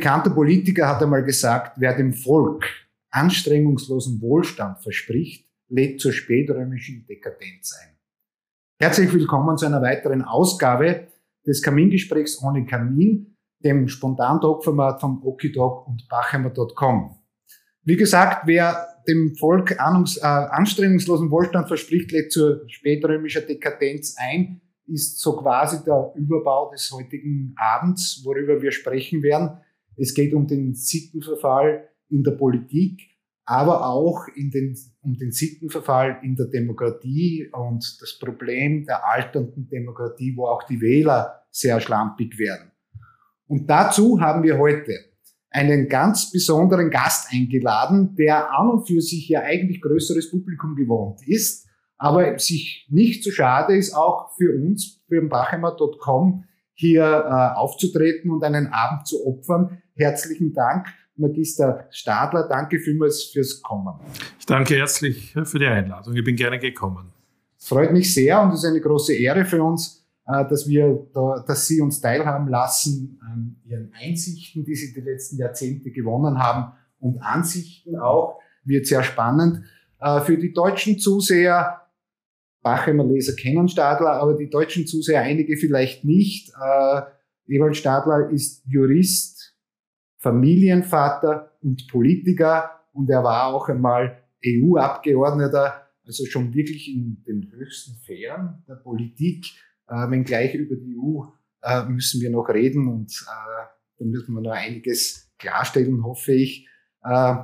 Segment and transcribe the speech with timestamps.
[0.00, 2.64] Ein bekannter Politiker hat einmal gesagt, wer dem Volk
[3.10, 7.98] anstrengungslosen Wohlstand verspricht, lädt zur spätrömischen Dekadenz ein.
[8.80, 11.08] Herzlich willkommen zu einer weiteren Ausgabe
[11.46, 17.18] des Kamingesprächs ohne Kamin, dem Spontan-Talk-Format von Okidog und Bachheimer.com.
[17.84, 24.62] Wie gesagt, wer dem Volk ahnungs, äh, anstrengungslosen Wohlstand verspricht, lädt zur spätrömischer Dekadenz ein,
[24.86, 29.60] ist so quasi der Überbau des heutigen Abends, worüber wir sprechen werden.
[30.00, 33.02] Es geht um den Sittenverfall in der Politik,
[33.44, 40.34] aber auch den, um den Sittenverfall in der Demokratie und das Problem der alternden Demokratie,
[40.36, 42.70] wo auch die Wähler sehr schlampig werden.
[43.46, 44.92] Und dazu haben wir heute
[45.50, 51.20] einen ganz besonderen Gast eingeladen, der an und für sich ja eigentlich größeres Publikum gewohnt
[51.28, 56.44] ist, aber sich nicht zu so schade ist, auch für uns, für Bachheimer.com,
[56.80, 59.82] hier äh, aufzutreten und einen Abend zu opfern.
[60.00, 62.48] Herzlichen Dank, Magister Stadler.
[62.48, 64.00] Danke vielmals fürs Kommen.
[64.38, 66.16] Ich danke herzlich für die Einladung.
[66.16, 67.12] Ich bin gerne gekommen.
[67.58, 71.06] Es freut mich sehr und es ist eine große Ehre für uns, äh, dass wir,
[71.12, 76.38] da, dass Sie uns teilhaben lassen an Ihren Einsichten, die Sie die letzten Jahrzehnte gewonnen
[76.38, 78.40] haben und Ansichten auch.
[78.64, 79.66] Wird sehr spannend.
[80.00, 81.82] Äh, für die deutschen Zuseher,
[82.62, 86.54] Bachheimer Leser kennen Stadler, aber die deutschen Zuseher, einige vielleicht nicht.
[86.54, 87.02] Äh,
[87.48, 89.39] Ewald Stadler ist Jurist,
[90.20, 97.94] Familienvater und Politiker und er war auch einmal EU-Abgeordneter, also schon wirklich in den höchsten
[97.96, 99.46] Sphären der Politik
[99.88, 101.24] äh, wenngleich über die EU
[101.62, 103.66] äh, müssen wir noch reden und äh,
[103.98, 106.68] da müssen wir noch einiges klarstellen, hoffe ich.
[107.02, 107.34] Äh,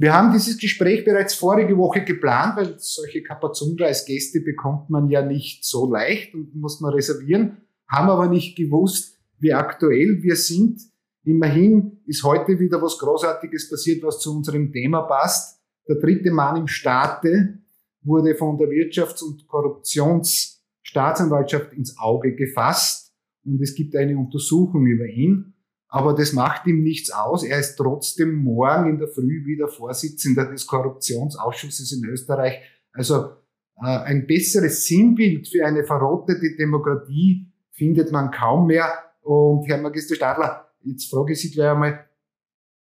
[0.00, 5.08] wir haben dieses Gespräch bereits vorige Woche geplant, weil solche Kapazunder als Gäste bekommt man
[5.08, 10.36] ja nicht so leicht und muss man reservieren, haben aber nicht gewusst, wie aktuell wir
[10.36, 10.80] sind.
[11.28, 15.60] Immerhin ist heute wieder was Großartiges passiert, was zu unserem Thema passt.
[15.86, 17.58] Der dritte Mann im Staate
[18.02, 20.58] wurde von der Wirtschafts- und Korruptions-
[20.88, 23.12] Staatsanwaltschaft ins Auge gefasst
[23.44, 25.52] und es gibt eine Untersuchung über ihn.
[25.88, 27.44] Aber das macht ihm nichts aus.
[27.44, 32.60] Er ist trotzdem morgen in der Früh wieder Vorsitzender des Korruptionsausschusses in Österreich.
[32.92, 33.32] Also
[33.76, 38.90] äh, ein besseres Sinnbild für eine verrottete Demokratie findet man kaum mehr.
[39.22, 42.08] Und Herr Magister Stadler, jetzt frage ich Sie gleich einmal,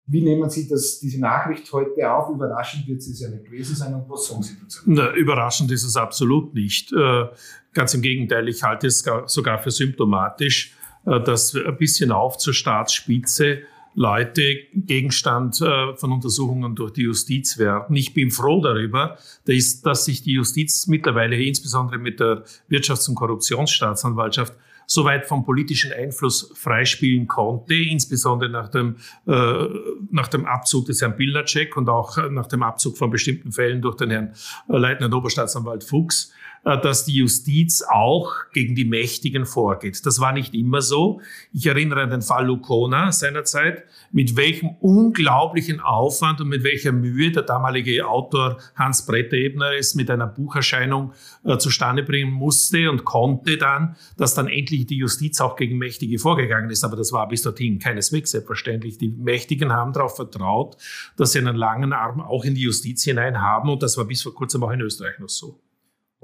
[0.07, 2.29] wie nehmen Sie das, diese Nachricht heute auf?
[2.29, 4.83] Überraschend wird es ja nicht gewesen sein und was sagen Sie dazu?
[4.85, 6.93] Na, überraschend ist es absolut nicht.
[6.93, 7.27] Äh,
[7.73, 10.75] ganz im Gegenteil, ich halte es sogar für symptomatisch,
[11.07, 13.63] äh, dass ein bisschen auf zur Staatsspitze
[13.95, 17.95] Leute Gegenstand äh, von Untersuchungen durch die Justiz werden.
[17.95, 19.17] Ich bin froh darüber,
[19.47, 24.55] dass sich die Justiz mittlerweile insbesondere mit der Wirtschafts- und Korruptionsstaatsanwaltschaft
[24.87, 28.97] soweit vom politischen Einfluss freispielen konnte, insbesondere nach dem,
[29.27, 29.67] äh,
[30.11, 33.97] nach dem Abzug des Herrn Bildacek und auch nach dem Abzug von bestimmten Fällen durch
[33.97, 34.33] den Herrn
[34.69, 36.33] Leitenden Oberstaatsanwalt Fuchs.
[36.65, 40.05] Äh, dass die Justiz auch gegen die Mächtigen vorgeht.
[40.07, 41.21] Das war nicht immer so.
[41.53, 47.31] Ich erinnere an den Fall Lucona seinerzeit, mit welchem unglaublichen Aufwand und mit welcher Mühe
[47.31, 51.13] der damalige Autor Hans Bretteebner es mit einer Bucherscheinung
[51.45, 56.19] äh, zustande bringen musste und konnte dann, dass dann endlich die Justiz auch gegen Mächtige
[56.19, 56.83] vorgegangen ist.
[56.83, 58.97] Aber das war bis dorthin keineswegs selbstverständlich.
[58.97, 60.79] Die Mächtigen haben darauf vertraut,
[61.19, 64.23] dass sie einen langen Arm auch in die Justiz hinein haben und das war bis
[64.23, 65.61] vor kurzem auch in Österreich noch so.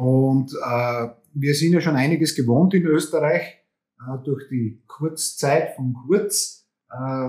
[0.01, 3.43] Und äh, wir sind ja schon einiges gewohnt in Österreich
[3.99, 6.67] äh, durch die Kurzzeit von Kurz.
[6.91, 7.29] Äh,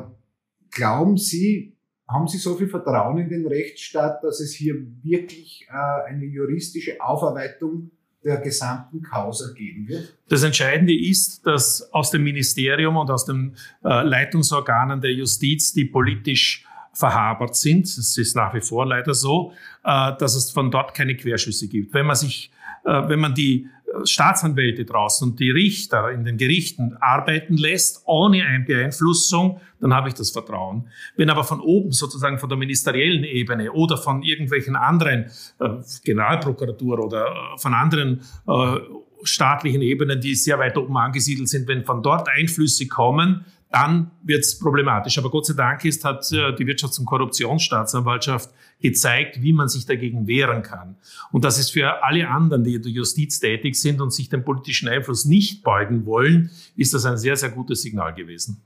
[0.72, 1.76] glauben Sie,
[2.08, 7.02] haben Sie so viel Vertrauen in den Rechtsstaat, dass es hier wirklich äh, eine juristische
[7.02, 7.92] Aufarbeitung
[8.24, 10.18] der gesamten Causa geben wird?
[10.30, 15.84] Das Entscheidende ist, dass aus dem Ministerium und aus den äh, Leitungsorganen der Justiz, die
[15.84, 19.52] politisch verhabert sind, es ist nach wie vor leider so,
[19.84, 21.94] äh, dass es von dort keine Querschüsse gibt.
[21.94, 22.50] Wenn man sich
[22.84, 28.46] wenn man die äh, Staatsanwälte draußen und die Richter in den Gerichten arbeiten lässt, ohne
[28.46, 30.88] Einbeeinflussung, dann habe ich das Vertrauen.
[31.16, 35.70] Wenn aber von oben, sozusagen von der ministeriellen Ebene oder von irgendwelchen anderen äh,
[36.04, 38.78] Generalprokuratur oder äh, von anderen äh,
[39.24, 44.42] staatlichen Ebenen, die sehr weit oben angesiedelt sind, wenn von dort Einflüsse kommen, dann wird
[44.42, 45.18] es problematisch.
[45.18, 48.50] Aber Gott sei Dank ist, hat äh, die Wirtschafts- und Korruptionsstaatsanwaltschaft
[48.82, 50.98] gezeigt, wie man sich dagegen wehren kann.
[51.32, 54.44] Und das ist für alle anderen, die in der Justiz tätig sind und sich dem
[54.44, 58.62] politischen Einfluss nicht beugen wollen, ist das ein sehr, sehr gutes Signal gewesen.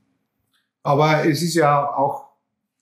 [0.81, 2.25] Aber es ist ja auch,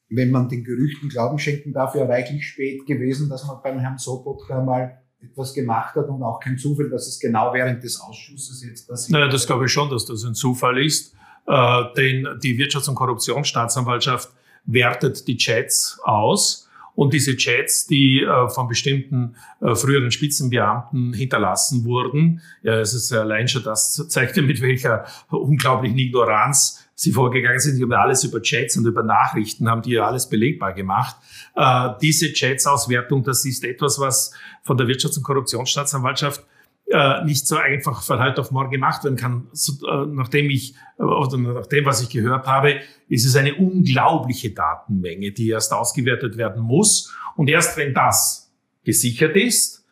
[0.09, 3.97] wenn man den Gerüchten Glauben schenken darf, ja reichlich spät gewesen, dass man beim Herrn
[3.97, 8.63] Sobotka mal etwas gemacht hat und auch kein Zufall, dass es genau während des Ausschusses
[8.63, 9.11] jetzt passiert.
[9.11, 11.15] Naja, das glaube ich schon, dass das ein Zufall ist.
[11.47, 14.29] Äh, denn die Wirtschafts- und Korruptionsstaatsanwaltschaft
[14.65, 16.69] wertet die Chats aus.
[16.95, 23.11] Und diese Chats, die äh, von bestimmten äh, früheren Spitzenbeamten hinterlassen wurden, ja, es ist
[23.11, 27.75] allein schon das zeigt ja, mit welcher unglaublichen Ignoranz sie vorgegangen sind.
[27.75, 31.15] Sie haben alles über Chats und über Nachrichten, haben die ja alles belegbar gemacht.
[31.55, 34.31] Äh, diese Chats-Auswertung, das ist etwas, was
[34.61, 36.45] von der Wirtschafts- und Korruptionsstaatsanwaltschaft
[36.93, 39.47] äh, nicht so einfach von heute auf morgen gemacht werden kann.
[39.51, 42.75] So, äh, nachdem ich, äh, oder nach dem, was ich gehört habe,
[43.09, 47.11] ist es eine unglaubliche Datenmenge, die erst ausgewertet werden muss.
[47.35, 48.53] Und erst wenn das
[48.83, 49.82] gesichert ist,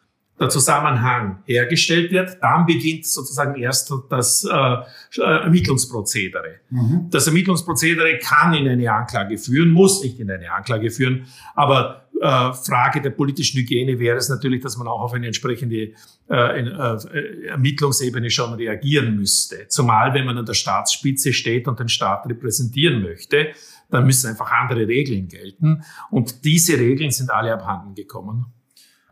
[0.42, 6.56] der Zusammenhang hergestellt wird, dann beginnt sozusagen erst das äh, äh, Ermittlungsprozedere.
[6.72, 7.08] Mhm.
[7.12, 12.54] Das Ermittlungsprozedere kann in eine Anklage führen, muss nicht in eine Anklage führen, aber äh,
[12.54, 15.94] Frage der politischen Hygiene wäre es natürlich, dass man auch auf eine entsprechende
[16.30, 19.68] äh, äh, Ermittlungsebene schon reagieren müsste.
[19.68, 23.50] Zumal, wenn man an der Staatsspitze steht und den Staat repräsentieren möchte,
[23.92, 25.84] dann müssen einfach andere Regeln gelten.
[26.10, 28.46] Und diese Regeln sind alle abhanden gekommen.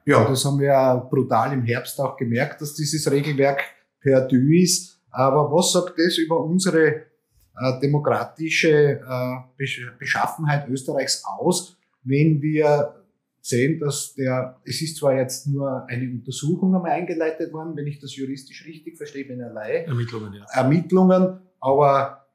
[0.10, 3.62] Ja, das haben wir ja brutal im Herbst auch gemerkt, dass dieses Regelwerk
[4.02, 5.00] perdu ist.
[5.12, 12.96] Aber was sagt das über unsere äh, demokratische äh, Beschaffenheit Österreichs aus, wenn wir
[13.40, 18.00] sehen, dass der, es ist zwar jetzt nur eine Untersuchung einmal eingeleitet worden, wenn ich
[18.00, 19.86] das juristisch richtig verstehe, bin allein.
[19.86, 20.46] Ermittlungen, ja.
[20.54, 22.26] Ermittlungen, aber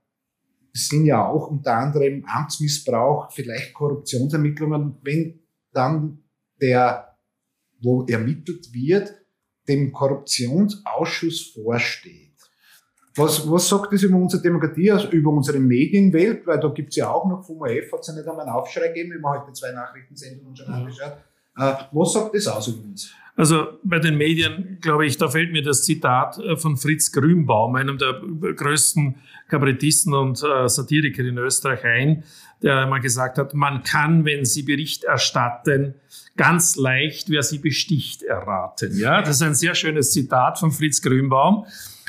[0.73, 5.41] es sind ja auch unter anderem Amtsmissbrauch, vielleicht Korruptionsermittlungen, wenn
[5.73, 6.25] dann
[6.61, 7.14] der,
[7.85, 9.15] wo ermittelt wird,
[9.69, 12.33] dem Korruptionsausschuss vorsteht.
[13.17, 16.47] Was, was sagt das über unsere Demokratie, also über unsere Medienwelt?
[16.47, 18.89] Weil da gibt's ja auch noch vom ORF, hat es ja nicht einmal einen Aufschrei
[18.89, 21.13] gegeben, wir haben heute zwei Nachrichtensendungen schon angeschaut.
[21.57, 23.13] Äh, was sagt das aus über uns?
[23.37, 27.75] Also bei den Medien, glaube ich, da fällt mir das Zitat äh, von Fritz Grünbaum,
[27.75, 28.21] einem der
[28.55, 29.17] größten
[29.49, 32.23] Kabarettisten und äh, Satiriker in Österreich ein,
[32.63, 35.95] der einmal gesagt hat, man kann, wenn Sie Bericht erstatten,
[36.37, 38.97] ganz leicht, wer Sie besticht, erraten.
[38.97, 41.67] Ja, das ist ein sehr schönes Zitat von Fritz Grünbaum.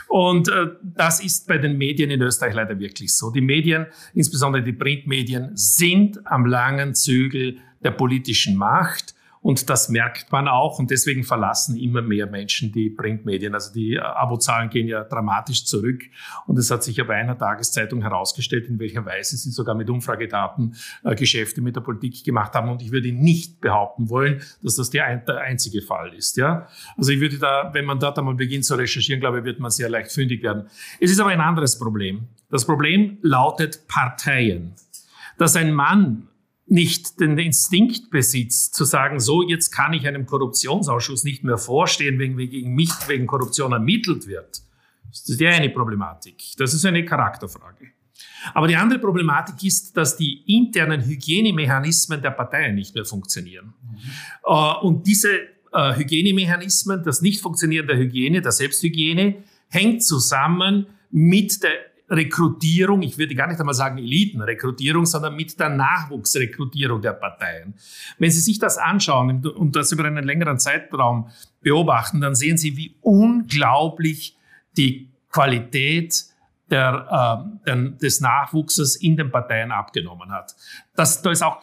[0.07, 3.31] Und äh, das ist bei den Medien in Österreich leider wirklich so.
[3.31, 9.16] Die Medien, insbesondere die Printmedien, sind am langen Zügel der politischen Macht.
[9.45, 10.80] Und das merkt man auch.
[10.80, 13.53] Und deswegen verlassen immer mehr Menschen die Printmedien.
[13.53, 16.01] Also die äh, Abozahlen gehen ja dramatisch zurück.
[16.47, 19.88] Und es hat sich ja bei einer Tageszeitung herausgestellt, in welcher Weise sie sogar mit
[19.88, 22.69] Umfragedaten äh, Geschäfte mit der Politik gemacht haben.
[22.69, 26.38] Und ich würde nicht behaupten wollen, dass das der, ein, der einzige Fall ist.
[26.38, 26.68] Ja?
[26.97, 29.69] Also ich würde da, wenn man dort einmal beginnt zu recherchieren, glaube ich, wird man
[29.69, 30.69] sehr leicht fündig werden.
[31.00, 32.30] Es ist aber ein anderes Problem.
[32.50, 34.74] Das Problem lautet Parteien.
[35.38, 36.30] Dass ein Mann
[36.67, 42.17] nicht den Instinkt besitzt, zu sagen, so, jetzt kann ich einem Korruptionsausschuss nicht mehr vorstehen,
[42.17, 44.62] wenn gegen mich wegen Korruption ermittelt wird.
[45.09, 46.44] Das ist ja eine Problematik.
[46.57, 47.91] Das ist eine Charakterfrage.
[48.53, 53.73] Aber die andere Problematik ist, dass die internen Hygienemechanismen der Parteien nicht mehr funktionieren.
[53.81, 54.88] Mhm.
[54.88, 55.29] Und diese
[55.71, 61.73] äh, Hygienemechanismen, das Nicht-Funktionieren der Hygiene, der Selbsthygiene, hängt zusammen mit der
[62.10, 67.74] Rekrutierung, ich würde gar nicht einmal sagen Elitenrekrutierung, sondern mit der Nachwuchsrekrutierung der Parteien.
[68.19, 71.30] Wenn Sie sich das anschauen und das über einen längeren Zeitraum
[71.62, 74.38] beobachten, dann sehen Sie, wie unglaublich
[74.78, 76.26] die Qualität
[76.69, 80.56] der, äh, des Nachwuchses in den Parteien abgenommen hat.
[80.95, 81.62] Das, da ist auch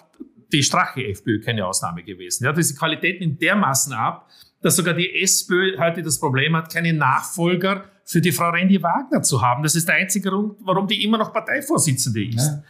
[0.52, 2.44] die Strache FPÖ keine Ausnahme gewesen.
[2.44, 4.28] Ja, diese Qualität nimmt dermaßen ab,
[4.60, 9.22] dass sogar die SPÖ heute das Problem hat, keine Nachfolger für die Frau Randy Wagner
[9.22, 9.62] zu haben.
[9.62, 12.46] Das ist der einzige Grund, warum die immer noch Parteivorsitzende ist.
[12.46, 12.62] Ja.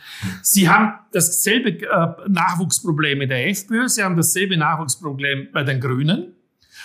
[0.42, 6.34] Sie haben dasselbe äh, Nachwuchsproblem in der FPÖ, sie haben dasselbe Nachwuchsproblem bei den Grünen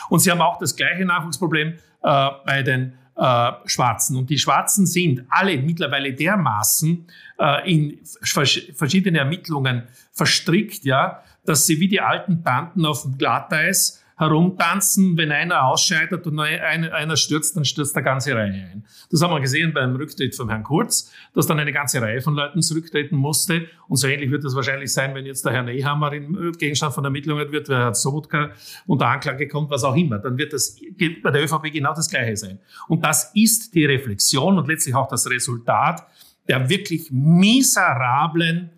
[0.10, 1.74] und sie haben auch das gleiche Nachwuchsproblem
[2.04, 4.16] äh, bei den äh, Schwarzen.
[4.16, 7.08] Und die Schwarzen sind alle mittlerweile dermaßen
[7.40, 14.04] äh, in verschiedene Ermittlungen verstrickt, ja, dass sie wie die alten Tanten auf dem Glatteis
[14.18, 15.18] herumtanzen.
[15.18, 18.86] Wenn einer ausscheidet und einer stürzt, dann stürzt der ganze Reihe ein.
[19.10, 22.34] Das haben wir gesehen beim Rücktritt von Herrn Kurz, dass dann eine ganze Reihe von
[22.34, 23.68] Leuten zurücktreten musste.
[23.88, 27.06] Und so ähnlich wird es wahrscheinlich sein, wenn jetzt der Herr Nehammer im Gegenstand von
[27.06, 28.52] Ermittlungen wird, wer Herr Sobotka
[28.86, 30.20] unter Anklage kommt, was auch immer.
[30.20, 30.78] Dann wird das
[31.24, 32.60] bei der ÖVP genau das Gleiche sein.
[32.88, 36.06] Und das ist die Reflexion und letztlich auch das Resultat
[36.48, 38.70] der wirklich miserablen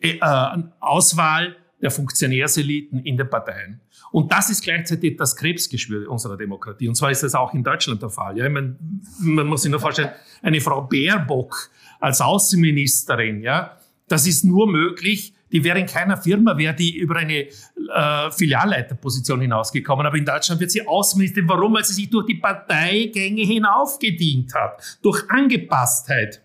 [0.00, 3.80] äh, äh, Auswahl der Funktionärseliten in den Parteien.
[4.12, 6.88] Und das ist gleichzeitig das Krebsgeschwür unserer Demokratie.
[6.88, 8.36] Und zwar ist das auch in Deutschland der Fall.
[8.36, 8.76] Ja, ich meine,
[9.20, 10.10] man muss sich nur vorstellen,
[10.42, 13.76] eine Frau Baerbock als Außenministerin, ja,
[14.08, 19.40] das ist nur möglich, die wäre in keiner Firma, wäre die über eine äh, Filialleiterposition
[19.40, 20.06] hinausgekommen.
[20.06, 21.48] Aber in Deutschland wird sie Außenministerin.
[21.48, 21.74] Warum?
[21.74, 24.98] Weil sie sich durch die Parteigänge hinaufgedient hat.
[25.02, 26.40] Durch Angepasstheit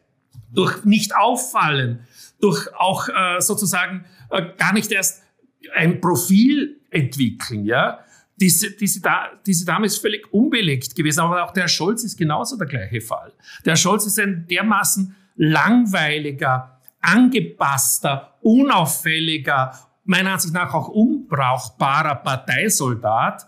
[0.55, 2.07] durch nicht auffallen,
[2.41, 5.23] durch auch äh, sozusagen äh, gar nicht erst
[5.75, 7.99] ein Profil entwickeln, ja.
[8.37, 9.01] Diese, diese,
[9.45, 12.99] diese Dame ist völlig unbelegt gewesen, aber auch der Herr Scholz ist genauso der gleiche
[12.99, 13.31] Fall.
[13.63, 19.73] Der Herr Scholz ist ein dermaßen langweiliger, angepasster, unauffälliger,
[20.03, 23.47] meiner Ansicht nach auch unbrauchbarer Parteisoldat,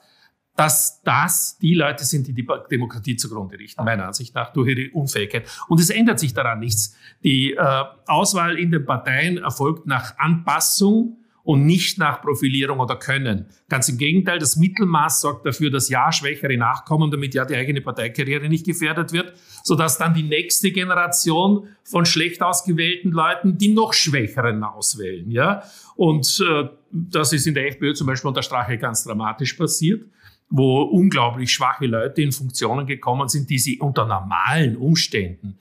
[0.56, 4.92] dass das die Leute sind, die die Demokratie zugrunde richten, meiner Ansicht nach, durch ihre
[4.94, 5.48] Unfähigkeit.
[5.68, 6.96] Und es ändert sich daran nichts.
[7.24, 13.46] Die äh, Auswahl in den Parteien erfolgt nach Anpassung und nicht nach Profilierung oder Können.
[13.70, 17.80] Ganz im Gegenteil, das Mittelmaß sorgt dafür, dass ja Schwächere nachkommen, damit ja die eigene
[17.80, 19.32] Parteikarriere nicht gefährdet wird,
[19.64, 25.32] sodass dann die nächste Generation von schlecht ausgewählten Leuten die noch Schwächeren auswählen.
[25.32, 25.64] Ja?
[25.96, 30.04] Und äh, das ist in der FPÖ zum Beispiel unter Strache ganz dramatisch passiert
[30.50, 35.60] wo unglaublich schwache Leute in Funktionen gekommen sind, die sie unter normalen Umständen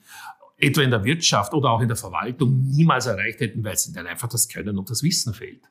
[0.57, 4.07] etwa in der Wirtschaft oder auch in der Verwaltung niemals erreicht hätten, weil es ihnen
[4.07, 5.61] einfach das Können und das Wissen fehlt.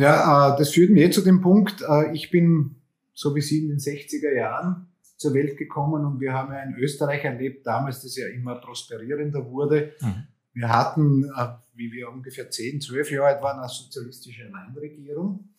[0.00, 2.76] Ja, äh, das führt mir zu dem Punkt, äh, ich bin
[3.12, 4.86] so wie Sie in den 60er Jahren
[5.18, 9.44] zur Welt gekommen und wir haben ja in Österreich erlebt, damals, das ja immer prosperierender
[9.44, 9.92] wurde.
[10.00, 10.26] Mhm.
[10.54, 15.50] Wir hatten, äh, wie wir ungefähr 10, 12 Jahre alt waren, eine sozialistische Alleinregierung,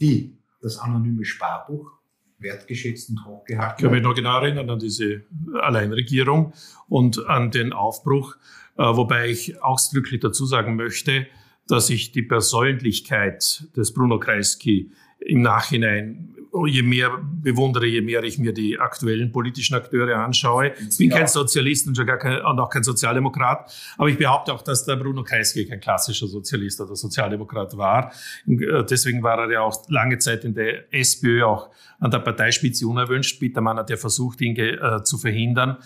[0.00, 1.92] die das anonyme Sparbuch
[2.38, 3.74] wertgeschätzt und hochgehalten.
[3.76, 5.24] Ich kann mich noch genau erinnern an diese
[5.60, 6.54] Alleinregierung
[6.88, 8.36] und an den Aufbruch,
[8.76, 11.26] wobei ich ausdrücklich dazu sagen möchte,
[11.70, 16.34] dass ich die Persönlichkeit des Bruno Kreisky im Nachhinein,
[16.66, 20.72] je mehr bewundere, je mehr ich mir die aktuellen politischen Akteure anschaue.
[20.90, 24.52] Ich bin kein Sozialist und, schon gar kein, und auch kein Sozialdemokrat, aber ich behaupte
[24.52, 28.12] auch, dass der Bruno Kreisky kein klassischer Sozialist oder Sozialdemokrat war.
[28.46, 33.38] Deswegen war er ja auch lange Zeit in der SPÖ auch an der Parteispitze unerwünscht.
[33.38, 35.76] Bittermann hat ja versucht, ihn äh, zu verhindern.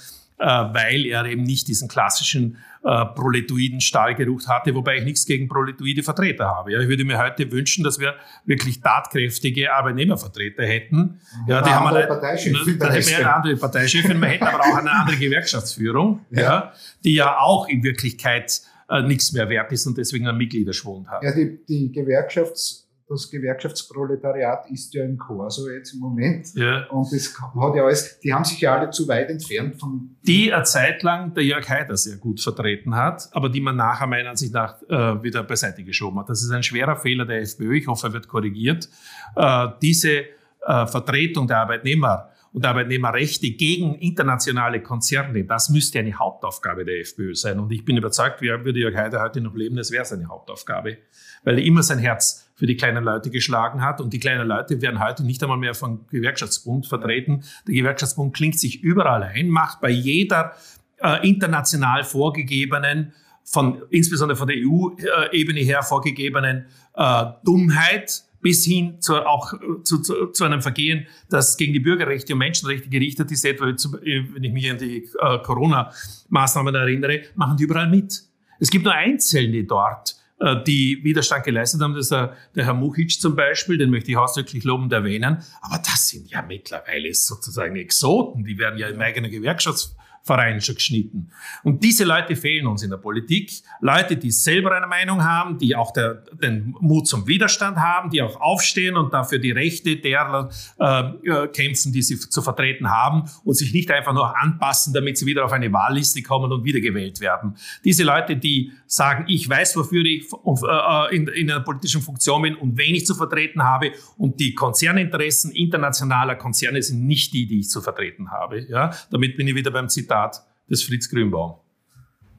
[0.44, 5.48] Äh, weil er eben nicht diesen klassischen äh, proletoiden Stahlgeruch hatte, wobei ich nichts gegen
[5.48, 6.72] proletoide Vertreter habe.
[6.72, 11.18] Ja, ich würde mir heute wünschen, dass wir wirklich tatkräftige Arbeitnehmervertreter hätten.
[11.46, 12.78] Ja, die haben eine, Parteichefin.
[12.78, 16.42] Dann hätten wir eine andere Parteichefin, wir hätten aber auch eine andere Gewerkschaftsführung, ja.
[16.42, 16.72] ja
[17.04, 18.60] die ja auch in Wirklichkeit
[18.90, 21.22] äh, nichts mehr wert ist und deswegen einen Mitgliederschwund hat.
[21.22, 26.48] Ja, die, die Gewerkschafts das Gewerkschaftsproletariat ist ja im Korso jetzt im Moment.
[26.54, 26.86] Ja.
[26.88, 30.16] Und das hat ja alles, die haben sich ja alle zu weit entfernt von.
[30.22, 34.06] Die eine Zeit lang der Jörg Haider sehr gut vertreten hat, aber die man nachher
[34.06, 36.30] meiner Ansicht nach äh, wieder beiseite geschoben hat.
[36.30, 37.76] Das ist ein schwerer Fehler der FPÖ.
[37.76, 38.88] Ich hoffe, er wird korrigiert.
[39.36, 40.20] Äh, diese
[40.66, 47.34] äh, Vertretung der Arbeitnehmer und Arbeitnehmerrechte gegen internationale Konzerne, das müsste eine Hauptaufgabe der FPÖ
[47.34, 47.58] sein.
[47.58, 50.96] Und ich bin überzeugt, würde Jörg Haider heute noch leben, das wäre seine Hauptaufgabe,
[51.42, 54.00] weil er immer sein Herz für die kleinen Leute geschlagen hat.
[54.00, 57.44] Und die kleinen Leute werden heute nicht einmal mehr vom Gewerkschaftsbund vertreten.
[57.66, 60.52] Der Gewerkschaftsbund klingt sich überall ein, macht bei jeder
[60.98, 63.12] äh, international vorgegebenen,
[63.44, 70.02] von, insbesondere von der EU-Ebene her vorgegebenen äh, Dummheit bis hin zu, auch äh, zu,
[70.02, 74.52] zu, zu, einem Vergehen, das gegen die Bürgerrechte und Menschenrechte gerichtet ist, etwa wenn ich
[74.52, 78.22] mich an die äh, Corona-Maßnahmen erinnere, machen die überall mit.
[78.60, 80.16] Es gibt nur Einzelne dort,
[80.52, 81.94] die Widerstand geleistet haben.
[81.94, 85.38] Das ist der, der Herr Muchic zum Beispiel, den möchte ich ausdrücklich lobend erwähnen.
[85.62, 90.76] Aber das sind ja mittlerweile sozusagen Exoten, die werden ja im eigenen Gewerkschafts Verein schon
[90.76, 91.30] geschnitten.
[91.64, 93.52] Und diese Leute fehlen uns in der Politik.
[93.80, 98.22] Leute, die selber eine Meinung haben, die auch der, den Mut zum Widerstand haben, die
[98.22, 103.52] auch aufstehen und dafür die Rechte derer äh, kämpfen, die sie zu vertreten haben und
[103.52, 107.58] sich nicht einfach nur anpassen, damit sie wieder auf eine Wahlliste kommen und wiedergewählt werden.
[107.84, 112.54] Diese Leute, die sagen, ich weiß, wofür ich äh, in, in einer politischen Funktion bin
[112.54, 117.60] und wen ich zu vertreten habe und die Konzerninteressen internationaler Konzerne sind nicht die, die
[117.60, 118.66] ich zu vertreten habe.
[118.70, 121.56] Ja, damit bin ich wieder beim Zitat Zitat des Fritz Grünbaum.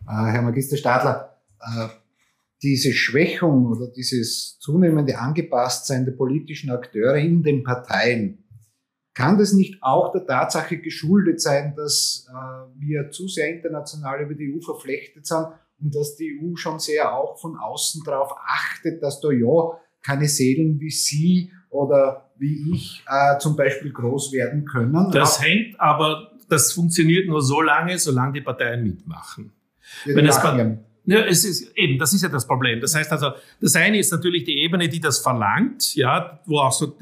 [0.08, 1.88] Äh, Herr Magister Stadler, äh,
[2.64, 8.44] diese Schwächung oder dieses zunehmende Angepasstsein der politischen Akteure in den Parteien,
[9.14, 14.34] kann das nicht auch der Tatsache geschuldet sein, dass äh, wir zu sehr international über
[14.34, 15.48] die EU verflechtet sind
[15.82, 20.28] und dass die EU schon sehr auch von außen darauf achtet, dass da ja keine
[20.28, 25.12] Seelen wie Sie oder wie ich äh, zum Beispiel groß werden können.
[25.12, 29.52] Das hängt aber das funktioniert nur so lange, solange die Parteien mitmachen.
[30.06, 30.40] Ja, Wenn es,
[31.08, 32.82] ja, es ist eben, das ist ja das Problem.
[32.82, 36.72] Das heißt also, das eine ist natürlich die Ebene, die das verlangt, ja, wo auch
[36.72, 36.98] so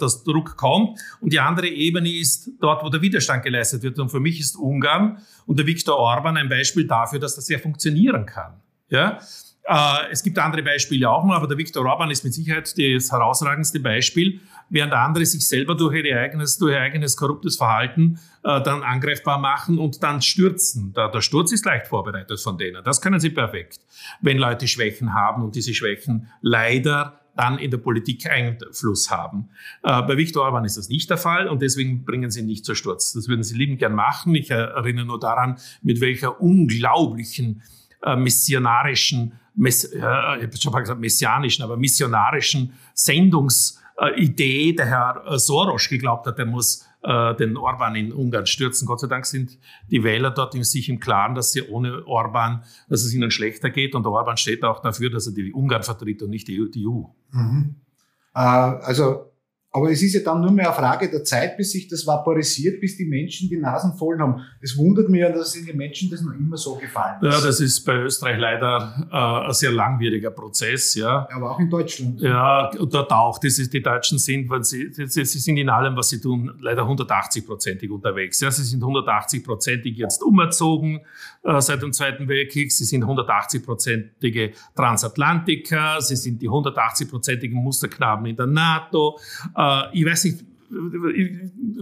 [0.00, 3.98] das Druck kommt, und die andere Ebene ist dort, wo der Widerstand geleistet wird.
[4.00, 7.58] Und für mich ist Ungarn und der Viktor Orban ein Beispiel dafür, dass das ja
[7.58, 8.54] funktionieren kann.
[8.88, 9.20] Ja,
[9.66, 13.10] Äh, es gibt andere Beispiele auch noch, aber der Viktor Orban ist mit Sicherheit das
[13.10, 14.40] herausragendste Beispiel,
[14.70, 19.38] während andere sich selber durch ihr eigenes, durch ihr eigenes korruptes Verhalten äh, dann angreifbar
[19.38, 20.92] machen und dann stürzen.
[20.92, 22.82] Der, der Sturz ist leicht vorbereitet von denen.
[22.84, 23.80] Das können sie perfekt.
[24.20, 29.48] Wenn Leute Schwächen haben und diese Schwächen leider dann in der Politik Einfluss haben.
[29.82, 32.64] Äh, bei Viktor Orban ist das nicht der Fall und deswegen bringen sie ihn nicht
[32.64, 33.12] zur Sturz.
[33.12, 34.34] Das würden sie liebend gern machen.
[34.34, 37.62] Ich erinnere nur daran, mit welcher unglaublichen
[38.02, 42.74] äh, missionarischen, mess, äh, ich habe schon mal gesagt messianischen, aber missionarischen
[43.96, 48.86] Sendungsidee der Herr Soros geglaubt hat, er muss äh, den Orban in Ungarn stürzen.
[48.86, 49.58] Gott sei Dank sind
[49.90, 53.94] die Wähler dort sich im Klaren, dass sie ohne Orban, dass es ihnen schlechter geht.
[53.94, 57.02] Und Orban steht auch dafür, dass er die Ungarn vertritt und nicht die EU.
[57.30, 57.76] Mhm.
[58.34, 59.33] Äh, also
[59.76, 62.80] aber es ist ja dann nur mehr eine Frage der Zeit, bis sich das vaporisiert,
[62.80, 64.40] bis die Menschen die Nasen voll haben.
[64.60, 67.34] Es wundert mich ja, dass den Menschen das noch immer so gefallen ist.
[67.34, 71.26] Ja, das ist bei Österreich leider äh, ein sehr langwieriger Prozess, ja.
[71.28, 72.20] Aber auch in Deutschland.
[72.20, 73.40] Ja, dort auch.
[73.40, 76.54] Das ist, die Deutschen sind, weil sie, sie, sie sind in allem, was sie tun,
[76.60, 78.38] leider 180-prozentig unterwegs.
[78.38, 81.00] Ja, sie sind 180-prozentig jetzt umerzogen
[81.42, 82.70] äh, seit dem Zweiten Weltkrieg.
[82.70, 86.00] Sie sind 180-prozentige Transatlantiker.
[86.00, 89.18] Sie sind die 180-prozentigen Musterknaben in der NATO.
[89.56, 90.44] Äh, äh, ich weiß nicht,
[91.14, 91.30] ich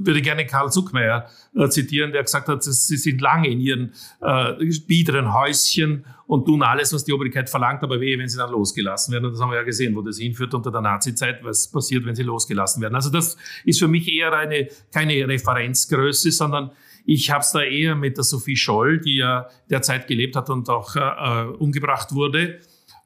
[0.05, 4.53] würde gerne Karl Zuckmeier äh, zitieren, der gesagt hat, sie sind lange in ihren äh,
[4.87, 9.13] biederen Häuschen und tun alles, was die Obrigkeit verlangt, aber wehe, wenn sie dann losgelassen
[9.13, 9.27] werden.
[9.27, 12.15] Und das haben wir ja gesehen, wo das hinführt unter der Nazi-Zeit, was passiert, wenn
[12.15, 12.95] sie losgelassen werden.
[12.95, 16.73] Also das ist für mich eher eine, keine Referenzgröße, sondern
[17.05, 20.69] ich habe es da eher mit der Sophie Scholl, die ja derzeit gelebt hat und
[20.69, 22.61] auch äh, umgebracht wurde,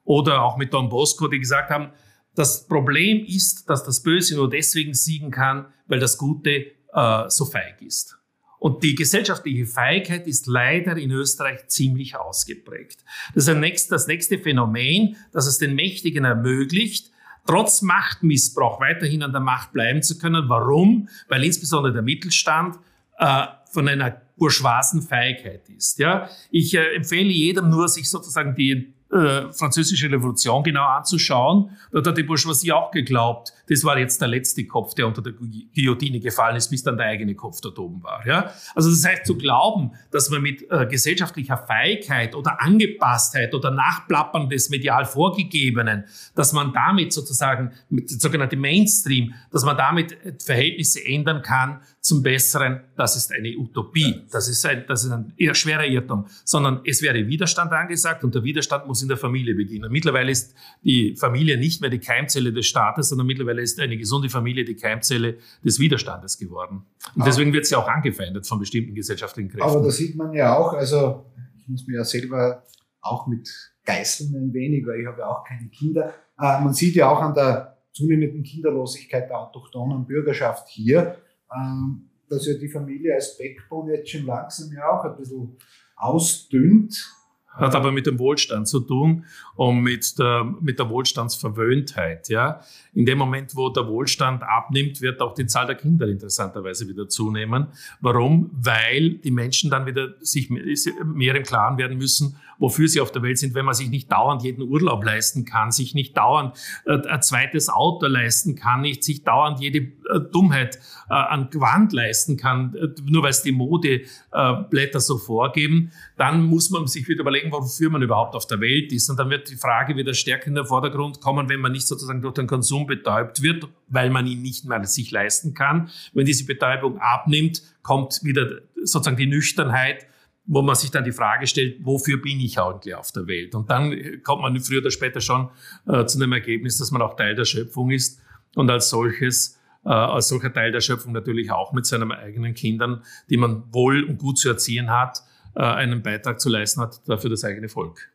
[0.04, 1.90] oder auch mit Don Bosco, die gesagt haben,
[2.36, 7.46] das Problem ist, dass das Böse nur deswegen siegen kann, weil das Gute äh, so
[7.46, 8.16] feig ist.
[8.58, 13.04] Und die gesellschaftliche Feigheit ist leider in Österreich ziemlich ausgeprägt.
[13.34, 17.10] Das ist das nächste Phänomen, das es den Mächtigen ermöglicht,
[17.46, 20.48] trotz Machtmissbrauch weiterhin an der Macht bleiben zu können.
[20.48, 21.08] Warum?
[21.28, 22.78] Weil insbesondere der Mittelstand
[23.18, 25.98] äh, von einer bourgeoisen Feigheit ist.
[25.98, 26.28] Ja?
[26.50, 31.70] Ich äh, empfehle jedem nur, sich sozusagen die äh, französische Revolution genau anzuschauen.
[31.92, 35.32] Dort hat die Bourgeoisie auch geglaubt, das war jetzt der letzte Kopf, der unter der
[35.32, 38.26] Guillotine gefallen ist, bis dann der eigene Kopf dort oben war.
[38.26, 38.50] Ja?
[38.74, 44.48] Also das heißt, zu glauben, dass man mit äh, gesellschaftlicher Feigheit oder Angepasstheit oder Nachplappern
[44.48, 51.04] des medial Vorgegebenen, dass man damit sozusagen, mit dem sogenannten Mainstream, dass man damit Verhältnisse
[51.04, 54.22] ändern kann zum Besseren, das ist eine Utopie.
[54.30, 56.26] Das ist ein, das ist ein eher schwerer Irrtum.
[56.44, 59.90] Sondern es wäre Widerstand angesagt und der Widerstand muss in der Familie beginnen.
[59.90, 64.28] Mittlerweile ist die Familie nicht mehr die Keimzelle des Staates, sondern mittlerweile ist eine gesunde
[64.28, 66.86] Familie die Keimzelle des Widerstandes geworden.
[67.16, 69.68] Und deswegen wird sie auch angefeindet von bestimmten gesellschaftlichen Kräften.
[69.68, 71.26] Aber da sieht man ja auch, also
[71.58, 72.62] ich muss mir ja selber
[73.00, 73.50] auch mit
[73.84, 76.14] geißeln ein wenig, weil ich habe ja auch keine Kinder.
[76.38, 81.16] Äh, man sieht ja auch an der zunehmenden Kinderlosigkeit der autochthonen Bürgerschaft hier,
[81.54, 85.56] ähm, dass ja die Familie als Backbone jetzt schon langsam ja auch ein bisschen
[85.96, 87.15] ausdünnt.
[87.56, 92.28] Hat aber mit dem Wohlstand zu tun und mit der, mit der Wohlstandsverwöhntheit.
[92.28, 92.60] Ja?
[92.94, 97.08] In dem Moment, wo der Wohlstand abnimmt, wird auch die Zahl der Kinder interessanterweise wieder
[97.08, 97.68] zunehmen.
[98.00, 98.50] Warum?
[98.52, 103.22] Weil die Menschen dann wieder sich mehr im Klaren werden müssen, wofür sie auf der
[103.22, 107.06] Welt sind, wenn man sich nicht dauernd jeden Urlaub leisten kann, sich nicht dauernd äh,
[107.06, 112.36] ein zweites Auto leisten kann, nicht sich dauernd jede äh, Dummheit äh, an Gewand leisten
[112.36, 117.90] kann, nur weil es die Modeblätter so vorgeben, dann muss man sich wieder überlegen, wofür
[117.90, 119.08] man überhaupt auf der Welt ist.
[119.08, 122.22] Und dann wird die Frage wieder stärker in den Vordergrund kommen, wenn man nicht sozusagen
[122.22, 125.90] durch den Konsum betäubt wird, weil man ihn nicht mehr sich leisten kann.
[126.12, 130.06] Wenn diese Betäubung abnimmt, kommt wieder sozusagen die Nüchternheit,
[130.46, 133.54] wo man sich dann die Frage stellt, wofür bin ich eigentlich auf der Welt?
[133.54, 135.50] Und dann kommt man früher oder später schon
[135.88, 138.20] äh, zu dem Ergebnis, dass man auch Teil der Schöpfung ist
[138.54, 143.02] und als solches, äh, als solcher Teil der Schöpfung natürlich auch mit seinen eigenen Kindern,
[143.28, 145.22] die man wohl und gut zu erziehen hat,
[145.56, 148.08] äh, einen Beitrag zu leisten hat dafür das eigene Volk.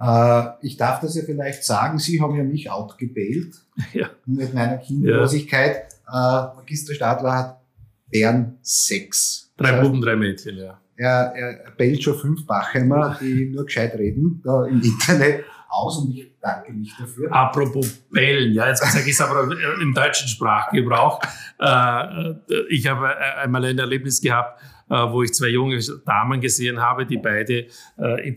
[0.00, 3.54] Äh, ich darf das ja vielleicht sagen, Sie haben ja mich outgebailt
[3.92, 4.10] ja.
[4.26, 5.86] mit meiner Kinderlosigkeit.
[6.06, 6.52] Ja.
[6.52, 7.60] Äh, Magister Stadler hat
[8.10, 9.52] Bern sechs.
[9.56, 14.40] Drei Buben, drei Mädchen, ja er, er bellt schon fünf Bachheimer, die nur gescheit reden,
[14.44, 17.32] da im Internet aus und ich danke mich dafür.
[17.32, 21.20] Apropos bellen, ja, jetzt sage ich es aber im deutschen Sprachgebrauch.
[21.58, 22.34] Äh,
[22.68, 27.18] ich habe einmal ein Erlebnis gehabt, äh, wo ich zwei junge Damen gesehen habe, die
[27.18, 27.66] beide
[27.98, 28.34] äh,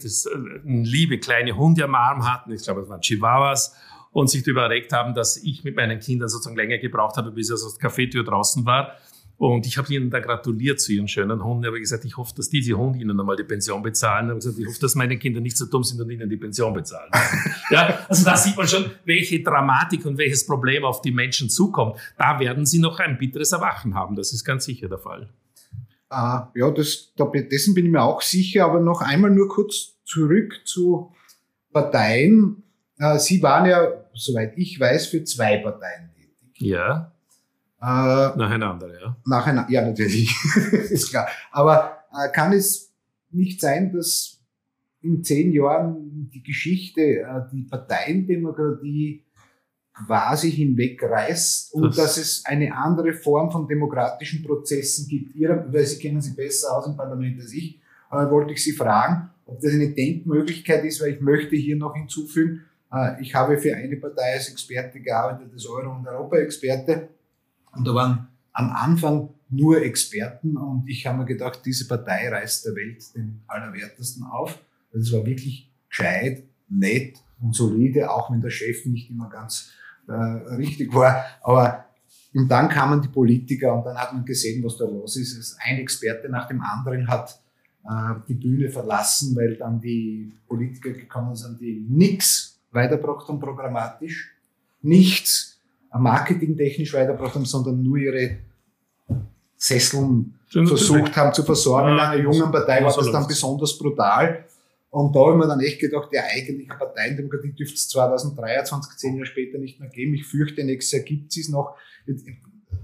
[0.64, 2.52] liebe kleine Hunde am Arm hatten.
[2.52, 3.76] Ich glaube, es waren Chihuahuas
[4.12, 7.50] und sich darüber erregt haben, dass ich mit meinen Kindern sozusagen länger gebraucht habe, bis
[7.50, 8.96] ich aus der Cafetür draußen war
[9.38, 11.68] Und ich habe ihnen da gratuliert zu ihren schönen Hunden.
[11.68, 14.26] Habe gesagt, ich hoffe, dass diese Hunde ihnen einmal die Pension bezahlen.
[14.26, 16.38] Ich habe gesagt, ich hoffe, dass meine Kinder nicht so dumm sind und ihnen die
[16.38, 17.12] Pension bezahlen.
[17.70, 21.98] ja, also da sieht man schon, welche Dramatik und welches Problem auf die Menschen zukommt.
[22.18, 24.16] Da werden sie noch ein bitteres Erwachen haben.
[24.16, 25.30] Das ist ganz sicher der Fall.
[26.10, 27.14] Ah, ja, das,
[27.52, 28.66] dessen bin ich mir auch sicher.
[28.66, 31.12] Aber noch einmal nur kurz zurück zu
[31.72, 32.64] Parteien.
[32.98, 36.62] Äh, sie waren ja, soweit ich weiß, für zwei Parteien tätig.
[36.62, 37.12] Ja.
[37.80, 39.18] Äh, nacheinander, ja.
[39.26, 40.34] Nacheinander, ja, natürlich,
[40.90, 41.28] ist klar.
[41.52, 42.92] Aber äh, kann es
[43.30, 44.40] nicht sein, dass
[45.02, 49.27] in zehn Jahren die Geschichte, äh, die Parteiendemokratie
[50.06, 55.36] quasi hinwegreißt und das dass es eine andere Form von demokratischen Prozessen gibt?
[55.36, 57.80] Ihre, weil Sie kennen sie besser aus im Parlament als ich,
[58.10, 61.96] aber wollte ich Sie fragen, ob das eine Denkmöglichkeit ist, weil ich möchte hier noch
[61.96, 67.10] hinzufügen, äh, ich habe für eine Partei als Experte gearbeitet, als Euro- und Europa-Experte.
[67.72, 72.66] Und da waren am Anfang nur Experten und ich habe mir gedacht, diese Partei reißt
[72.66, 74.60] der Welt den Allerwertesten auf.
[74.92, 79.72] Das war wirklich gescheit, nett und solide, auch wenn der Chef nicht immer ganz
[80.08, 80.14] äh,
[80.56, 81.26] richtig war.
[81.42, 81.86] Aber
[82.34, 85.58] und dann kamen die Politiker und dann hat man gesehen, was da los ist.
[85.60, 87.40] Ein Experte nach dem anderen hat
[87.84, 94.36] äh, die Bühne verlassen, weil dann die Politiker gekommen sind, die nichts weitergebracht haben programmatisch,
[94.82, 95.60] nichts
[95.92, 98.38] marketingtechnisch weitergebracht haben, sondern nur ihre
[99.56, 101.94] Sesseln versucht haben zu versorgen.
[101.94, 104.46] In einer jungen Partei war das dann besonders brutal.
[104.98, 109.28] Und da haben wir dann echt gedacht, die eigentliche Parteiendemokratie dürfte es 2023, zehn Jahre
[109.28, 110.16] später nicht mehr geben.
[110.16, 111.78] Ich fürchte, nächstes Jahr gibt es noch.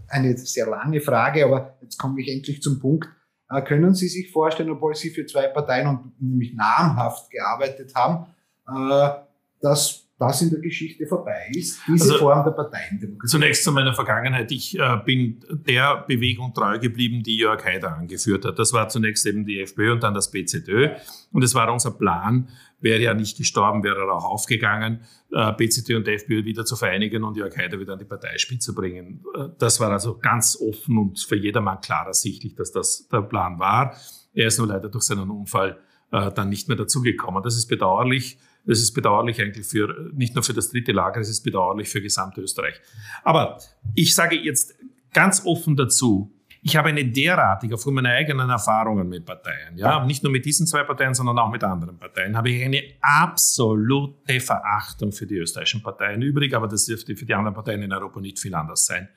[0.10, 3.10] Eine sehr lange Frage, aber jetzt komme ich endlich zum Punkt.
[3.50, 8.28] Äh, können Sie sich vorstellen, obwohl Sie für zwei Parteien und nämlich namhaft gearbeitet haben,
[8.68, 9.10] äh,
[9.60, 13.32] dass das in der Geschichte vorbei ist, diese also, Form der Parteiendemokratie.
[13.32, 14.52] Zunächst zu meiner Vergangenheit.
[14.52, 18.60] Ich äh, bin der Bewegung treu geblieben, die Jörg Haider angeführt hat.
[18.60, 20.90] Das war zunächst eben die FPÖ und dann das BZÖ.
[21.32, 22.48] Und es war unser Plan,
[22.80, 27.24] wäre er nicht gestorben, wäre er auch aufgegangen, äh, BZÖ und FPÖ wieder zu vereinigen
[27.24, 29.26] und Jörg Haider wieder an die Parteispitze bringen.
[29.36, 33.58] Äh, das war also ganz offen und für jedermann klar ersichtlich, dass das der Plan
[33.58, 33.96] war.
[34.34, 35.80] Er ist nur leider durch seinen Unfall
[36.12, 37.42] äh, dann nicht mehr dazugekommen.
[37.42, 38.38] Das ist bedauerlich.
[38.66, 42.02] Das ist bedauerlich eigentlich für, nicht nur für das dritte Lager, es ist bedauerlich für
[42.02, 42.80] Gesamtösterreich.
[43.24, 43.58] Aber
[43.94, 44.76] ich sage jetzt
[45.12, 46.34] ganz offen dazu,
[46.66, 50.66] ich habe eine derartige, aufgrund meiner eigenen Erfahrungen mit Parteien, ja, nicht nur mit diesen
[50.66, 55.84] zwei Parteien, sondern auch mit anderen Parteien, habe ich eine absolute Verachtung für die österreichischen
[55.84, 59.10] Parteien übrig, aber das dürfte für die anderen Parteien in Europa nicht viel anders sein.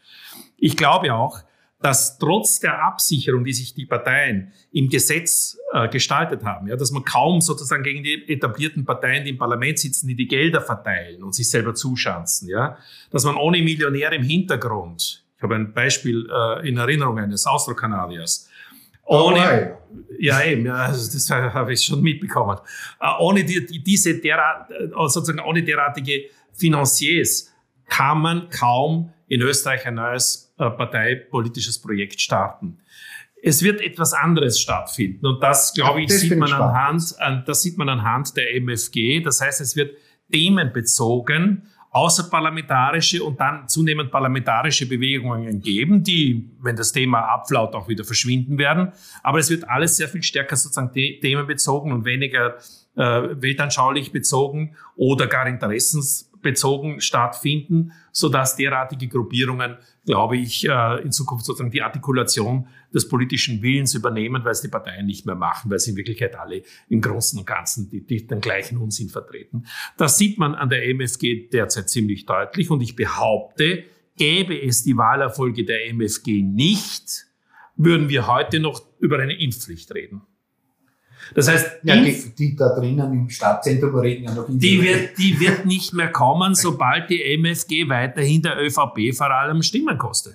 [0.56, 1.40] Ich glaube auch,
[1.80, 6.90] dass trotz der Absicherung, die sich die Parteien im Gesetz äh, gestaltet haben, ja, dass
[6.90, 11.22] man kaum sozusagen gegen die etablierten Parteien, die im Parlament sitzen, die die Gelder verteilen
[11.22, 12.78] und sich selber zuschanzen, ja,
[13.10, 18.48] dass man ohne Millionäre im Hintergrund, ich habe ein Beispiel äh, in Erinnerung eines Austro-Kanadiers,
[19.04, 22.58] ohne, oh ja eben, ja, also das habe ich schon mitbekommen,
[23.00, 27.52] äh, ohne die, die, diese derat, äh, sozusagen ohne derartige Financiers
[27.86, 32.78] kann man kaum in Österreich ein neues parteipolitisches Projekt starten.
[33.42, 37.62] Es wird etwas anderes stattfinden und das, glaube ich, das sieht man anhand, an, das
[37.62, 39.20] sieht man anhand der MFG.
[39.20, 39.96] Das heißt, es wird
[40.32, 48.04] themenbezogen außerparlamentarische und dann zunehmend parlamentarische Bewegungen geben, die, wenn das Thema abflaut, auch wieder
[48.04, 48.92] verschwinden werden.
[49.22, 52.58] Aber es wird alles sehr viel stärker sozusagen themenbezogen und weniger
[52.96, 53.00] äh,
[53.40, 55.46] weltanschaulich bezogen oder gar
[56.46, 63.61] interessensbezogen stattfinden, sodass derartige Gruppierungen glaube ich, äh, in Zukunft sozusagen die Artikulation des politischen
[63.61, 67.00] Willens übernehmen, weil es die Parteien nicht mehr machen, weil sie in Wirklichkeit alle im
[67.00, 69.66] Großen und Ganzen die, die den gleichen Unsinn vertreten.
[69.96, 73.85] Das sieht man an der MFG derzeit ziemlich deutlich und ich behaupte,
[74.16, 77.26] gäbe es die Wahlerfolge der MFG nicht,
[77.74, 80.22] würden wir heute noch über eine Impfpflicht reden.
[81.34, 85.10] Das heißt, ja, die, die, da drinnen im Stadtzentrum reden ja noch in die wird,
[85.18, 90.34] die wird nicht mehr kommen, sobald die MFG weiterhin der ÖVP vor allem Stimmen kostet.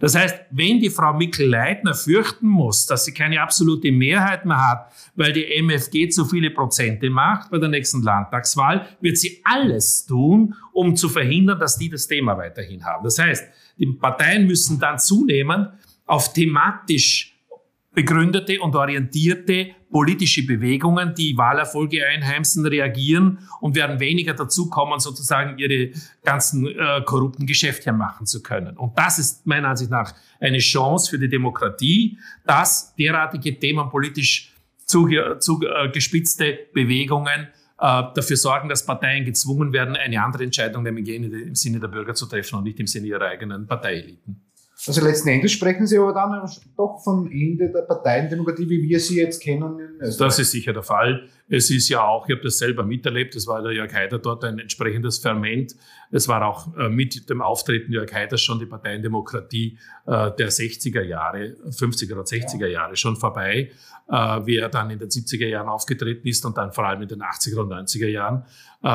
[0.00, 4.92] Das heißt, wenn die Frau Mikl-Leitner fürchten muss, dass sie keine absolute Mehrheit mehr hat,
[5.14, 10.54] weil die MFG zu viele Prozente macht bei der nächsten Landtagswahl, wird sie alles tun,
[10.72, 13.04] um zu verhindern, dass die das Thema weiterhin haben.
[13.04, 13.44] Das heißt,
[13.78, 15.68] die Parteien müssen dann zunehmend
[16.06, 17.31] auf thematisch
[17.94, 25.58] begründete und orientierte politische Bewegungen, die Wahlerfolge einheimsen, reagieren und werden weniger dazu kommen, sozusagen
[25.58, 25.90] ihre
[26.24, 28.78] ganzen äh, korrupten Geschäfte machen zu können.
[28.78, 34.54] Und das ist meiner Ansicht nach eine Chance für die Demokratie, dass derartige Themen politisch
[34.86, 41.08] zugespitzte zu, äh, Bewegungen äh, dafür sorgen, dass Parteien gezwungen werden, eine andere Entscheidung, nämlich
[41.08, 44.40] im Sinne der Bürger zu treffen und nicht im Sinne ihrer eigenen Parteieliten.
[44.84, 49.18] Also letzten Endes sprechen Sie aber dann doch vom Ende der Parteiendemokratie, wie wir sie
[49.18, 49.78] jetzt kennen.
[50.00, 51.28] Das ist sicher der Fall.
[51.48, 54.42] Es ist ja auch, ich habe das selber miterlebt, es war der Jörg Haider dort
[54.42, 55.76] ein entsprechendes Ferment.
[56.10, 61.02] Es war auch äh, mit dem Auftreten Jörg Haiders schon die Parteiendemokratie äh, der 60er
[61.02, 63.70] Jahre, 50er oder 60er Jahre schon vorbei,
[64.08, 67.08] äh, wie er dann in den 70er Jahren aufgetreten ist und dann vor allem in
[67.08, 68.44] den 80er und 90er Jahren.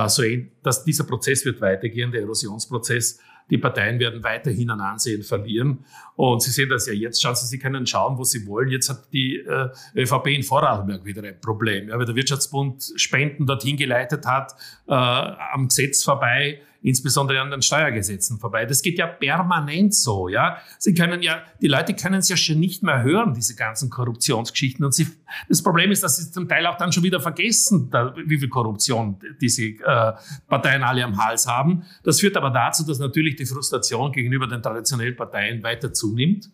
[0.08, 0.22] So,
[0.64, 3.20] dass dieser Prozess wird weitergehen, der Erosionsprozess
[3.50, 5.86] die Parteien werden weiterhin an Ansehen verlieren.
[6.16, 7.22] Und Sie sehen das ja jetzt.
[7.22, 8.70] Schauen Sie, Sie können schauen, wo Sie wollen.
[8.70, 13.46] Jetzt hat die äh, ÖVP in Vorarlberg wieder ein Problem, ja, weil der Wirtschaftsbund Spenden
[13.46, 14.54] dorthin geleitet hat,
[14.88, 18.66] äh, am Gesetz vorbei insbesondere an den Steuergesetzen vorbei.
[18.66, 20.58] Das geht ja permanent so, ja.
[20.80, 24.86] Sie können ja, die Leute können es ja schon nicht mehr hören, diese ganzen Korruptionsgeschichten.
[24.86, 25.08] Und sie,
[25.50, 28.50] das Problem ist, dass sie zum Teil auch dann schon wieder vergessen, da, wie viel
[28.50, 30.14] Korruption diese äh,
[30.48, 31.84] Parteien alle am Hals haben.
[32.04, 36.50] Das führt aber dazu, dass natürlich die Frustration gegenüber den traditionellen Parteien weiter zunimmt.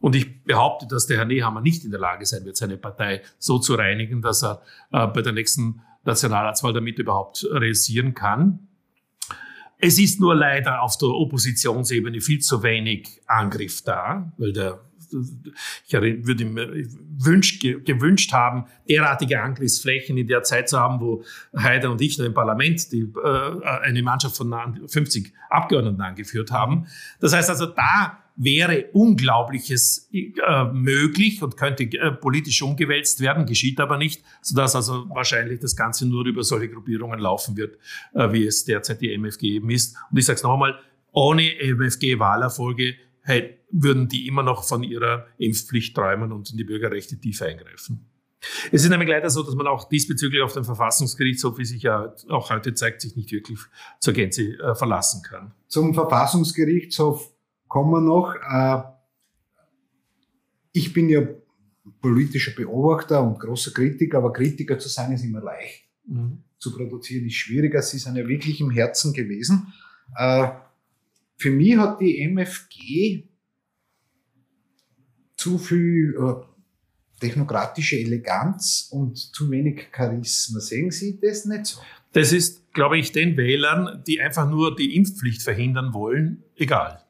[0.00, 3.22] Und ich behaupte, dass der Herr Nehammer nicht in der Lage sein wird, seine Partei
[3.38, 8.69] so zu reinigen, dass er äh, bei der nächsten Nationalratswahl damit überhaupt realisieren kann.
[9.80, 14.80] Es ist nur leider auf der Oppositionsebene viel zu wenig Angriff da, weil der
[15.86, 16.68] ich würde mir
[17.18, 21.24] wünscht, gewünscht haben, derartige Angriffsflächen in der Zeit zu haben, wo
[21.56, 24.54] Heider und ich noch im Parlament die, äh, eine Mannschaft von
[24.86, 26.86] 50 Abgeordneten angeführt haben.
[27.18, 33.80] Das heißt also, da wäre Unglaubliches äh, möglich und könnte äh, politisch umgewälzt werden, geschieht
[33.80, 37.76] aber nicht, sodass also wahrscheinlich das Ganze nur über solche Gruppierungen laufen wird,
[38.14, 39.96] äh, wie es derzeit die MFG eben ist.
[40.10, 40.78] Und ich sage es noch einmal,
[41.12, 42.94] ohne MFG-Wahlerfolge
[43.70, 48.06] würden die immer noch von ihrer Impfpflicht träumen und in die Bürgerrechte tief eingreifen.
[48.72, 52.14] Es ist nämlich leider so, dass man auch diesbezüglich auf den Verfassungsgerichtshof, wie sich ja
[52.28, 53.58] auch heute zeigt, sich nicht wirklich
[54.00, 55.52] zur Gänze verlassen kann.
[55.68, 57.30] Zum Verfassungsgerichtshof
[57.70, 58.34] kommen wir noch.
[58.34, 58.82] Äh,
[60.72, 61.22] ich bin ja
[62.02, 65.84] politischer Beobachter und großer Kritiker, aber Kritiker zu sein ist immer leicht.
[66.06, 66.42] Mhm.
[66.58, 67.80] Zu produzieren ist schwieriger.
[67.80, 69.72] Sie sind ja wirklich im Herzen gewesen.
[70.16, 70.50] Äh,
[71.36, 73.28] für mich hat die MFG
[75.36, 76.34] zu viel äh,
[77.20, 80.60] technokratische Eleganz und zu wenig Charisma.
[80.60, 81.80] Sehen Sie das nicht so?
[82.12, 87.04] Das ist, glaube ich, den Wählern, die einfach nur die Impfpflicht verhindern wollen, egal.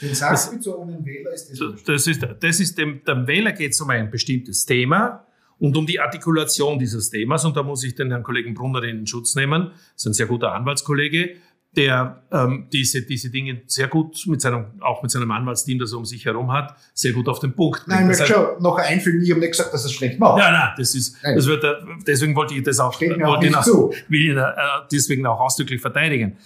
[0.00, 3.90] Den sachbezogenen Wähler ist das Das ist, das ist dem, dem Wähler geht es um
[3.90, 5.24] ein bestimmtes Thema
[5.58, 7.44] und um die Artikulation dieses Themas.
[7.44, 9.70] Und da muss ich den Herrn Kollegen Brunner in Schutz nehmen.
[9.70, 11.36] Das ist ein sehr guter Anwaltskollege,
[11.76, 15.98] der ähm, diese, diese Dinge sehr gut mit seinem, auch mit seinem Anwaltsteam, das er
[15.98, 17.88] um sich herum hat, sehr gut auf den Punkt bringt.
[17.88, 20.38] Nein, ich möchte schon noch einfügen, ich habe nicht gesagt, dass er es schlecht macht.
[20.38, 21.36] Ja, nein, das ist, nein.
[21.36, 21.64] das wird,
[22.06, 23.92] deswegen wollte ich das auch, Steht mir auch nicht zu.
[24.08, 24.44] will ihn äh,
[24.90, 26.36] deswegen auch ausdrücklich verteidigen.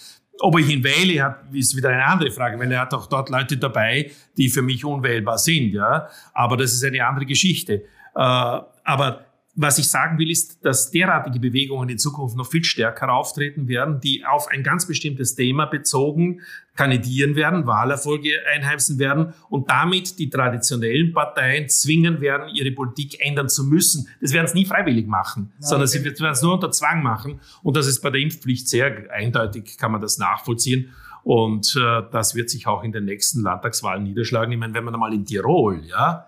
[0.44, 3.56] Ob ich ihn wähle, ist wieder eine andere Frage, weil er hat auch dort Leute
[3.56, 6.08] dabei, die für mich unwählbar sind, ja.
[6.34, 7.84] Aber das ist eine andere Geschichte.
[8.14, 13.12] Äh, aber was ich sagen will, ist, dass derartige Bewegungen in Zukunft noch viel stärker
[13.12, 16.40] auftreten werden, die auf ein ganz bestimmtes Thema bezogen
[16.74, 23.50] kandidieren werden, Wahlerfolge einheimsen werden und damit die traditionellen Parteien zwingen werden, ihre Politik ändern
[23.50, 24.08] zu müssen.
[24.22, 27.40] Das werden sie nie freiwillig machen, ja, sondern sie werden es nur unter Zwang machen.
[27.62, 30.94] Und das ist bei der Impfpflicht sehr eindeutig, kann man das nachvollziehen.
[31.24, 34.50] Und äh, das wird sich auch in den nächsten Landtagswahlen niederschlagen.
[34.50, 36.26] Ich meine, wenn man einmal in Tirol, ja,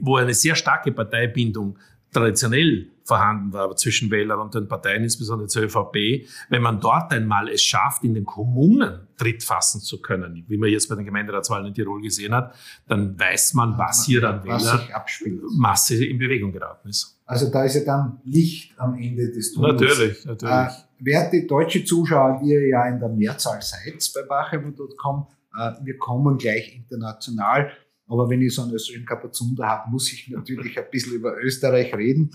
[0.00, 1.78] wo eine sehr starke Parteibindung
[2.12, 7.48] traditionell vorhanden war zwischen Wählern und den Parteien, insbesondere zur ÖVP, wenn man dort einmal
[7.48, 11.66] es schafft, in den Kommunen Tritt fassen zu können, wie man jetzt bei den Gemeinderatswahlen
[11.66, 12.54] in Tirol gesehen hat,
[12.88, 17.18] dann weiß man, was hier an Wählermasse in Bewegung geraten ist.
[17.24, 19.80] Also da ist ja dann Licht am Ende des Tunnels.
[19.80, 20.54] Natürlich, natürlich.
[20.54, 25.26] Äh, werte deutsche Zuschauer, die ihr ja in der Mehrzahl seid bei Bachemo.com,
[25.58, 27.70] äh, wir kommen gleich international
[28.08, 31.94] aber wenn ich so einen österreichischen Kapazunder habe, muss ich natürlich ein bisschen über Österreich
[31.94, 32.30] reden.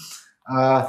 [0.47, 0.83] Äh,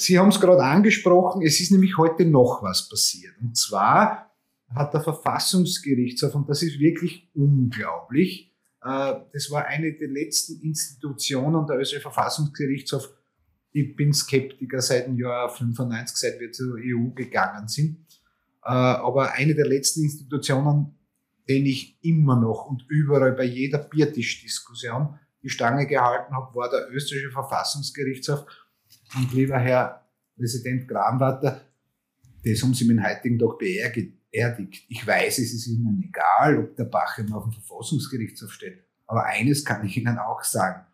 [0.00, 3.34] Sie haben es gerade angesprochen, es ist nämlich heute noch was passiert.
[3.42, 4.34] Und zwar
[4.74, 8.50] hat der Verfassungsgerichtshof, und das ist wirklich unglaublich,
[8.82, 13.10] äh, das war eine der letzten Institutionen der österreichische Verfassungsgerichtshof.
[13.72, 17.98] Ich bin Skeptiker seit dem Jahr 95, seit wir zur EU gegangen sind.
[18.64, 20.98] Äh, aber eine der letzten Institutionen,
[21.50, 26.88] den ich immer noch und überall bei jeder Biertischdiskussion die Stange gehalten habe, war der
[26.92, 28.46] österreichische Verfassungsgerichtshof.
[29.16, 31.62] Und lieber Herr Präsident Gramwatter,
[32.44, 34.84] das haben Sie mit dem heutigen Tag beerdigt.
[34.88, 38.84] Ich weiß, es ist Ihnen egal, ob der Bach immer auf dem Verfassungsgerichtshof steht.
[39.08, 40.86] Aber eines kann ich Ihnen auch sagen.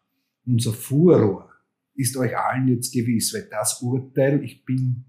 [0.46, 1.52] Unser Furor
[1.94, 5.04] ist euch allen jetzt gewiss, weil das Urteil, ich bin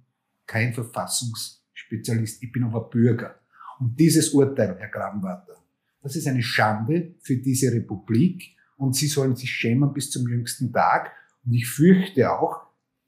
[0.45, 3.39] kein Verfassungsspezialist, ich bin aber Bürger.
[3.79, 5.55] Und dieses Urteil, Herr Grabenwarter,
[6.01, 10.71] das ist eine Schande für diese Republik und sie sollen sich schämen bis zum jüngsten
[10.71, 11.11] Tag.
[11.45, 12.67] Und ich fürchte auch,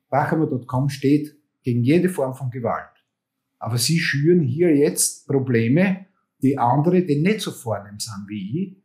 [0.09, 2.89] Bachhammer.com steht gegen jede Form von Gewalt.
[3.59, 6.07] Aber sie schüren hier jetzt Probleme,
[6.41, 8.83] die andere, die nicht so vornehm sind wie ich,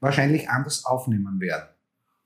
[0.00, 1.68] wahrscheinlich anders aufnehmen werden.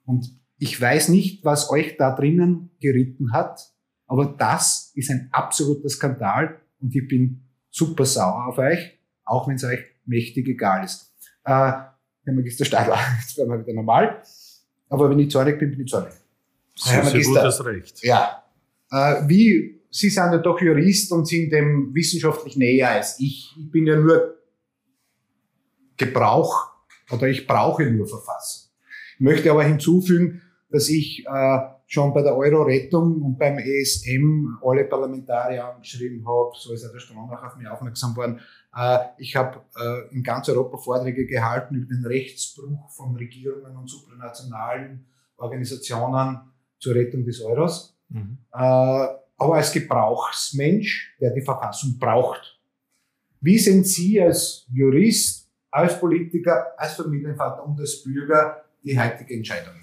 [0.04, 3.72] Und ich weiß nicht, was euch da drinnen geritten hat,
[4.06, 9.56] aber das ist ein absoluter Skandal und ich bin super sauer auf euch, auch wenn
[9.56, 11.12] es euch mächtig egal ist.
[11.44, 14.22] Äh, Herr Magister Stadler, jetzt werden wir wieder normal.
[14.88, 16.12] Aber wenn ich zornig bin, bin ich zornig.
[16.84, 18.04] Herr Magister, gutes Recht.
[18.04, 18.44] Ja.
[18.90, 23.54] Äh, wie, Sie sind ja doch Jurist und sind dem wissenschaftlich näher als ich.
[23.58, 24.36] Ich bin ja nur
[25.96, 26.70] Gebrauch
[27.10, 28.70] oder ich brauche nur Verfassung.
[29.14, 34.84] Ich möchte aber hinzufügen, dass ich äh, schon bei der Euro-Rettung und beim ESM alle
[34.84, 38.40] Parlamentarier angeschrieben habe, so ist ja der Stronach auf mich aufmerksam worden.
[38.76, 43.88] Äh, ich habe äh, in ganz Europa Vorträge gehalten über den Rechtsbruch von Regierungen und
[43.88, 45.06] supranationalen
[45.38, 46.40] Organisationen
[46.78, 47.98] zur Rettung des Euros.
[48.10, 48.36] Mhm.
[48.52, 52.60] Äh, aber als Gebrauchsmensch, der die Verfassung braucht.
[53.40, 59.74] Wie sind Sie als Jurist, als Politiker, als Familienvater und als Bürger die heutige Entscheidung?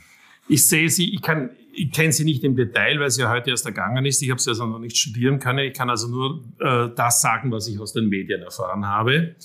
[0.48, 3.50] Ich sehe sie, ich kann, ich kenne sie nicht im Detail, weil sie ja heute
[3.50, 4.22] erst ergangen ist.
[4.22, 5.60] Ich habe sie also noch nicht studieren können.
[5.60, 9.36] Ich kann also nur äh, das sagen, was ich aus den Medien erfahren habe.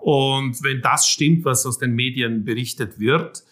[0.00, 3.44] Und wenn das stimmt, was aus den Medien berichtet wird,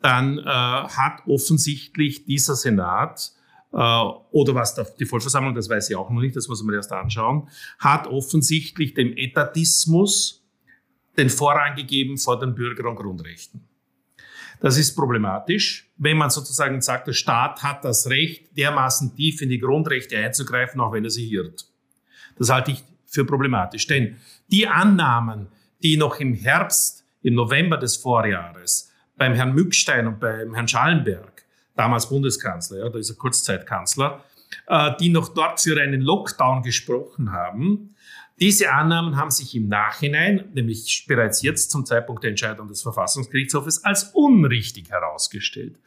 [0.00, 3.32] dann äh, hat offensichtlich dieser Senat
[3.72, 6.92] äh, oder was die Vollversammlung, das weiß ich auch noch nicht, das muss man erst
[6.92, 7.48] anschauen,
[7.78, 10.46] hat offensichtlich dem Etatismus
[11.18, 13.69] den Vorrang gegeben vor den Bürger- und Grundrechten.
[14.60, 19.48] Das ist problematisch, wenn man sozusagen sagt, der Staat hat das Recht, dermaßen tief in
[19.48, 21.66] die Grundrechte einzugreifen, auch wenn er sie irrt.
[22.38, 23.86] Das halte ich für problematisch.
[23.86, 24.16] Denn
[24.48, 25.48] die Annahmen,
[25.82, 31.44] die noch im Herbst, im November des Vorjahres beim Herrn Mückstein und beim Herrn Schallenberg,
[31.74, 34.24] damals Bundeskanzler, ja, da ist er Kurzzeitkanzler,
[34.66, 37.94] äh, die noch dort für einen Lockdown gesprochen haben,
[38.40, 43.84] diese Annahmen haben sich im Nachhinein, nämlich bereits jetzt zum Zeitpunkt der Entscheidung des Verfassungsgerichtshofes,
[43.84, 45.78] als unrichtig herausgestellt.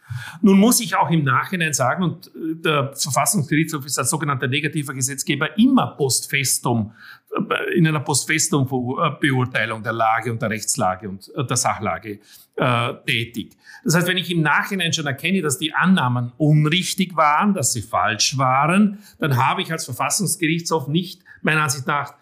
[0.43, 4.93] Nun muss ich auch im Nachhinein sagen, und äh, der Verfassungsgerichtshof ist als sogenannter negativer
[4.93, 6.93] Gesetzgeber immer post festum,
[7.35, 8.67] äh, in einer post festum
[9.19, 12.19] Beurteilung der Lage und der Rechtslage und äh, der Sachlage
[12.55, 13.57] äh, tätig.
[13.83, 17.81] Das heißt, wenn ich im Nachhinein schon erkenne, dass die Annahmen unrichtig waren, dass sie
[17.81, 22.13] falsch waren, dann habe ich als Verfassungsgerichtshof nicht meiner Ansicht nach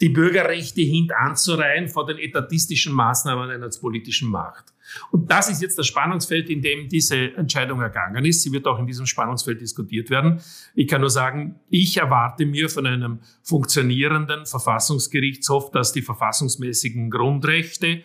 [0.00, 4.64] die Bürgerrechte hintanzureihen vor den etatistischen Maßnahmen einer politischen Macht.
[5.10, 8.42] Und das ist jetzt das Spannungsfeld, in dem diese Entscheidung ergangen ist.
[8.42, 10.40] Sie wird auch in diesem Spannungsfeld diskutiert werden.
[10.74, 18.02] Ich kann nur sagen, ich erwarte mir von einem funktionierenden Verfassungsgerichtshof, dass die verfassungsmäßigen Grundrechte,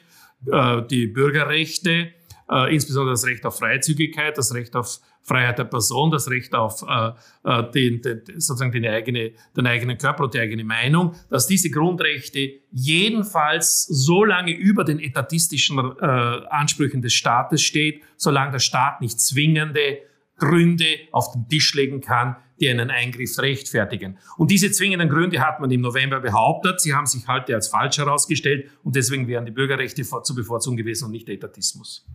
[0.48, 2.14] äh, die Bürgerrechte,
[2.50, 6.84] äh, insbesondere das Recht auf Freizügigkeit, das Recht auf Freiheit der Person, das Recht auf
[6.88, 7.12] äh,
[7.44, 11.70] äh, den, den, sozusagen den, eigene, den eigenen Körper und die eigene Meinung, dass diese
[11.70, 19.02] Grundrechte jedenfalls so lange über den etatistischen äh, Ansprüchen des Staates steht, solange der Staat
[19.02, 20.00] nicht zwingende
[20.38, 24.18] Gründe auf den Tisch legen kann, die einen Eingriff rechtfertigen.
[24.38, 26.82] Und diese zwingenden Gründe hat man im November behauptet.
[26.82, 31.06] Sie haben sich heute als falsch herausgestellt und deswegen wären die Bürgerrechte zu bevorzugen gewesen
[31.06, 32.08] und nicht der Etatismus.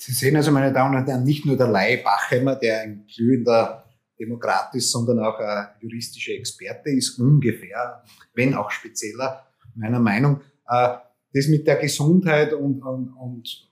[0.00, 3.84] Sie sehen also, meine Damen und Herren, nicht nur der Lai Bachheimer, der ein glühender
[4.16, 10.40] Demokrat ist, sondern auch ein juristischer Experte ist, ungefähr, wenn auch spezieller, meiner Meinung.
[10.68, 10.98] Äh,
[11.34, 13.68] das mit der Gesundheit und, und, und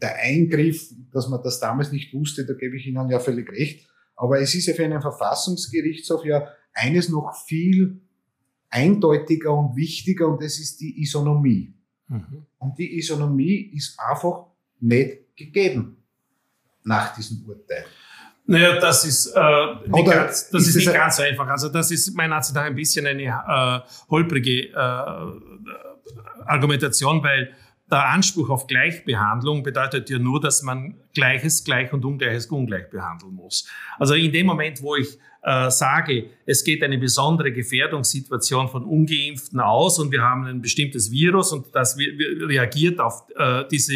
[0.00, 3.88] der Eingriff, dass man das damals nicht wusste, da gebe ich Ihnen ja völlig recht.
[4.14, 8.00] Aber es ist ja für einen Verfassungsgerichtshof ja eines noch viel
[8.68, 11.74] eindeutiger und wichtiger und das ist die Isonomie.
[12.06, 12.46] Mhm.
[12.58, 14.46] Und die Isonomie ist einfach
[14.78, 15.96] nicht gegeben
[16.84, 17.84] nach diesem Urteil.
[18.46, 19.40] Naja, das ist, äh,
[19.86, 21.46] nicht, ganz, das ist, ist nicht ganz so einfach.
[21.46, 24.76] Also das ist meiner Ansicht nach ein bisschen eine äh, holprige äh,
[26.46, 27.54] Argumentation, weil
[27.90, 33.34] der Anspruch auf Gleichbehandlung bedeutet ja nur, dass man Gleiches gleich und Ungleiches ungleich behandeln
[33.34, 33.68] muss.
[33.98, 39.60] Also in dem Moment, wo ich äh, sage, es geht eine besondere Gefährdungssituation von Ungeimpften
[39.60, 43.94] aus und wir haben ein bestimmtes Virus und das reagiert auf äh, diese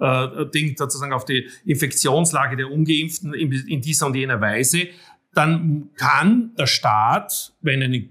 [0.00, 4.88] äh, Ding sozusagen auf die Infektionslage der Ungeimpften in, in dieser und jener Weise,
[5.32, 8.08] dann kann der Staat, wenn eine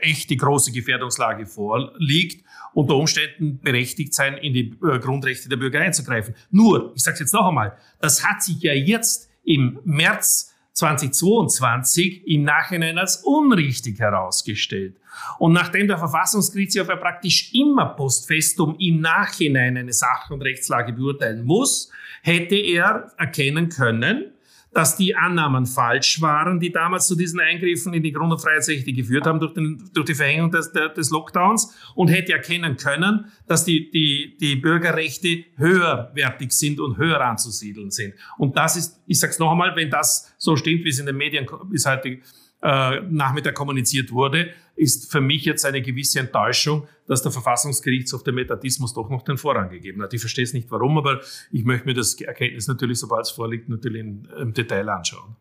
[0.00, 6.34] echte große Gefährdungslage vorliegt, unter Umständen berechtigt sein, in die äh, Grundrechte der Bürger einzugreifen.
[6.50, 12.26] Nur, ich sage es jetzt noch einmal, das hat sich ja jetzt im März 2022
[12.26, 14.96] im Nachhinein als unrichtig herausgestellt.
[15.38, 20.92] Und nachdem der Verfassungsgerichtshof ja praktisch immer post festum im Nachhinein eine Sach- und Rechtslage
[20.92, 21.90] beurteilen muss,
[22.22, 24.32] hätte er erkennen können,
[24.72, 28.92] dass die Annahmen falsch waren, die damals zu diesen Eingriffen in die Grund- und Freiheitsrechte
[28.92, 33.64] geführt haben durch, den, durch die Verhängung des, des, Lockdowns und hätte erkennen können, dass
[33.64, 38.14] die, die, die Bürgerrechte höherwertig sind und höher anzusiedeln sind.
[38.36, 41.06] Und das ist, ich sage es noch einmal, wenn das so stimmt, wie es in
[41.06, 42.18] den Medien bis heute
[42.62, 48.36] äh, Nachmittag kommuniziert wurde, ist für mich jetzt eine gewisse Enttäuschung, dass der Verfassungsgerichtshof dem
[48.36, 50.12] Metatismus doch noch den Vorrang gegeben hat.
[50.14, 51.20] Ich verstehe es nicht warum, aber
[51.52, 55.36] ich möchte mir das Erkenntnis natürlich, sobald es vorliegt, natürlich im Detail anschauen.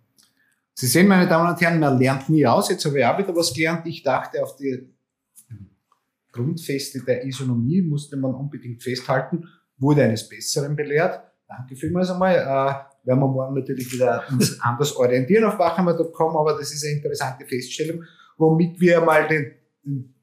[0.73, 2.69] Sie sehen, meine Damen und Herren, man lernt nie aus.
[2.69, 3.87] Jetzt habe ich auch wieder was gelernt.
[3.87, 4.87] Ich dachte, auf die
[6.31, 9.47] Grundfeste der Isonomie musste man unbedingt festhalten,
[9.77, 11.19] wurde eines Besseren belehrt.
[11.47, 12.85] Danke vielmals einmal.
[13.07, 17.45] Werden wir morgen natürlich wieder uns anders orientieren auf wachhammer.com, aber das ist eine interessante
[17.45, 18.03] Feststellung
[18.37, 19.53] womit wir mal den,
[19.83, 20.13] den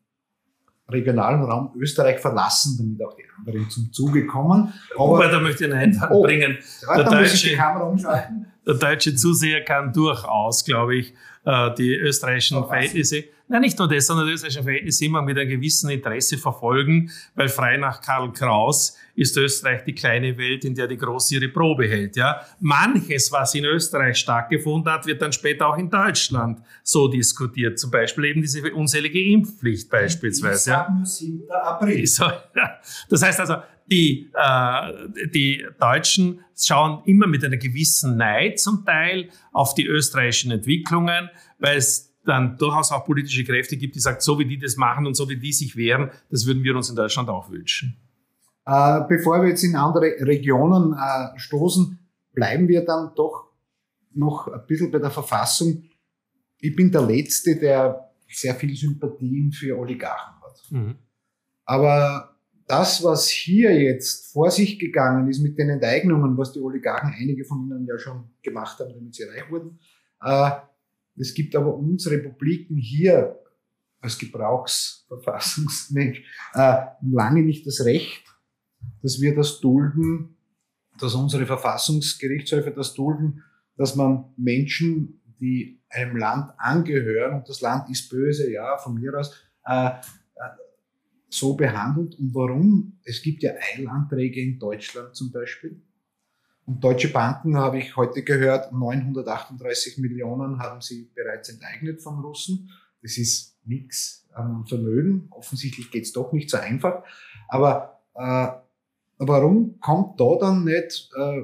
[0.88, 4.72] regionalen Raum Österreich verlassen, damit auch die anderen zum Zuge kommen.
[4.94, 6.58] Aber Wobei, da möchte ich einen Einwand oh, bringen.
[6.96, 7.56] Der, deutsche,
[8.66, 11.14] der deutsche Zuseher kann durchaus, glaube ich,
[11.44, 15.90] äh, die österreichischen Verhältnisse Nein, nicht nur das, sondern österreichische Verhältnisse immer mit einem gewissen
[15.90, 20.96] Interesse verfolgen, weil frei nach Karl Kraus ist Österreich die kleine Welt, in der die
[20.96, 22.16] Große ihre Probe hält.
[22.16, 22.40] Ja?
[22.60, 27.78] Manches, was in Österreich stattgefunden hat, wird dann später auch in Deutschland so diskutiert.
[27.78, 30.70] Zum Beispiel eben diese unselige Impfpflicht beispielsweise.
[30.70, 31.00] Ja?
[31.04, 31.42] 7.
[31.50, 32.02] April.
[33.10, 33.56] Das heißt also,
[33.90, 40.50] die, äh, die Deutschen schauen immer mit einer gewissen Neid zum Teil auf die österreichischen
[40.50, 41.28] Entwicklungen,
[41.58, 45.06] weil es dann durchaus auch politische Kräfte gibt, die sagen, so wie die das machen
[45.06, 47.96] und so wie die sich wehren, das würden wir uns in Deutschland auch wünschen.
[48.66, 51.98] Äh, bevor wir jetzt in andere Regionen äh, stoßen,
[52.32, 53.50] bleiben wir dann doch
[54.14, 55.84] noch ein bisschen bei der Verfassung.
[56.60, 60.62] Ich bin der Letzte, der sehr viel Sympathien für Oligarchen hat.
[60.70, 60.96] Mhm.
[61.66, 62.33] Aber
[62.66, 67.44] das, was hier jetzt vor sich gegangen ist mit den Enteignungen, was die Oligarchen, einige
[67.44, 69.78] von ihnen ja schon gemacht haben, damit sie reich wurden,
[70.22, 70.50] äh,
[71.16, 73.38] es gibt aber uns Republiken hier
[74.00, 76.22] als Gebrauchsverfassungsmensch
[76.54, 78.24] äh, lange nicht das Recht,
[79.02, 80.36] dass wir das dulden,
[80.98, 83.42] dass unsere Verfassungsgerichtshöfe das dulden,
[83.76, 89.18] dass man Menschen, die einem Land angehören, und das Land ist böse, ja, von mir
[89.18, 89.34] aus,
[89.64, 89.90] äh,
[91.34, 92.18] so behandelt.
[92.18, 92.98] Und warum?
[93.04, 95.80] Es gibt ja Eilanträge in Deutschland zum Beispiel.
[96.66, 102.70] Und deutsche Banken, habe ich heute gehört, 938 Millionen haben sie bereits enteignet von Russen.
[103.02, 105.28] Das ist nichts an Vermögen.
[105.30, 107.02] Offensichtlich geht es doch nicht so einfach.
[107.48, 108.48] Aber äh,
[109.18, 111.42] warum kommt da dann nicht äh,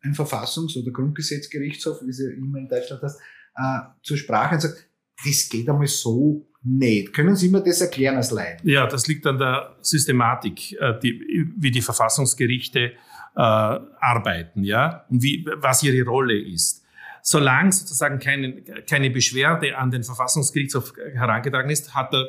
[0.00, 3.20] ein Verfassungs- oder Grundgesetzgerichtshof, wie sie immer in Deutschland heißt,
[3.56, 4.88] äh, zur Sprache und sagt,
[5.24, 7.12] das geht einmal so nicht.
[7.12, 8.58] Können Sie mir das erklären als Laien?
[8.64, 12.92] Ja, das liegt an der Systematik, äh, die, wie die Verfassungsgerichte äh,
[13.36, 16.84] arbeiten, ja, und wie, was ihre Rolle ist.
[17.22, 22.28] Solange sozusagen keine, keine Beschwerde an den Verfassungsgerichtshof herangetragen ist, hat er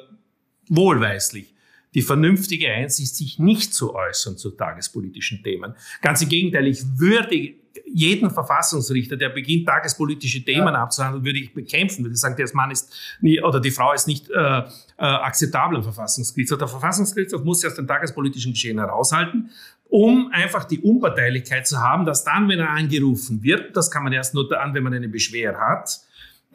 [0.69, 1.53] wohlweislich
[1.93, 5.75] die vernünftige Einsicht, sich nicht zu äußern zu tagespolitischen Themen.
[6.01, 7.55] Ganz im Gegenteil, ich würde
[7.85, 10.83] jeden Verfassungsrichter, der beginnt, tagespolitische Themen ja.
[10.83, 14.07] abzuhandeln, würde ich bekämpfen, würde ich sagen, der Mann ist nie, oder die Frau ist
[14.07, 14.63] nicht äh, äh,
[14.97, 16.57] akzeptabel im Verfassungsgerichtshof.
[16.57, 19.49] Der Verfassungsgerichtshof muss sich aus dem tagespolitischen Geschehen heraushalten,
[19.89, 24.13] um einfach die Unparteilichkeit zu haben, dass dann, wenn er angerufen wird, das kann man
[24.13, 26.01] erst nur dann, wenn man eine Beschwer hat,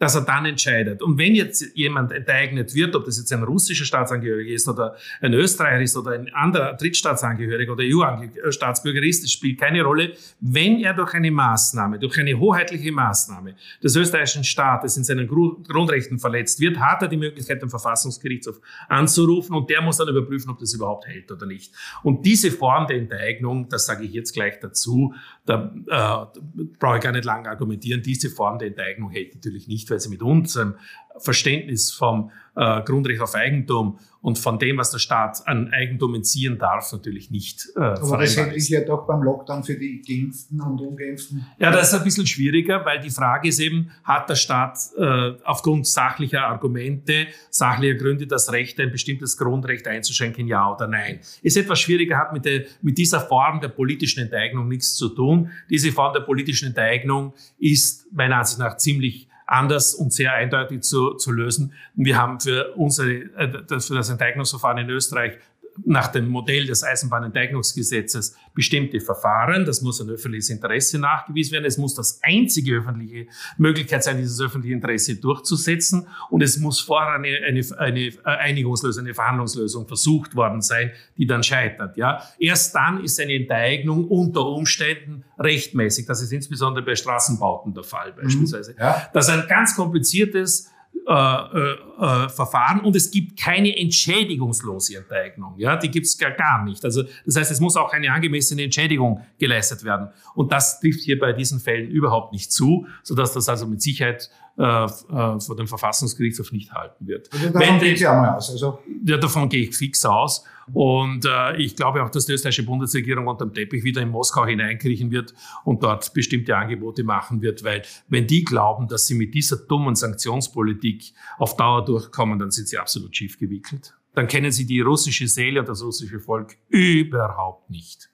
[0.03, 1.01] dass er dann entscheidet.
[1.01, 5.33] Und wenn jetzt jemand enteignet wird, ob das jetzt ein russischer Staatsangehöriger ist oder ein
[5.33, 10.93] Österreicher ist oder ein anderer Drittstaatsangehöriger oder EU-Staatsbürger ist, das spielt keine Rolle, wenn er
[10.93, 16.81] durch eine Maßnahme, durch eine hoheitliche Maßnahme des österreichischen Staates in seinen Grundrechten verletzt wird,
[16.81, 21.07] hat er die Möglichkeit, den Verfassungsgerichtshof anzurufen und der muss dann überprüfen, ob das überhaupt
[21.07, 21.73] hält oder nicht.
[22.03, 25.13] Und diese Form der Enteignung, das sage ich jetzt gleich dazu,
[25.45, 26.39] da äh,
[26.77, 30.21] brauche ich gar nicht lange argumentieren, diese Form der Enteignung hält natürlich nicht sie mit
[30.21, 30.75] unserem
[31.17, 36.57] Verständnis vom äh, Grundrecht auf Eigentum und von dem, was der Staat an Eigentum entziehen
[36.57, 40.79] darf, natürlich nicht äh, Aber das ich ja doch beim Lockdown für die Geimpften und
[40.79, 41.45] Ungeimpften.
[41.59, 45.33] Ja, das ist ein bisschen schwieriger, weil die Frage ist eben, hat der Staat äh,
[45.43, 51.19] aufgrund sachlicher Argumente, sachlicher Gründe das Recht, ein bestimmtes Grundrecht einzuschränken, ja oder nein?
[51.41, 55.49] Ist etwas schwieriger, hat mit, der, mit dieser Form der politischen Enteignung nichts zu tun.
[55.69, 61.13] Diese Form der politischen Enteignung ist meiner Ansicht nach ziemlich anders und sehr eindeutig zu,
[61.13, 61.73] zu lösen.
[61.95, 65.37] Wir haben für, unsere, äh, für das Enteignungsverfahren in Österreich
[65.85, 69.65] nach dem Modell des Eisenbahnenteignungsgesetzes bestimmte Verfahren.
[69.65, 71.65] Das muss ein öffentliches Interesse nachgewiesen werden.
[71.65, 76.07] Es muss das einzige öffentliche Möglichkeit sein, dieses öffentliche Interesse durchzusetzen.
[76.29, 81.43] Und es muss vorher eine, eine, eine Einigungslösung, eine Verhandlungslösung versucht worden sein, die dann
[81.43, 81.97] scheitert.
[81.97, 86.05] Ja, erst dann ist eine Enteignung unter Umständen rechtmäßig.
[86.05, 88.73] Das ist insbesondere bei Straßenbauten der Fall, beispielsweise.
[88.73, 89.09] Mhm, ja.
[89.13, 90.72] Das ist ein ganz kompliziertes
[91.05, 95.55] äh, äh, äh, Verfahren und es gibt keine entschädigungslose Enteignung.
[95.57, 96.85] Ja, die gibt es gar, gar nicht.
[96.85, 100.07] Also das heißt, es muss auch eine angemessene Entschädigung geleistet werden.
[100.33, 104.29] Und das trifft hier bei diesen Fällen überhaupt nicht zu, sodass das also mit Sicherheit
[104.57, 107.27] äh, äh, vor dem Verfassungsgerichtshof nicht halten wird.
[107.33, 108.51] Also davon gehe ich aus.
[108.51, 108.79] Also.
[109.03, 110.45] Ja, davon gehe ich fix aus.
[110.71, 114.45] Und äh, ich glaube auch, dass die österreichische Bundesregierung unter dem Teppich wieder in Moskau
[114.45, 115.33] hineinkriechen wird
[115.63, 119.95] und dort bestimmte Angebote machen wird, weil wenn die glauben, dass sie mit dieser dummen
[119.95, 123.95] Sanktionspolitik auf Dauer durchkommen, dann sind sie absolut schief gewickelt.
[124.13, 128.09] Dann kennen sie die russische Seele und das russische Volk überhaupt nicht.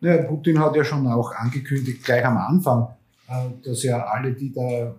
[0.00, 2.94] Ja, Putin hat ja schon auch angekündigt, gleich am Anfang,
[3.28, 4.94] äh, dass ja alle, die da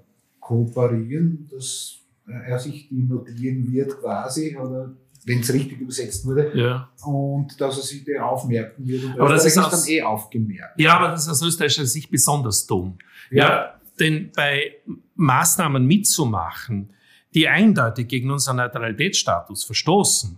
[0.51, 1.97] kooperieren, dass
[2.27, 4.91] er sich die notieren wird quasi, oder
[5.25, 6.89] wenn es richtig übersetzt wurde, ja.
[7.05, 9.05] und dass er sich die aufmerken wird.
[9.05, 10.79] Und aber das ist aus, dann eh aufgemerkt.
[10.79, 12.97] Ja, aber das ist aus österreichischer Sicht besonders dumm.
[13.29, 13.49] Ja.
[13.49, 13.79] ja.
[13.99, 14.75] denn bei
[15.15, 16.91] Maßnahmen mitzumachen,
[17.33, 20.37] die eindeutig gegen unseren Neutralitätsstatus verstoßen,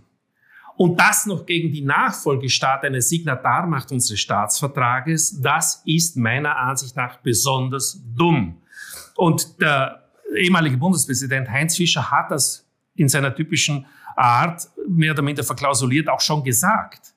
[0.76, 7.18] und das noch gegen die Nachfolgestaat eines Signatarmacht unseres Staatsvertrages, das ist meiner Ansicht nach
[7.18, 8.56] besonders dumm.
[9.14, 10.03] Und der
[10.34, 16.20] ehemalige Bundespräsident Heinz Fischer hat das in seiner typischen Art mehr oder minder verklausuliert auch
[16.20, 17.14] schon gesagt.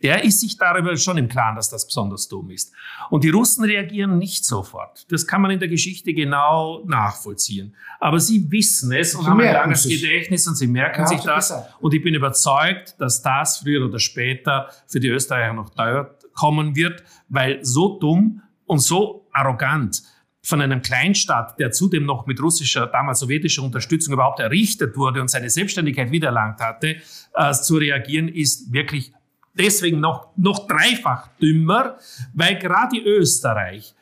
[0.00, 2.72] Der ist sich darüber schon im Klaren, dass das besonders dumm ist.
[3.10, 5.10] Und die Russen reagieren nicht sofort.
[5.10, 7.74] Das kann man in der Geschichte genau nachvollziehen.
[7.98, 10.00] Aber sie wissen es und sie haben ein langes sich.
[10.00, 11.48] Gedächtnis und sie merken ja, sich das.
[11.48, 11.74] Gesagt.
[11.80, 16.76] Und ich bin überzeugt, dass das früher oder später für die Österreicher noch teuer kommen
[16.76, 20.02] wird, weil so dumm und so arrogant
[20.42, 25.28] von einem Kleinstaat, der zudem noch mit russischer, damals sowjetischer Unterstützung überhaupt errichtet wurde und
[25.28, 26.96] seine Selbstständigkeit wiedererlangt hatte,
[27.34, 29.12] äh, zu reagieren, ist wirklich
[29.54, 31.98] deswegen noch, noch dreifach dümmer,
[32.32, 33.94] weil gerade Österreich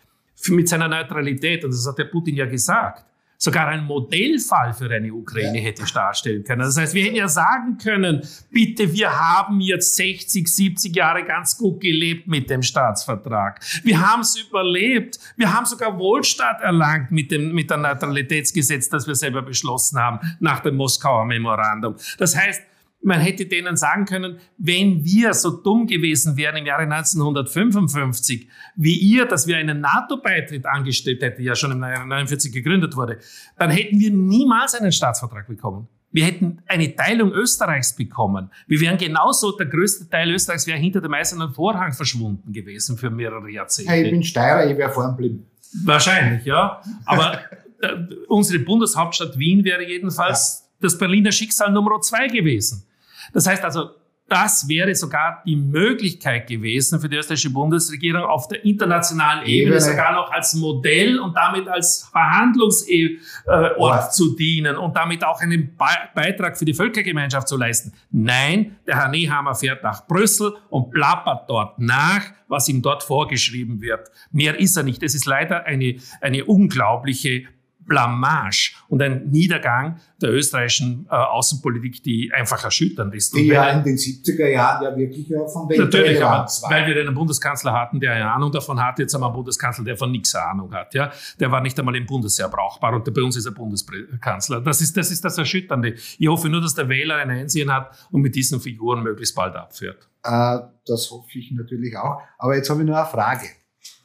[0.48, 3.04] mit seiner Neutralität, und das hat der Putin ja gesagt,
[3.38, 6.60] sogar ein Modellfall für eine Ukraine hätte darstellen können.
[6.60, 11.56] Das heißt, wir hätten ja sagen können, bitte, wir haben jetzt 60, 70 Jahre ganz
[11.56, 13.60] gut gelebt mit dem Staatsvertrag.
[13.82, 15.18] Wir haben es überlebt.
[15.36, 20.20] Wir haben sogar Wohlstand erlangt mit dem, mit dem Neutralitätsgesetz, das wir selber beschlossen haben
[20.40, 21.96] nach dem Moskauer Memorandum.
[22.18, 22.62] Das heißt,
[23.06, 28.94] man hätte denen sagen können, wenn wir so dumm gewesen wären im Jahre 1955, wie
[28.94, 33.18] ihr, dass wir einen NATO-Beitritt angestrebt hätten, ja schon im Jahre 1949 gegründet wurde,
[33.56, 35.86] dann hätten wir niemals einen Staatsvertrag bekommen.
[36.10, 38.50] Wir hätten eine Teilung Österreichs bekommen.
[38.66, 43.10] Wir wären genauso, der größte Teil Österreichs wäre hinter dem eisernen Vorhang verschwunden gewesen für
[43.10, 43.92] mehrere Jahrzehnte.
[43.92, 45.46] Hey, ich bin Steirer, ich wäre vorn geblieben.
[45.84, 46.80] Wahrscheinlich, ja.
[47.04, 47.38] Aber
[47.82, 47.88] äh,
[48.26, 50.78] unsere Bundeshauptstadt Wien wäre jedenfalls ja.
[50.80, 52.86] das Berliner Schicksal Nummer zwei gewesen.
[53.32, 53.90] Das heißt also,
[54.28, 59.80] das wäre sogar die Möglichkeit gewesen für die österreichische Bundesregierung auf der internationalen Ebene, Ebene.
[59.80, 66.58] sogar noch als Modell und damit als Verhandlungsort zu dienen und damit auch einen Beitrag
[66.58, 67.92] für die Völkergemeinschaft zu leisten.
[68.10, 73.80] Nein, der Herr Nehammer fährt nach Brüssel und plappert dort nach, was ihm dort vorgeschrieben
[73.80, 74.10] wird.
[74.32, 75.04] Mehr ist er nicht.
[75.04, 77.44] Es ist leider eine, eine unglaubliche
[77.86, 83.34] Blamage und ein Niedergang der österreichischen äh, Außenpolitik, die einfach erschütternd ist.
[83.36, 87.14] Die ja in den 70er Jahren ja wirklich auch von Natürlich, aber, weil wir einen
[87.14, 88.98] Bundeskanzler hatten, der eine Ahnung davon hat.
[88.98, 90.94] Jetzt haben wir einen Bundeskanzler, der von nichts Ahnung hat.
[90.94, 91.10] Ja?
[91.38, 94.60] Der war nicht einmal im Bundesheer brauchbar und bei uns ist er Bundeskanzler.
[94.60, 95.94] Das ist, das ist das Erschütternde.
[96.18, 99.54] Ich hoffe nur, dass der Wähler ein Einsehen hat und mit diesen Figuren möglichst bald
[99.54, 100.08] abführt.
[100.22, 102.20] Äh, das hoffe ich natürlich auch.
[102.38, 103.46] Aber jetzt habe ich nur eine Frage.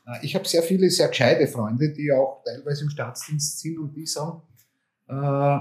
[0.06, 3.94] Äh, ich habe sehr viele sehr gescheite Freunde, die auch teilweise im Staatsdienst sind und
[3.94, 4.42] die sagen,
[5.08, 5.60] äh,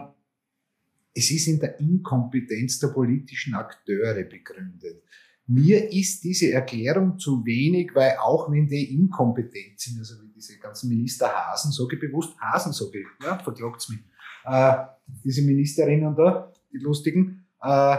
[1.15, 5.03] es ist in der Inkompetenz der politischen Akteure begründet.
[5.47, 10.57] Mir ist diese Erklärung zu wenig, weil auch wenn die inkompetent sind, also wie diese
[10.59, 13.99] ganzen Minister Hasen, sage ich bewusst Hasen, sage ich, ja, verklagt's mich,
[14.45, 14.77] äh,
[15.25, 17.97] diese Ministerinnen da, die lustigen, äh,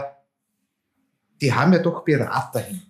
[1.42, 2.80] die haben ja doch Berater hin.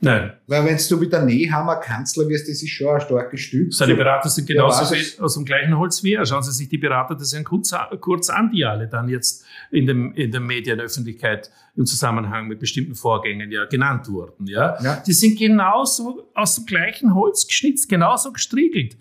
[0.00, 0.32] Nein.
[0.46, 3.72] Weil wenn du wieder Nehammer Kanzler wirst, das ist schon ein starkes Stück.
[3.72, 6.26] Seine Berater sind genauso ja, aus dem gleichen Holz wie er.
[6.26, 9.86] Schauen Sie sich die Berater des Herrn Kurz, Kurz an, die alle dann jetzt in,
[9.86, 14.46] dem, in der Medienöffentlichkeit im Zusammenhang mit bestimmten Vorgängen ja genannt wurden.
[14.46, 14.76] Ja?
[14.82, 15.02] ja.
[15.06, 18.96] Die sind genauso aus dem gleichen Holz geschnitzt, genauso gestriegelt.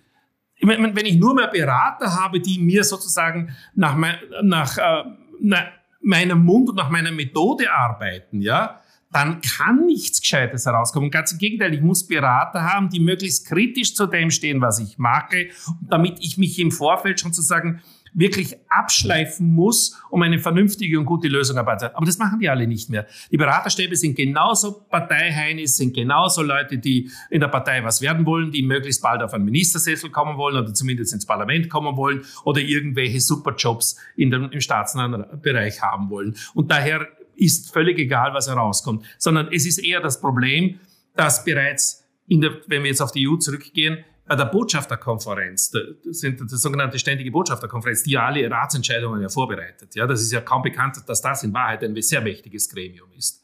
[0.62, 5.04] Wenn ich nur mehr Berater habe, die mir sozusagen nach, mein, nach, äh,
[5.42, 5.66] nach
[6.02, 8.80] meinem Mund und nach meiner Methode arbeiten, ja,
[9.16, 11.10] dann kann nichts Gescheites herauskommen.
[11.10, 14.98] Ganz im Gegenteil, ich muss Berater haben, die möglichst kritisch zu dem stehen, was ich
[14.98, 15.48] mache,
[15.82, 17.82] damit ich mich im Vorfeld schon sozusagen
[18.14, 21.96] wirklich abschleifen muss, um eine vernünftige und gute Lösung herbeizuführen.
[21.96, 23.06] Aber das machen die alle nicht mehr.
[23.32, 28.52] Die Beraterstäbe sind genauso Parteiheinis, sind genauso Leute, die in der Partei was werden wollen,
[28.52, 32.62] die möglichst bald auf einen Ministersessel kommen wollen oder zumindest ins Parlament kommen wollen oder
[32.62, 36.36] irgendwelche Superjobs in dem, im staatsnahen Bereich haben wollen.
[36.54, 37.08] Und daher
[37.38, 40.80] ist völlig egal, was herauskommt, sondern es ist eher das Problem,
[41.16, 46.20] dass bereits in der, wenn wir jetzt auf die EU zurückgehen, bei der Botschafterkonferenz, das
[46.20, 49.94] sind das sogenannte ständige Botschafterkonferenz, die alle Ratsentscheidungen ja vorbereitet.
[49.94, 53.44] Ja, das ist ja kaum bekannt, dass das in Wahrheit ein sehr mächtiges Gremium ist.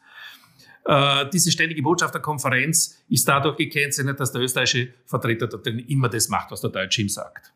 [0.85, 6.49] Äh, diese ständige Botschafterkonferenz ist dadurch gekennzeichnet, dass der österreichische Vertreter dort immer das macht,
[6.49, 7.50] was der Deutsche ihm sagt.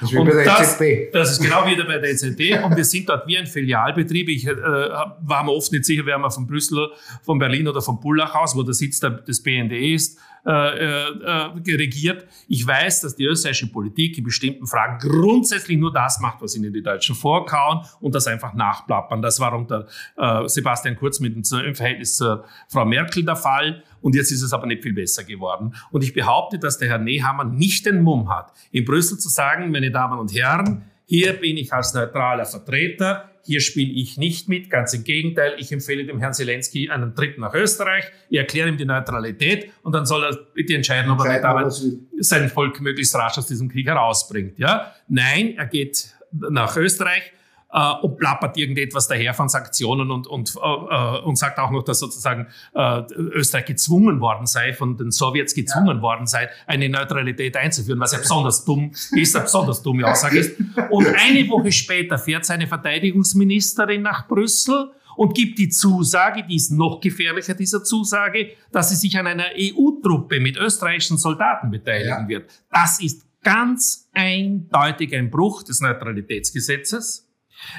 [0.00, 1.12] Das ist, wie bei der das, EZB.
[1.12, 4.28] das ist genau wie bei der EZB und wir sind dort wie ein Filialbetrieb.
[4.28, 6.88] Ich äh, war mir oft nicht sicher, wer man von Brüssel,
[7.22, 12.26] von Berlin oder von Pullach aus, wo der Sitz des BND ist, äh, äh, regiert.
[12.48, 16.70] Ich weiß, dass die österreichische Politik in bestimmten Fragen grundsätzlich nur das macht, was ihnen
[16.70, 19.22] die Deutschen vorkauen und das einfach nachplappern.
[19.22, 19.86] Das war unter
[20.18, 23.82] äh, Sebastian Kurz mit dem Verhältnis zur Frau Merkel der Fall.
[24.04, 25.74] Und jetzt ist es aber nicht viel besser geworden.
[25.90, 29.70] Und ich behaupte, dass der Herr Nehammer nicht den Mumm hat, in Brüssel zu sagen,
[29.70, 34.68] meine Damen und Herren, hier bin ich als neutraler Vertreter, hier spiele ich nicht mit,
[34.68, 38.76] ganz im Gegenteil, ich empfehle dem Herrn Zelensky einen Trip nach Österreich, ich erkläre ihm
[38.76, 41.72] die Neutralität und dann soll er bitte entscheiden, ob er damit
[42.20, 44.58] sein Volk möglichst rasch aus diesem Krieg herausbringt.
[44.58, 44.92] Ja?
[45.08, 47.32] Nein, er geht nach Österreich,
[47.74, 51.98] äh, und plappert irgendetwas daher von Sanktionen und, und, äh, und sagt auch noch, dass
[51.98, 56.02] sozusagen äh, Österreich gezwungen worden sei, von den Sowjets gezwungen ja.
[56.02, 60.58] worden sei, eine Neutralität einzuführen, was ja besonders dumm ist, eine besonders dumme Aussage ist.
[60.90, 66.70] Und eine Woche später fährt seine Verteidigungsministerin nach Brüssel und gibt die Zusage, die ist
[66.70, 72.28] noch gefährlicher, dieser Zusage, dass sie sich an einer EU-Truppe mit österreichischen Soldaten beteiligen ja.
[72.28, 72.50] wird.
[72.70, 77.28] Das ist ganz eindeutig ein Bruch des Neutralitätsgesetzes.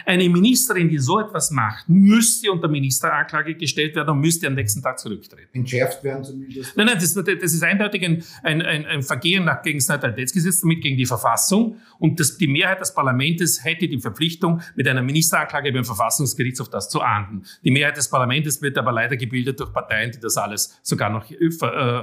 [0.06, 4.82] Eine Ministerin, die so etwas macht, müsste unter Ministeranklage gestellt werden und müsste am nächsten
[4.82, 5.50] Tag zurücktreten.
[5.54, 6.76] Entschärft werden zumindest.
[6.76, 10.62] Nein, nein, das, das ist eindeutig ein, ein, ein, ein Vergehen nach, gegen das Neutralitätsgesetz,
[10.62, 11.78] damit gegen die Verfassung.
[12.00, 16.90] Und das, die Mehrheit des Parlaments hätte die Verpflichtung, mit einer Ministeranklage beim Verfassungsgerichtshof das
[16.90, 17.44] zu ahnden.
[17.64, 21.30] Die Mehrheit des Parlaments wird aber leider gebildet durch Parteien, die das alles sogar noch
[21.32, 21.48] äh,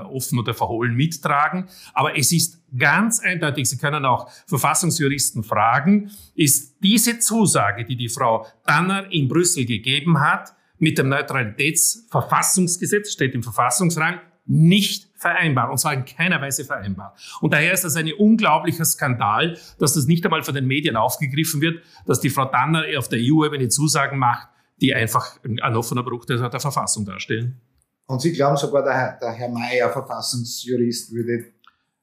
[0.05, 1.67] offen oder verhohlen mittragen.
[1.95, 8.09] Aber es ist ganz eindeutig, Sie können auch Verfassungsjuristen fragen, ist diese Zusage, die die
[8.09, 15.79] Frau Danner in Brüssel gegeben hat, mit dem Neutralitätsverfassungsgesetz, steht im Verfassungsrang, nicht vereinbar, und
[15.79, 17.15] zwar in keiner Weise vereinbar.
[17.41, 21.61] Und daher ist das ein unglaublicher Skandal, dass das nicht einmal von den Medien aufgegriffen
[21.61, 24.49] wird, dass die Frau Danner auf der EU-Ebene Zusagen macht,
[24.81, 27.61] die einfach ein offener Bruch der, der Verfassung darstellen.
[28.07, 31.53] Und Sie glauben sogar, der der Herr Mayer, Verfassungsjurist, würde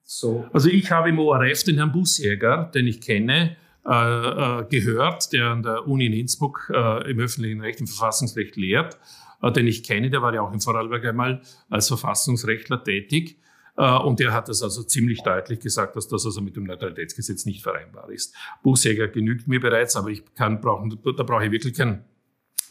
[0.10, 0.45] so.
[0.53, 5.51] Also ich habe im ORF den Herrn Busjäger, den ich kenne, äh, äh, gehört, der
[5.51, 8.97] an der Uni in Innsbruck äh, im öffentlichen Recht, im Verfassungsrecht lehrt,
[9.41, 13.39] äh, den ich kenne, der war ja auch in Vorarlberg einmal als Verfassungsrechtler tätig.
[13.78, 17.45] Äh, und der hat das also ziemlich deutlich gesagt, dass das also mit dem Neutralitätsgesetz
[17.45, 18.36] nicht vereinbar ist.
[18.64, 22.03] Buchsäger genügt mir bereits, aber ich kann brauchen, da brauche ich wirklich keinen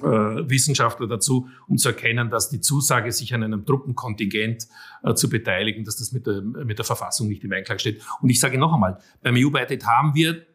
[0.01, 4.69] Wissenschaftler dazu, um zu erkennen, dass die Zusage, sich an einem Truppenkontingent
[5.03, 8.03] äh, zu beteiligen, dass das mit der, mit der Verfassung nicht im Einklang steht.
[8.21, 10.47] Und ich sage noch einmal, beim EU-Beitritt haben wir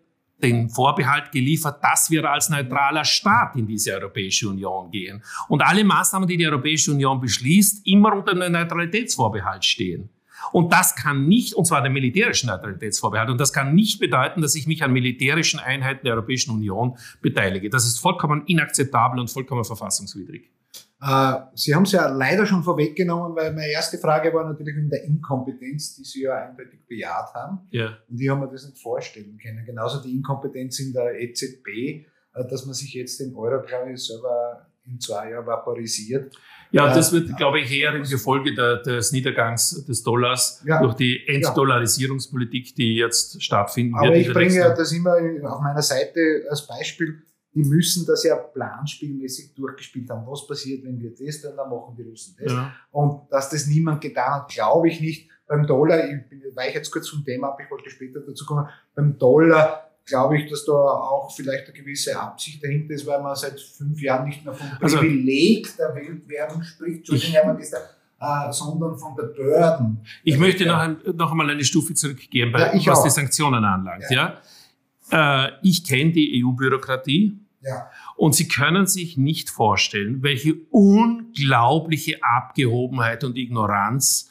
[0.41, 5.24] den Vorbehalt geliefert, dass wir als neutraler Staat in diese Europäische Union gehen.
[5.48, 10.10] Und alle Maßnahmen, die die Europäische Union beschließt, immer unter einem Neutralitätsvorbehalt stehen.
[10.52, 14.56] Und das kann nicht, und zwar der militärischen Neutralitätsvorbehalt, und das kann nicht bedeuten, dass
[14.56, 17.70] ich mich an militärischen Einheiten der Europäischen Union beteilige.
[17.70, 20.52] Das ist vollkommen inakzeptabel und vollkommen verfassungswidrig.
[21.02, 24.89] Äh, Sie haben es ja leider schon vorweggenommen, weil meine erste Frage war natürlich in
[24.89, 27.60] der Inkompetenz, die Sie ja eindeutig bejaht haben.
[27.72, 27.98] Ja.
[28.10, 29.66] Und ich habe mir das nicht vorstellen können.
[29.66, 32.06] Genauso die Inkompetenz in der EZB, äh,
[32.50, 36.36] dass man sich jetzt den Euro, glaube ich, selber in zwei Jahren vaporisiert.
[36.71, 40.95] Ja, das wird, glaube ich, eher im Gefolge der, des Niedergangs des Dollars ja, durch
[40.95, 44.05] die Entdollarisierungspolitik, die jetzt stattfinden wird.
[44.05, 47.21] Aber ich bringe ja das immer auf meiner Seite als Beispiel.
[47.53, 50.25] Die müssen das ja planspielmäßig durchgespielt haben.
[50.25, 52.51] Was passiert, wenn wir das tun, dann machen die Russen das.
[52.51, 52.73] Ja.
[52.89, 55.29] Und dass das niemand getan hat, glaube ich nicht.
[55.45, 59.19] Beim Dollar, ich weiche jetzt kurz vom Thema ab, ich wollte später dazu kommen, beim
[59.19, 63.60] Dollar glaube ich, dass da auch vielleicht eine gewisse Absicht dahinter ist, weil man seit
[63.60, 67.74] fünf Jahren nicht mehr vom also Privileg also, der Weltwährung spricht, Entschuldigung, Hermann, ist
[68.20, 70.06] da, äh, sondern von der Burden.
[70.24, 73.04] Ich möchte noch, ein, noch einmal eine Stufe zurückgehen, bei, ja, was auch.
[73.04, 74.06] die Sanktionen anlangt.
[74.10, 74.39] Ja.
[75.12, 75.45] ja?
[75.45, 77.39] Äh, ich kenne die EU-Bürokratie.
[77.62, 77.89] Ja.
[78.18, 84.30] Und Sie können sich nicht vorstellen, welche unglaubliche Abgehobenheit und Ignoranz,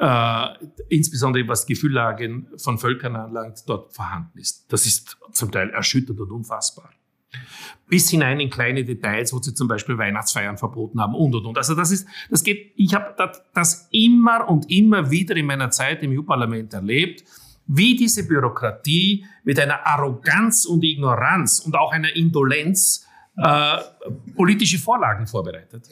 [0.00, 0.46] äh,
[0.88, 4.70] insbesondere was Gefühllagen von Völkern anlangt, dort vorhanden ist.
[4.72, 6.90] Das ist zum Teil erschütternd und unfassbar.
[7.88, 11.58] Bis hinein in kleine Details, wo sie zum Beispiel Weihnachtsfeiern verboten haben und und und.
[11.58, 13.14] Also das ist, das geht, ich habe
[13.54, 17.24] das immer und immer wieder in meiner Zeit im EU-Parlament erlebt
[17.66, 23.05] wie diese Bürokratie mit einer Arroganz und Ignoranz und auch einer Indolenz
[23.36, 23.78] äh,
[24.34, 25.88] politische Vorlagen vorbereitet.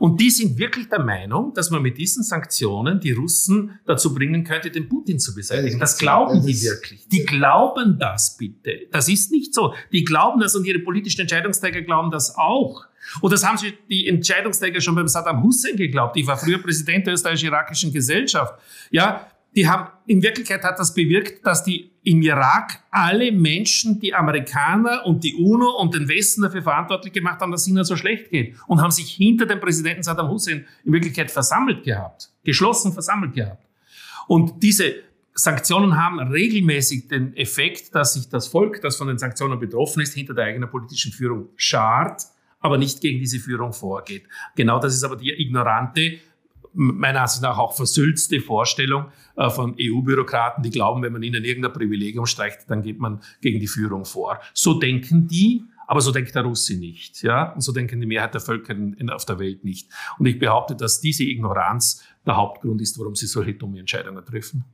[0.00, 4.42] Und die sind wirklich der Meinung, dass man mit diesen Sanktionen die Russen dazu bringen
[4.42, 5.78] könnte, den Putin zu beseitigen.
[5.78, 7.06] Das glauben die wirklich.
[7.08, 8.88] Die glauben das bitte.
[8.90, 9.74] Das ist nicht so.
[9.92, 12.86] Die glauben das und ihre politischen Entscheidungsträger glauben das auch.
[13.20, 16.16] Und das haben sie die Entscheidungsträger schon beim Saddam Hussein geglaubt.
[16.16, 18.54] Ich war früher Präsident der österreichisch-irakischen Gesellschaft.
[18.90, 24.14] Ja, die haben, in Wirklichkeit hat das bewirkt, dass die im Irak alle Menschen, die
[24.14, 27.96] Amerikaner und die UNO und den Westen dafür verantwortlich gemacht haben, dass es ihnen so
[27.96, 32.92] schlecht geht und haben sich hinter dem Präsidenten Saddam Hussein in Wirklichkeit versammelt gehabt, geschlossen
[32.92, 33.66] versammelt gehabt.
[34.28, 34.94] Und diese
[35.34, 40.14] Sanktionen haben regelmäßig den Effekt, dass sich das Volk, das von den Sanktionen betroffen ist,
[40.14, 42.22] hinter der eigenen politischen Führung schart,
[42.60, 44.22] aber nicht gegen diese Führung vorgeht.
[44.54, 46.20] Genau das ist aber die ignorante
[46.78, 49.06] meiner Ansicht nach auch versülzte Vorstellung
[49.36, 53.58] äh, von EU-Bürokraten, die glauben, wenn man ihnen irgendein Privilegium streicht, dann geht man gegen
[53.58, 54.40] die Führung vor.
[54.54, 57.22] So denken die, aber so denkt der Russe nicht.
[57.22, 57.52] Ja?
[57.52, 59.90] Und so denken die Mehrheit der Völker in, auf der Welt nicht.
[60.18, 64.64] Und ich behaupte, dass diese Ignoranz der Hauptgrund ist, warum sie solche dumme Entscheidungen treffen.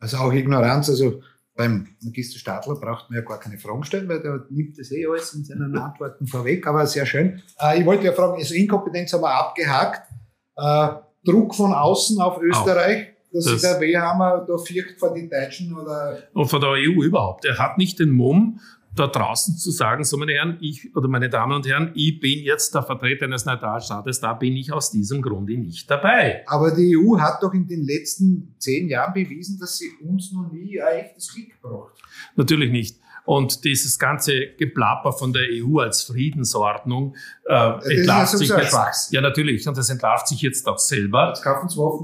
[0.00, 1.22] Also auch Ignoranz, also
[1.54, 5.06] beim Magister Stadler braucht man ja gar keine Fragen stellen, weil der nimmt das eh
[5.06, 7.42] alles in seinen Antworten vorweg, aber sehr schön.
[7.58, 10.10] Äh, ich wollte ja fragen, also Inkompetenz haben wir abgehakt.
[10.56, 10.88] Äh,
[11.24, 13.32] Druck von außen auf Österreich, auch.
[13.32, 16.18] dass das sich der Wehammer da fürcht vor den Deutschen oder.
[16.32, 17.44] Und von der EU überhaupt.
[17.44, 18.60] Er hat nicht den Mumm,
[18.94, 22.40] da draußen zu sagen, so meine Herren, ich oder meine Damen und Herren, ich bin
[22.40, 26.42] jetzt der Vertreter eines Neutralstaates, da bin ich aus diesem Grunde nicht dabei.
[26.46, 30.50] Aber die EU hat doch in den letzten zehn Jahren bewiesen, dass sie uns noch
[30.52, 31.94] nie ein echtes Krieg braucht.
[32.36, 32.98] Natürlich nicht.
[33.24, 37.14] Und dieses ganze Geplapper von der EU als Friedensordnung
[37.44, 39.12] äh, entlarvt sich jetzt.
[39.12, 39.66] Ja, natürlich.
[39.68, 41.32] Und das entlarvt sich jetzt auch selber.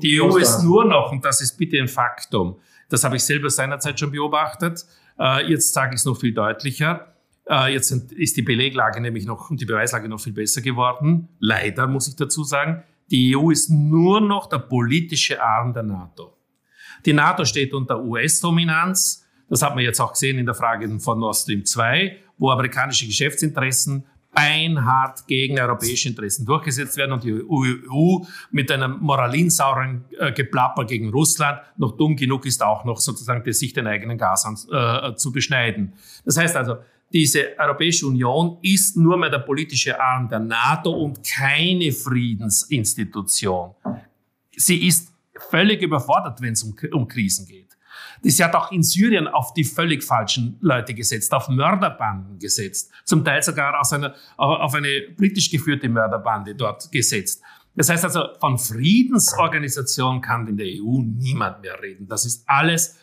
[0.00, 2.56] Die EU ist nur noch, und das ist bitte ein Faktum,
[2.88, 4.86] das habe ich selber seinerzeit schon beobachtet,
[5.18, 7.14] äh, jetzt sage ich es noch viel deutlicher,
[7.48, 11.28] äh, jetzt ist die Beleglage nämlich noch und die Beweislage noch viel besser geworden.
[11.38, 16.36] Leider muss ich dazu sagen, die EU ist nur noch der politische Arm der NATO.
[17.06, 19.24] Die NATO steht unter US-Dominanz.
[19.48, 23.06] Das hat man jetzt auch gesehen in der Frage von Nord Stream 2, wo amerikanische
[23.06, 30.84] Geschäftsinteressen beinhart gegen europäische Interessen durchgesetzt werden und die EU mit einem moralinsauren äh, Geplapper
[30.84, 35.32] gegen Russland noch dumm genug ist, auch noch sozusagen sich den eigenen Gas äh, zu
[35.32, 35.94] beschneiden.
[36.24, 36.76] Das heißt also,
[37.10, 43.74] diese Europäische Union ist nur mehr der politische Arm der NATO und keine Friedensinstitution.
[44.54, 45.10] Sie ist
[45.50, 47.67] völlig überfordert, wenn es um, um Krisen geht.
[48.22, 53.24] Sie hat auch in Syrien auf die völlig falschen Leute gesetzt, auf Mörderbanden gesetzt, zum
[53.24, 57.42] Teil sogar aus einer, auf eine britisch geführte Mörderbande dort gesetzt.
[57.74, 62.08] Das heißt also, von Friedensorganisation kann in der EU niemand mehr reden.
[62.08, 62.98] Das ist alles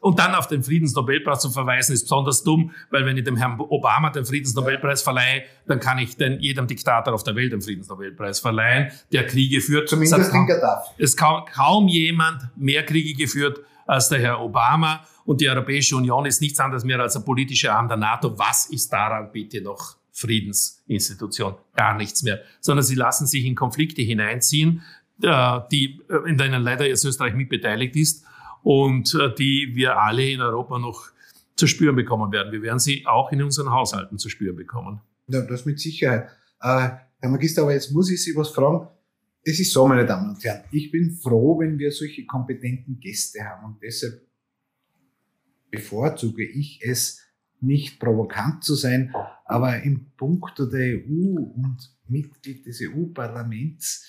[0.00, 3.58] und dann auf den Friedensnobelpreis zu verweisen, ist besonders dumm, weil wenn ich dem Herrn
[3.58, 8.40] Obama den Friedensnobelpreis verleihe, dann kann ich den, jedem Diktator auf der Welt den Friedensnobelpreis
[8.40, 9.88] verleihen, der Kriege führt.
[9.88, 10.90] Zumindest es darf.
[10.96, 13.60] Es kaum, kaum jemand mehr Kriege geführt
[13.92, 15.04] als der Herr Obama.
[15.24, 18.36] Und die Europäische Union ist nichts anderes mehr als ein politischer Arm der NATO.
[18.38, 21.54] Was ist daran bitte noch Friedensinstitution?
[21.76, 22.40] Gar nichts mehr.
[22.60, 24.82] Sondern sie lassen sich in Konflikte hineinziehen,
[25.22, 28.24] äh, die, äh, in denen leider jetzt Österreich mitbeteiligt ist
[28.62, 31.10] und äh, die wir alle in Europa noch
[31.54, 32.50] zu spüren bekommen werden.
[32.50, 35.00] Wir werden sie auch in unseren Haushalten zu spüren bekommen.
[35.28, 36.28] Ja, das mit Sicherheit.
[36.60, 38.88] Herr Magister, aber jetzt muss ich Sie was fragen.
[39.44, 43.44] Es ist so, meine Damen und Herren, ich bin froh, wenn wir solche kompetenten Gäste
[43.44, 43.64] haben.
[43.64, 44.22] Und deshalb
[45.70, 47.20] bevorzuge ich es,
[47.60, 49.14] nicht provokant zu sein,
[49.44, 54.08] aber im Punkt der EU und Mitglied des EU-Parlaments,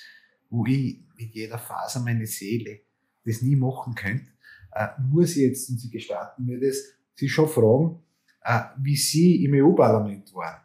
[0.50, 2.82] wo ich mit jeder Faser meine Seele
[3.24, 4.32] das nie machen könnte,
[4.72, 6.78] äh, muss ich jetzt, und Sie gestatten mir das,
[7.14, 8.04] Sie schon fragen,
[8.42, 10.64] äh, wie Sie im EU-Parlament waren.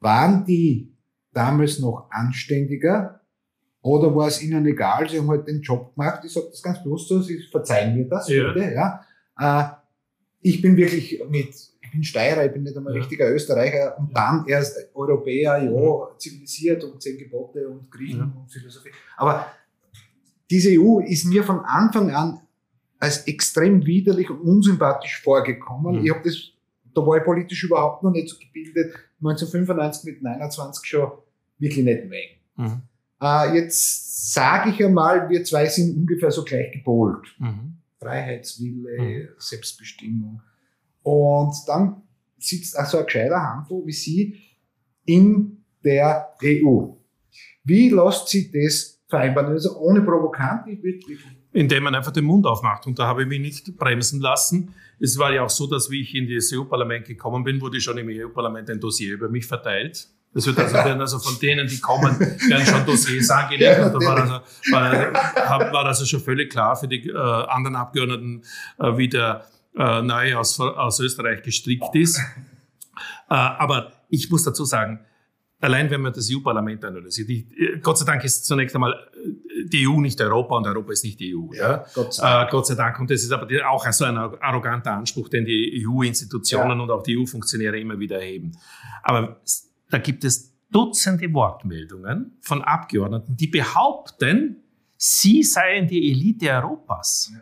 [0.00, 0.96] Waren die
[1.32, 3.17] damals noch anständiger
[3.88, 6.82] oder war es ihnen egal, sie haben halt den Job gemacht, ich sage das ganz
[6.82, 8.52] bewusst so, sie verzeihen mir das, ja.
[8.52, 9.04] bitte, ja.
[9.38, 9.68] Äh,
[10.40, 13.00] ich bin wirklich mit, ich bin Steirer, ich bin nicht einmal ja.
[13.00, 18.40] richtiger Österreicher und dann erst Europäer, ja, zivilisiert und zehn Gebote und Griechen ja.
[18.40, 18.90] und Philosophie.
[19.16, 19.46] Aber
[20.50, 22.40] diese EU ist mir von Anfang an
[22.98, 25.96] als extrem widerlich und unsympathisch vorgekommen.
[25.96, 26.04] Mhm.
[26.04, 26.52] Ich habe das
[26.94, 28.94] da war ich politisch überhaupt noch nicht so gebildet.
[29.20, 31.12] 1995 mit 29 schon
[31.58, 32.40] wirklich nicht weg.
[32.56, 32.82] Mhm.
[33.20, 37.26] Äh, jetzt sage ich einmal, wir zwei sind ungefähr so gleich gepolt.
[37.38, 37.78] Mhm.
[37.98, 39.28] Freiheitswille, mhm.
[39.38, 40.42] Selbstbestimmung.
[41.02, 42.02] Und dann
[42.38, 44.40] sitzt also ein gescheiter Handel wie Sie
[45.04, 46.92] in der EU.
[47.64, 49.52] Wie lässt sich das vereinbaren?
[49.52, 50.66] Also ohne provokant,
[51.52, 52.86] indem man einfach den Mund aufmacht.
[52.86, 54.74] Und da habe ich mich nicht bremsen lassen.
[55.00, 57.98] Es war ja auch so, dass wie ich in das EU-Parlament gekommen bin, wurde schon
[57.98, 60.08] im EU-Parlament ein Dossier über mich verteilt.
[60.34, 63.80] Das wird also, werden also von denen, die kommen, werden schon Dossiers angelegt.
[63.80, 68.42] Und da war also, war, war also schon völlig klar für die äh, anderen Abgeordneten,
[68.78, 72.18] äh, wie der äh, Neue aus, aus Österreich gestrickt ist.
[72.18, 75.00] Äh, aber ich muss dazu sagen,
[75.60, 77.46] allein wenn man das EU-Parlament analysiert, ich,
[77.82, 81.20] Gott sei Dank ist zunächst einmal äh, die EU nicht Europa und Europa ist nicht
[81.20, 81.52] die EU.
[81.54, 81.84] Ja, ja?
[81.94, 82.48] Gott, sei Dank.
[82.48, 83.00] Äh, Gott sei Dank.
[83.00, 86.82] Und das ist aber auch so ein arroganter Anspruch, den die EU-Institutionen ja.
[86.82, 88.52] und auch die EU-Funktionäre immer wieder erheben.
[89.02, 89.40] Aber
[89.90, 94.62] da gibt es Dutzende Wortmeldungen von Abgeordneten, die behaupten,
[94.98, 97.32] sie seien die Elite Europas.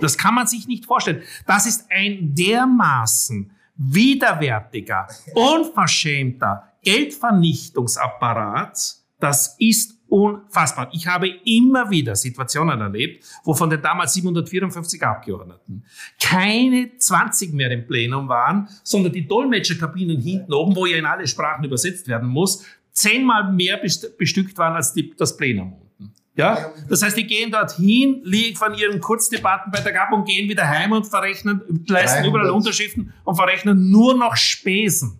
[0.00, 1.24] Das kann man sich nicht vorstellen.
[1.46, 10.88] Das ist ein dermaßen widerwärtiger, unverschämter Geldvernichtungsapparat, das ist unfassbar.
[10.92, 15.84] Ich habe immer wieder Situationen erlebt, wo von den damals 754 Abgeordneten
[16.20, 21.26] keine 20 mehr im Plenum waren, sondern die Dolmetscherkabinen hinten oben, wo ja in alle
[21.26, 23.80] Sprachen übersetzt werden muss, zehnmal mehr
[24.18, 26.14] bestückt waren als die, das Plenum unten.
[26.34, 26.72] Ja?
[26.88, 31.62] Das heißt, die gehen dorthin, liefern ihren Kurzdebattenbeitrag ab und gehen wieder heim und verrechnen,
[31.88, 35.18] leisten überall Unterschriften und verrechnen nur noch Spesen.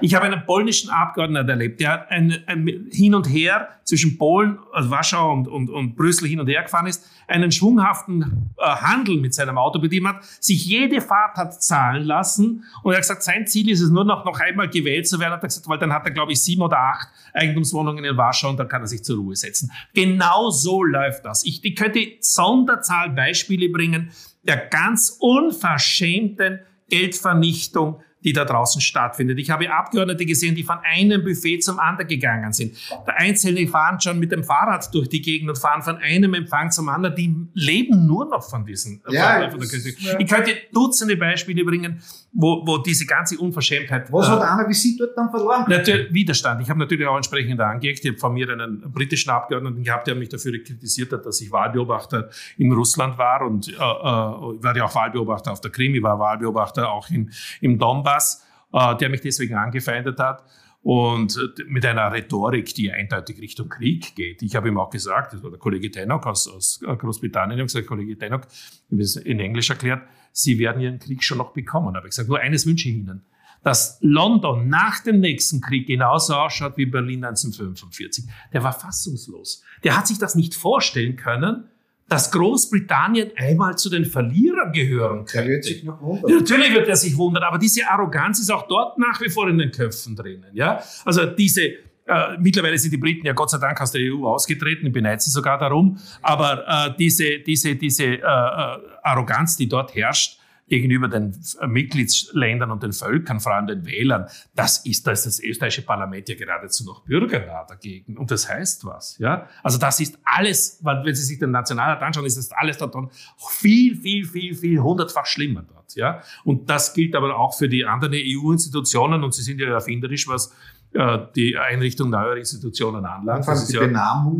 [0.00, 4.90] Ich habe einen polnischen Abgeordneten erlebt, der ein, ein hin und her zwischen Polen, also
[4.90, 9.34] Warschau und, und, und Brüssel hin und her gefahren ist, einen schwunghaften äh, Handel mit
[9.34, 13.46] seinem Auto betrieben hat, sich jede Fahrt hat zahlen lassen und er hat gesagt, sein
[13.46, 15.92] Ziel ist es nur noch, noch einmal gewählt zu werden, hat er gesagt, weil dann
[15.92, 19.02] hat er, glaube ich, sieben oder acht Eigentumswohnungen in Warschau und dann kann er sich
[19.02, 19.72] zur Ruhe setzen.
[19.94, 21.44] Genau so läuft das.
[21.44, 24.10] Ich, ich könnte Sonderzahl Beispiele bringen
[24.46, 29.38] der ganz unverschämten Geldvernichtung die da draußen stattfindet.
[29.38, 32.76] Ich habe Abgeordnete gesehen, die von einem Buffet zum anderen gegangen sind.
[33.06, 36.70] Der Einzelne fahren schon mit dem Fahrrad durch die Gegend und fahren von einem Empfang
[36.70, 37.14] zum anderen.
[37.14, 39.02] Die leben nur noch von diesen.
[39.10, 39.80] Ja, von, von.
[40.18, 42.02] Ich könnte Dutzende Beispiele bringen,
[42.34, 44.12] wo, wo diese ganze Unverschämtheit.
[44.12, 45.64] Was äh, hat einer wie Sie dort dann verloren?
[45.68, 46.60] Natürlich, Widerstand.
[46.60, 48.04] Ich habe natürlich auch entsprechend angeeckt.
[48.04, 51.52] Ich habe von mir einen britischen Abgeordneten gehabt, der mich dafür kritisiert hat, dass ich
[51.52, 52.28] Wahlbeobachter
[52.58, 56.18] in Russland war und äh, äh, war ja auch Wahlbeobachter auf der Krim, ich war
[56.18, 57.30] Wahlbeobachter auch in,
[57.60, 60.42] im Donbass, äh, der mich deswegen angefeindet hat
[60.84, 64.42] und mit einer Rhetorik, die eindeutig Richtung Krieg geht.
[64.42, 67.66] Ich habe ihm auch gesagt, das war der Kollege Tenok aus, aus Großbritannien, ich habe
[67.66, 71.54] gesagt, Kollege Tenok, ich habe es in Englisch erklärt, Sie werden Ihren Krieg schon noch
[71.54, 71.96] bekommen.
[71.96, 73.24] Aber ich gesagt, nur eines wünsche ich Ihnen,
[73.62, 78.26] dass London nach dem nächsten Krieg genauso ausschaut wie Berlin 1945.
[78.52, 79.62] Der war fassungslos.
[79.84, 81.64] Der hat sich das nicht vorstellen können,
[82.08, 85.38] dass Großbritannien einmal zu den Verlierern gehören könnte.
[85.38, 86.30] Der wird sich noch wundern.
[86.30, 89.48] Ja, natürlich wird er sich wundern, aber diese Arroganz ist auch dort nach wie vor
[89.48, 90.46] in den Köpfen drinnen.
[90.52, 90.82] Ja?
[91.04, 94.86] Also diese, äh, mittlerweile sind die Briten ja Gott sei Dank aus der EU ausgetreten,
[94.86, 99.94] ich beneide sie sogar darum, aber äh, diese, diese, diese äh, äh Arroganz, die dort
[99.94, 101.36] herrscht, gegenüber den
[101.66, 106.28] Mitgliedsländern und den Völkern, vor allem den Wählern, das ist, da ist das österreichische Parlament
[106.28, 108.16] ja geradezu noch bürgernah dagegen.
[108.16, 109.48] Und das heißt was, ja.
[109.62, 112.94] Also das ist alles, wenn Sie sich den Nationalrat anschauen, ist das alles dort
[113.36, 116.22] viel, viel, viel, viel hundertfach schlimmer dort, ja.
[116.44, 120.54] Und das gilt aber auch für die anderen EU-Institutionen und sie sind ja erfinderisch, was
[120.94, 123.48] äh, die Einrichtung neuer Institutionen anlangt.
[123.48, 123.82] Das ist, ja,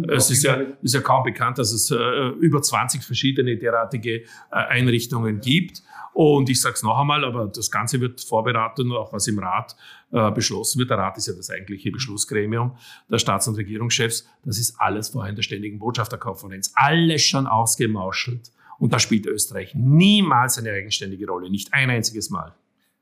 [0.08, 1.96] es ist, ja, ist ja kaum bekannt, dass es äh,
[2.38, 5.82] über 20 verschiedene derartige äh, Einrichtungen gibt.
[6.14, 9.74] Und ich sage es noch einmal, aber das Ganze wird vorberaten, auch was im Rat
[10.12, 10.90] äh, beschlossen wird.
[10.90, 12.76] Der Rat ist ja das eigentliche Beschlussgremium
[13.10, 14.26] der Staats- und Regierungschefs.
[14.44, 16.72] Das ist alles vorher in der Ständigen Botschafterkonferenz.
[16.76, 18.52] Alles schon ausgemauschelt.
[18.78, 21.50] Und da spielt Österreich niemals eine eigenständige Rolle.
[21.50, 22.54] Nicht ein einziges Mal.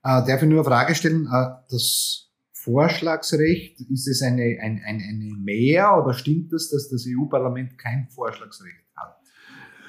[0.02, 1.26] Äh, darf ich nur eine Frage stellen?
[1.26, 7.04] Äh, das Vorschlagsrecht, ist es eine, ein, ein, eine Mehr oder stimmt das, dass das
[7.06, 8.81] EU-Parlament kein Vorschlagsrecht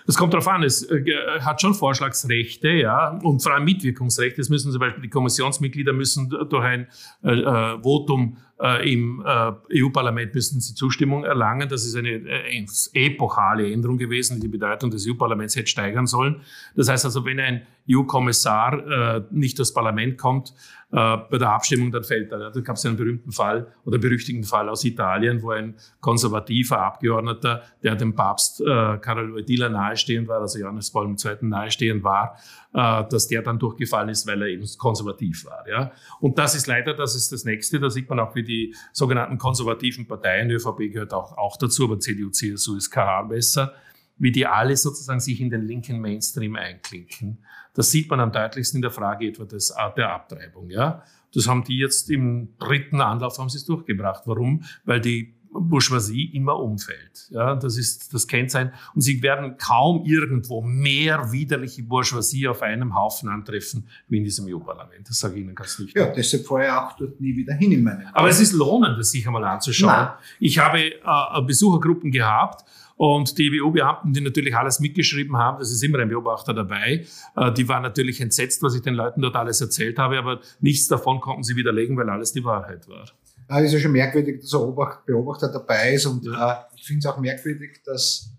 [0.05, 1.03] das kommt darauf an, es äh,
[1.41, 4.41] hat schon Vorschlagsrechte, ja, und vor allem Mitwirkungsrechte.
[4.41, 6.87] Es müssen zum Beispiel die Kommissionsmitglieder müssen durch ein
[7.23, 8.52] äh, äh Votum äh,
[8.83, 11.67] im äh, EU-Parlament müssen sie Zustimmung erlangen.
[11.67, 16.41] Das ist eine äh, epochale Änderung gewesen, die die Bedeutung des EU-Parlaments hätte steigern sollen.
[16.75, 20.53] Das heißt also, wenn ein EU-Kommissar äh, nicht das Parlament kommt,
[20.93, 22.51] äh, bei der Abstimmung, dann fällt er.
[22.51, 27.63] Da gab es einen berühmten Fall oder berüchtigten Fall aus Italien, wo ein konservativer Abgeordneter,
[27.81, 31.37] der dem Papst äh, Carlo Wojtyla nahestehend war, also Johannes Paul II.
[31.41, 35.63] nahestehend war, äh, dass der dann durchgefallen ist, weil er eben konservativ war.
[35.69, 35.91] Ja?
[36.19, 39.37] Und das ist leider, das ist das Nächste, da sieht man auch, wie die sogenannten
[39.37, 43.73] konservativen Parteien, ÖVP gehört auch, auch dazu, aber CDU, CSU ist KH besser,
[44.17, 47.37] wie die alle sozusagen sich in den linken Mainstream einklinken.
[47.75, 50.69] Das sieht man am deutlichsten in der Frage etwa des, der Abtreibung.
[50.69, 51.03] Ja?
[51.33, 54.23] Das haben die jetzt im dritten Anlauf haben sie es durchgebracht.
[54.25, 54.63] Warum?
[54.85, 57.29] Weil die Bourgeoisie immer umfällt.
[57.29, 58.71] Ja, das ist das Kennzeichen.
[58.93, 64.47] Und Sie werden kaum irgendwo mehr widerliche Bourgeoisie auf einem Haufen antreffen wie in diesem
[64.47, 65.07] EU-Parlament.
[65.07, 65.95] Das sage ich Ihnen ganz nicht.
[65.95, 68.97] Ja, deshalb fahre ich auch dort nie wieder hin in meinem Aber es ist lohnend,
[68.97, 69.93] das sich einmal anzuschauen.
[69.93, 70.09] Nein.
[70.39, 75.83] Ich habe äh, Besuchergruppen gehabt und die EWU-Beamten, die natürlich alles mitgeschrieben haben, das ist
[75.83, 79.61] immer ein Beobachter dabei, äh, die waren natürlich entsetzt, was ich den Leuten dort alles
[79.61, 83.05] erzählt habe, aber nichts davon konnten sie widerlegen, weil alles die Wahrheit war.
[83.47, 84.75] Es ist ja schon merkwürdig, dass ein
[85.05, 86.51] Beobachter dabei ist und ja.
[86.51, 88.31] Äh, ich finde es auch merkwürdig, dass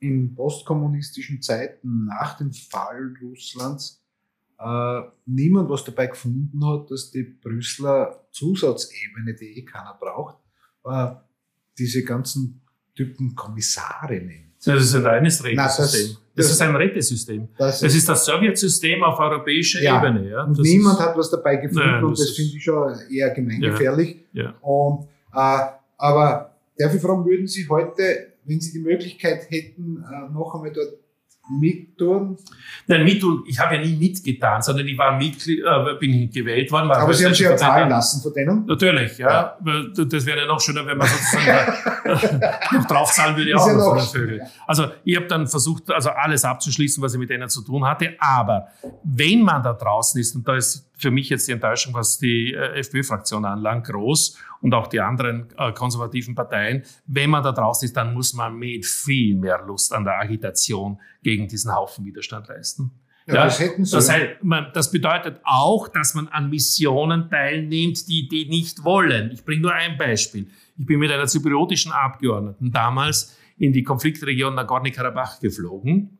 [0.00, 4.02] in postkommunistischen Zeiten nach dem Fall Russlands
[4.58, 10.36] äh, niemand was dabei gefunden hat, dass die Brüsseler Zusatzebene, die eh keiner braucht,
[10.84, 11.14] äh,
[11.78, 12.62] diese ganzen
[12.94, 14.50] Typen Kommissare nennt.
[14.64, 16.16] Das ist ein reines Rätesystem.
[16.40, 17.48] Das, das, ist ein Rätesystem.
[17.58, 20.28] Das ist, ist das Sowjetsystem auf europäischer ja, Ebene.
[20.28, 20.44] Ja?
[20.44, 24.24] Und niemand hat was dabei gefunden nein, und das finde ich schon eher gemeingefährlich.
[24.32, 24.54] Ja, ja.
[24.60, 25.66] Und, äh,
[25.96, 30.72] aber darf ich fragen, würden Sie heute, wenn Sie die Möglichkeit hätten, äh, noch einmal
[30.72, 30.99] dort
[31.50, 32.36] mittun?
[32.86, 36.90] Nein, mittun, ich habe ja nie mitgetan, sondern ich war Mitglied, äh, bin gewählt worden.
[36.90, 38.66] Aber Sie haben sich ja zahlen lassen von denen?
[38.66, 39.58] Natürlich, ja.
[39.64, 40.04] ja.
[40.04, 42.40] Das wäre ja noch schöner, wenn man sozusagen
[42.72, 44.42] noch draufzahlen würde, auch ja noch Vögeln.
[44.66, 48.14] Also ich habe dann versucht, also alles abzuschließen, was ich mit denen zu tun hatte.
[48.18, 48.68] Aber
[49.04, 52.52] wenn man da draußen ist, und da ist für mich jetzt die Enttäuschung, was die
[52.52, 56.82] äh, FPÖ-Fraktion anlangt, groß und auch die anderen äh, konservativen Parteien.
[57.06, 61.00] Wenn man da draußen ist, dann muss man mit viel mehr Lust an der Agitation
[61.22, 62.90] gegen diesen Haufen Widerstand leisten.
[63.26, 63.58] Ja, das.
[63.90, 64.36] Das, heißt,
[64.74, 69.30] das bedeutet auch, dass man an Missionen teilnimmt, die die nicht wollen.
[69.32, 70.48] Ich bringe nur ein Beispiel.
[70.78, 76.18] Ich bin mit einer zypriotischen Abgeordneten damals in die Konfliktregion Nagorno-Karabach geflogen,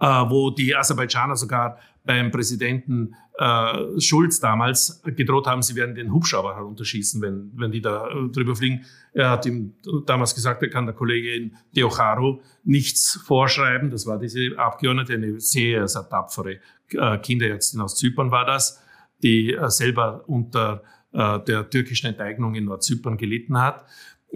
[0.00, 6.12] äh, wo die Aserbaidschaner sogar beim Präsidenten äh, Schulz damals gedroht haben, sie werden den
[6.12, 8.84] Hubschrauber herunterschießen, wenn, wenn die da äh, drüber fliegen.
[9.12, 9.74] Er hat ihm
[10.06, 13.90] damals gesagt, er kann der Kollegin Deocharu nichts vorschreiben.
[13.90, 16.60] Das war diese Abgeordnete, eine sehr, sehr tapfere
[16.92, 18.80] äh, Kinderärztin aus Zypern war das,
[19.22, 20.82] die äh, selber unter
[21.12, 23.84] äh, der türkischen Enteignung in Nordzypern gelitten hat.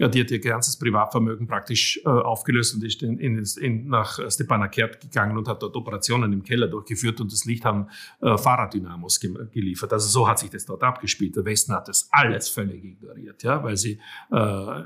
[0.01, 4.17] Ja, die hat ihr ganzes Privatvermögen praktisch äh, aufgelöst und ist in, in, in, nach
[4.31, 7.87] Stepanakert gegangen und hat dort Operationen im Keller durchgeführt und das Licht haben
[8.19, 9.93] äh, Fahrraddynamos ge geliefert.
[9.93, 11.35] Also so hat sich das dort abgespielt.
[11.35, 13.99] Der Westen hat das alles völlig ignoriert, ja, weil sie
[14.31, 14.35] äh,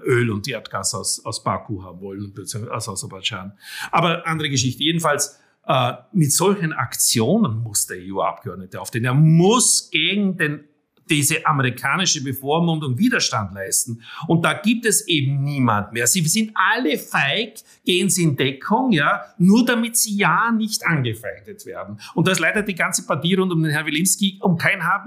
[0.03, 2.33] Öl und Erdgas aus, aus Baku haben wollen,
[2.69, 3.53] aus Aserbaidschan.
[3.93, 4.83] Aber andere Geschichte.
[4.83, 9.05] Jedenfalls, äh, mit solchen Aktionen muss der EU-Abgeordnete aufstehen.
[9.05, 10.65] Er muss gegen den
[11.09, 14.01] diese amerikanische Bevormundung Widerstand leisten.
[14.27, 16.07] Und da gibt es eben niemand mehr.
[16.07, 21.65] Sie sind alle feig, gehen sie in Deckung, ja, nur damit sie ja nicht angefeindet
[21.65, 21.99] werden.
[22.13, 25.05] Und da ist leider die ganze Partie rund um den Herrn Wilimski um kein Haar.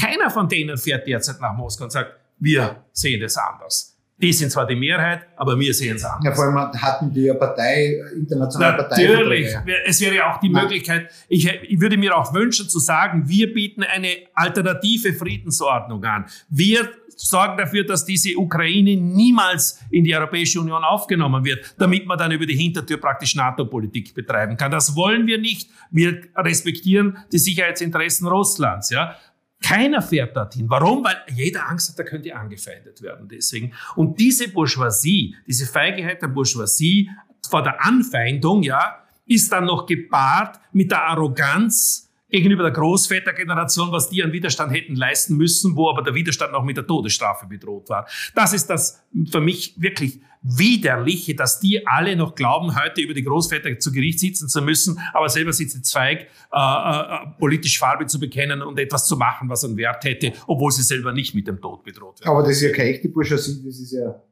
[0.00, 3.99] Keiner von denen fährt derzeit nach Moskau und sagt, wir sehen das anders.
[4.20, 6.24] Die sind zwar die Mehrheit, aber wir sehen es anders.
[6.24, 9.04] Ja, vor allem hatten die ja Partei, internationale Partei.
[9.04, 9.54] Natürlich.
[9.86, 10.64] Es wäre ja auch die Nein.
[10.64, 16.26] Möglichkeit, ich, ich würde mir auch wünschen zu sagen, wir bieten eine alternative Friedensordnung an.
[16.48, 22.18] Wir sorgen dafür, dass diese Ukraine niemals in die Europäische Union aufgenommen wird, damit man
[22.18, 24.70] dann über die Hintertür praktisch NATO-Politik betreiben kann.
[24.70, 25.70] Das wollen wir nicht.
[25.90, 28.90] Wir respektieren die Sicherheitsinteressen Russlands.
[28.90, 29.16] Ja?
[29.62, 30.68] Keiner fährt dorthin.
[30.68, 31.04] Warum?
[31.04, 33.28] Weil jeder Angst hat, er könnte angefeindet werden.
[33.28, 33.72] Deswegen.
[33.94, 37.10] Und diese Bourgeoisie, diese Feigheit der Bourgeoisie
[37.48, 44.08] vor der Anfeindung, ja, ist dann noch gepaart mit der Arroganz gegenüber der Großvätergeneration, was
[44.08, 47.88] die an Widerstand hätten leisten müssen, wo aber der Widerstand noch mit der Todesstrafe bedroht
[47.88, 48.08] war.
[48.34, 53.22] Das ist das für mich wirklich Widerliche, dass die alle noch glauben, heute über die
[53.22, 58.18] Großväter zu Gericht sitzen zu müssen, aber selber sitzt Zweig, äh, äh, politisch Farbe zu
[58.18, 61.60] bekennen und etwas zu machen, was einen Wert hätte, obwohl sie selber nicht mit dem
[61.60, 62.30] Tod bedroht werden.
[62.30, 64.22] Aber das ist ja keine echte Bourgeoisie, das ist ja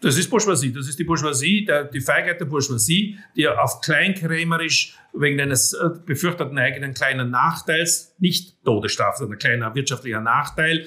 [0.00, 0.72] das ist Bourgeoisie.
[0.72, 5.88] Das ist die Bourgeoisie, der, die Feigheit der Bourgeoisie, die auf kleinkrämerisch wegen eines äh,
[6.06, 10.86] befürchteten eigenen kleinen Nachteils, nicht Todesstrafe, sondern ein kleiner wirtschaftlicher Nachteil,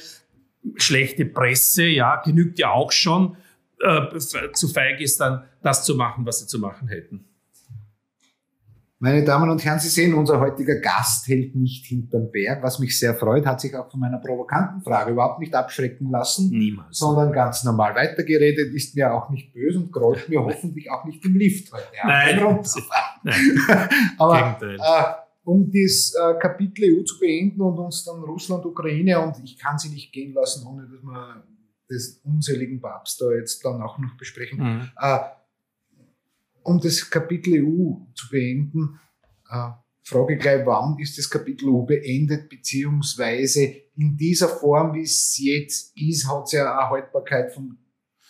[0.76, 3.36] schlechte Presse, ja, genügt ja auch schon,
[3.84, 7.25] äh, zu feig ist, dann das zu machen, was sie zu machen hätten.
[9.03, 12.99] Meine Damen und Herren, Sie sehen, unser heutiger Gast hält nicht hinterm Berg, was mich
[12.99, 16.99] sehr freut, hat sich auch von meiner provokanten Frage überhaupt nicht abschrecken lassen, Niemals.
[16.99, 21.25] sondern ganz normal weitergeredet, ist mir auch nicht böse und grollt mir hoffentlich auch nicht
[21.25, 21.84] im Lift heute.
[22.05, 22.36] Nein,
[23.23, 23.75] Nein.
[24.19, 29.43] Aber äh, um das äh, Kapitel EU zu beenden und uns dann Russland, Ukraine und
[29.43, 31.43] ich kann sie nicht gehen lassen, ohne dass wir
[31.91, 34.59] des unseligen Papst da jetzt dann auch noch besprechen.
[34.59, 34.89] Mhm.
[34.99, 35.19] Äh,
[36.63, 38.99] um das Kapitel EU zu beenden,
[39.49, 39.71] äh,
[40.03, 45.95] frage gleich, wann ist das Kapitel EU beendet, beziehungsweise in dieser Form, wie es jetzt
[45.97, 47.77] ist, hat es ja eine Haltbarkeit von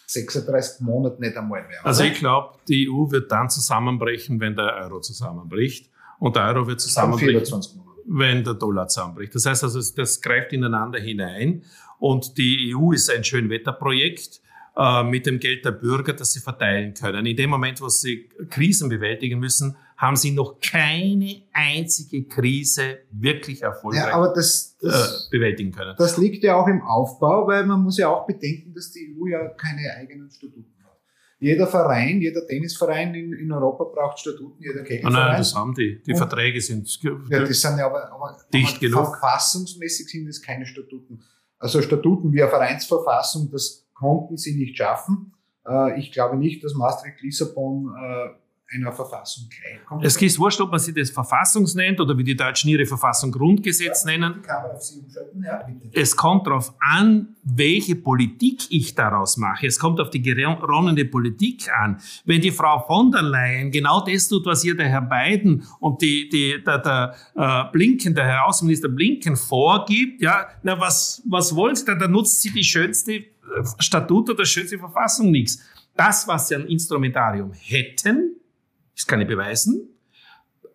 [0.07, 1.85] 36 Monaten nicht einmal mehr.
[1.85, 5.89] Also ich glaube, die EU wird dann zusammenbrechen, wenn der Euro zusammenbricht.
[6.19, 9.33] Und der Euro wird zusammenbrechen, wenn der Dollar zusammenbricht.
[9.33, 11.63] Das heißt also, das greift ineinander hinein.
[12.01, 14.41] Und die EU ist ein Schönwetterprojekt
[14.75, 17.27] äh, mit dem Geld der Bürger, das sie verteilen können.
[17.27, 23.61] In dem Moment, wo sie Krisen bewältigen müssen, haben sie noch keine einzige Krise wirklich
[23.61, 25.93] erfolgreich ja, aber das, das, äh, bewältigen können.
[25.95, 29.27] Das liegt ja auch im Aufbau, weil man muss ja auch bedenken, dass die EU
[29.27, 30.97] ja keine eigenen Statuten hat.
[31.37, 35.15] Jeder Verein, jeder Tennisverein in, in Europa braucht Statuten, jeder Kegelverein.
[35.15, 36.01] Ah, nein, das haben die.
[36.01, 36.89] Die Und, Verträge sind
[37.29, 39.19] ja, die sind ja aber, aber, dicht aber genug.
[39.19, 41.21] Verfassungsmäßig sind es keine Statuten.
[41.61, 45.33] Also Statuten wie eine Vereinsverfassung, das konnten sie nicht schaffen.
[45.65, 48.29] Äh, ich glaube nicht, dass Maastricht-Lissabon äh,
[48.73, 50.05] einer Verfassung gleichkommt.
[50.05, 53.31] Es ist wurscht, ob man sie das Verfassungs nennt oder wie die Deutschen ihre Verfassung
[53.31, 54.41] Grundgesetz ja, nennen.
[55.43, 55.67] Ja.
[55.93, 59.67] Es kommt darauf an, welche Politik ich daraus mache.
[59.67, 61.99] Es kommt auf die geronnene Politik an.
[62.25, 66.01] Wenn die Frau von der Leyen genau das tut, was hier der Herr Biden und
[66.01, 71.55] die, die, der, der äh, Blinken, der Herr Außenminister Blinken vorgibt, ja, na was, was
[71.55, 71.95] wollen Sie da?
[71.95, 73.25] Da nutzt sie die schönste äh,
[73.79, 75.61] Statut oder schönste Verfassung nichts.
[75.95, 78.30] Das, was sie an Instrumentarium hätten,
[79.01, 79.89] das kann ich beweisen,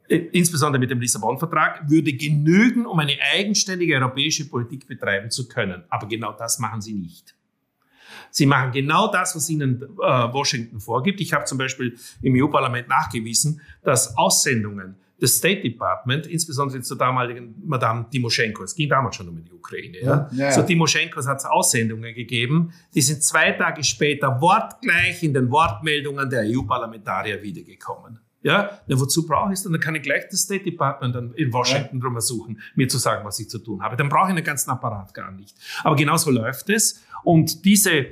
[0.09, 5.85] äh, insbesondere mit dem Lissabon-Vertrag, würde genügen, um eine eigenständige europäische Politik betreiben zu können.
[5.89, 7.37] Aber genau das machen sie nicht.
[8.31, 9.87] Sie machen genau das, was ihnen äh,
[10.33, 11.21] Washington vorgibt.
[11.21, 17.55] Ich habe zum Beispiel im EU-Parlament nachgewiesen, dass Aussendungen des State Department, insbesondere zur damaligen
[17.65, 20.29] Madame Timoschenko, es ging damals schon um die Ukraine, ja.
[20.33, 20.53] ja, ja.
[20.53, 26.29] So Timoschenko hat es Aussendungen gegeben, die sind zwei Tage später wortgleich in den Wortmeldungen
[26.29, 28.21] der EU-Parlamentarier wiedergekommen.
[28.43, 29.65] Ja, na, wozu brauche ich es?
[29.65, 32.03] Dann kann ich gleich das State Department dann in Washington ja.
[32.03, 33.97] drum suchen, mir zu sagen, was ich zu tun habe.
[33.97, 35.57] Dann brauche ich einen ganzen Apparat gar nicht.
[35.83, 37.03] Aber genauso läuft es.
[37.25, 38.07] Und diese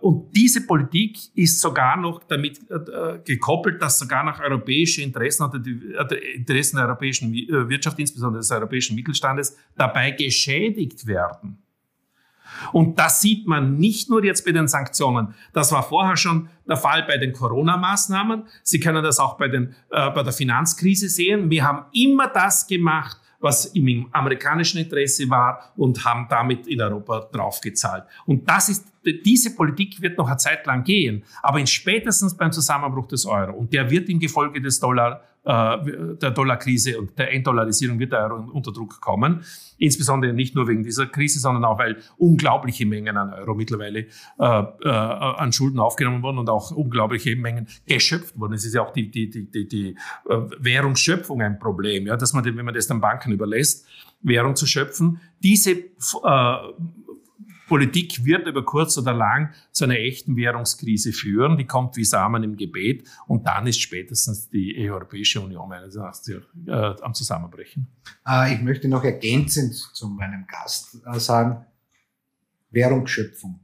[0.00, 5.60] und diese Politik ist sogar noch damit äh, gekoppelt, dass sogar nach europäischen Interessen oder
[5.60, 11.62] die äh, Interessen der europäischen Wirtschaft, insbesondere des europäischen Mittelstandes, dabei geschädigt werden.
[12.72, 15.34] Und das sieht man nicht nur jetzt bei den Sanktionen.
[15.52, 18.44] Das war vorher schon der Fall bei den Corona-Maßnahmen.
[18.64, 21.50] Sie können das auch bei, den, äh, bei der Finanzkrise sehen.
[21.50, 27.28] Wir haben immer das gemacht, was im amerikanischen Interesse war und haben damit in Europa
[27.32, 28.04] draufgezahlt.
[28.24, 28.86] Und das ist,
[29.24, 33.52] diese Politik wird noch eine Zeit lang gehen, aber in spätestens beim Zusammenbruch des Euro
[33.52, 38.50] und der wird im Gefolge des Dollar der Dollarkrise und der Entdollarisierung wird der Euro
[38.52, 39.42] unter Druck kommen.
[39.76, 44.06] Insbesondere nicht nur wegen dieser Krise, sondern auch, weil unglaubliche Mengen an Euro mittlerweile äh,
[44.38, 48.54] äh, an Schulden aufgenommen wurden und auch unglaubliche Mengen geschöpft wurden.
[48.54, 49.96] Es ist ja auch die, die, die, die, die
[50.28, 53.86] äh, Währungsschöpfung ein Problem, ja, dass man, wenn man das den Banken überlässt,
[54.22, 55.20] Währung zu schöpfen.
[55.42, 56.56] Diese äh,
[57.72, 61.56] Politik wird über kurz oder lang zu einer echten Währungskrise führen.
[61.56, 66.42] Die kommt wie Samen im Gebet und dann ist spätestens die Europäische Union meines Erachtens
[66.66, 67.86] äh, am Zusammenbrechen.
[68.28, 71.64] Äh, ich möchte noch ergänzend zu meinem Gast äh, sagen,
[72.72, 73.58] Währungsschöpfung.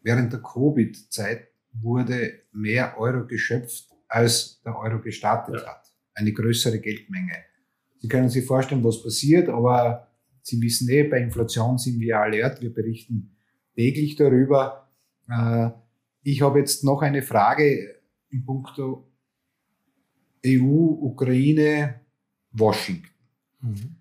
[0.00, 5.66] Während der Covid-Zeit wurde mehr Euro geschöpft, als der Euro gestartet ja.
[5.66, 5.82] hat.
[6.14, 7.34] Eine größere Geldmenge.
[7.98, 10.07] Sie können sich vorstellen, was passiert, aber
[10.48, 13.36] Sie wissen eh, bei Inflation sind wir alert, wir berichten
[13.74, 14.88] täglich darüber.
[15.28, 15.70] Äh,
[16.22, 18.00] ich habe jetzt noch eine Frage
[18.30, 19.12] in puncto
[20.46, 22.00] EU, Ukraine,
[22.52, 23.10] Washington.
[23.60, 23.96] Mhm.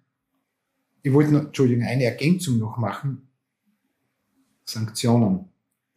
[1.01, 3.27] Ich wollte noch, Entschuldigung, eine Ergänzung noch machen.
[4.63, 5.49] Sanktionen.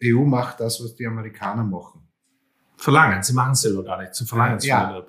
[0.03, 2.09] Die EU macht das, was die Amerikaner machen.
[2.77, 4.17] Verlangen, sie machen es selber gar nicht.
[4.17, 5.01] Sie verlangen es ja.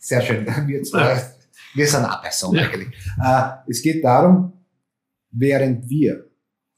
[0.00, 0.44] Sehr schön.
[0.66, 1.34] Wir zwei
[1.78, 2.62] wir sind eine Person ja.
[2.62, 2.94] eigentlich.
[3.22, 4.52] Äh, es geht darum,
[5.30, 6.28] während wir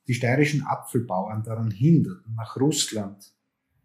[0.06, 3.32] die steirischen Apfelbauern daran hinderten, nach Russland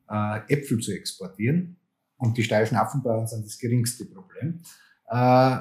[0.10, 1.78] äh, Äpfel zu exportieren,
[2.18, 4.62] und die steirischen Apfelbauern sind das geringste Problem,
[5.08, 5.58] äh,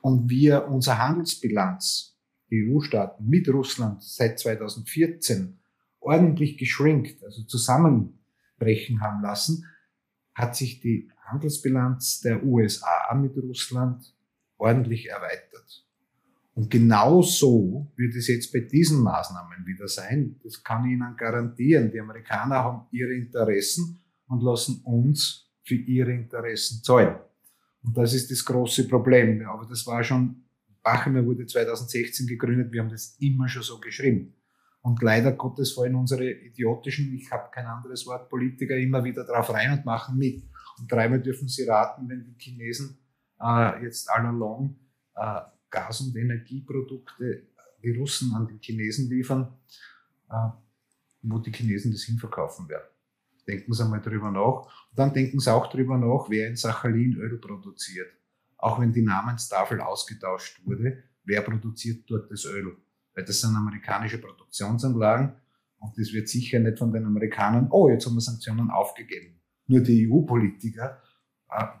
[0.00, 2.18] und wir unsere Handelsbilanz,
[2.50, 5.58] die EU-Staaten mit Russland seit 2014
[6.00, 9.64] ordentlich geschrinkt, also zusammenbrechen haben lassen,
[10.34, 14.14] hat sich die Handelsbilanz der USA mit Russland
[14.58, 15.84] ordentlich erweitert.
[16.54, 20.38] Und genau so wird es jetzt bei diesen Maßnahmen wieder sein.
[20.44, 21.90] Das kann ich Ihnen garantieren.
[21.90, 27.16] Die Amerikaner haben ihre Interessen und lassen uns für ihre Interessen zahlen.
[27.82, 29.44] Und das ist das große Problem.
[29.48, 30.44] Aber das war schon,
[30.82, 34.34] Bachemer wurde 2016 gegründet, wir haben das immer schon so geschrieben.
[34.82, 39.50] Und leider Gottes fallen unsere idiotischen, ich habe kein anderes Wort, Politiker immer wieder drauf
[39.50, 40.44] rein und machen mit.
[40.78, 42.98] Und dreimal dürfen sie raten, wenn die Chinesen
[43.40, 44.76] äh, jetzt all along
[45.14, 45.40] äh,
[45.70, 47.48] Gas- und Energieprodukte
[47.82, 49.52] die Russen an die Chinesen liefern,
[50.30, 50.48] äh,
[51.22, 52.88] wo die Chinesen das hinverkaufen werden.
[53.46, 54.88] Denken Sie einmal drüber nach.
[54.90, 58.10] Und dann denken Sie auch drüber nach, wer in Sachalin Öl produziert.
[58.56, 62.76] Auch wenn die Namenstafel ausgetauscht wurde, wer produziert dort das Öl?
[63.14, 65.34] Weil das sind amerikanische Produktionsanlagen
[65.78, 69.40] und das wird sicher nicht von den Amerikanern, oh, jetzt haben wir Sanktionen aufgegeben.
[69.66, 71.13] Nur die EU-Politiker äh,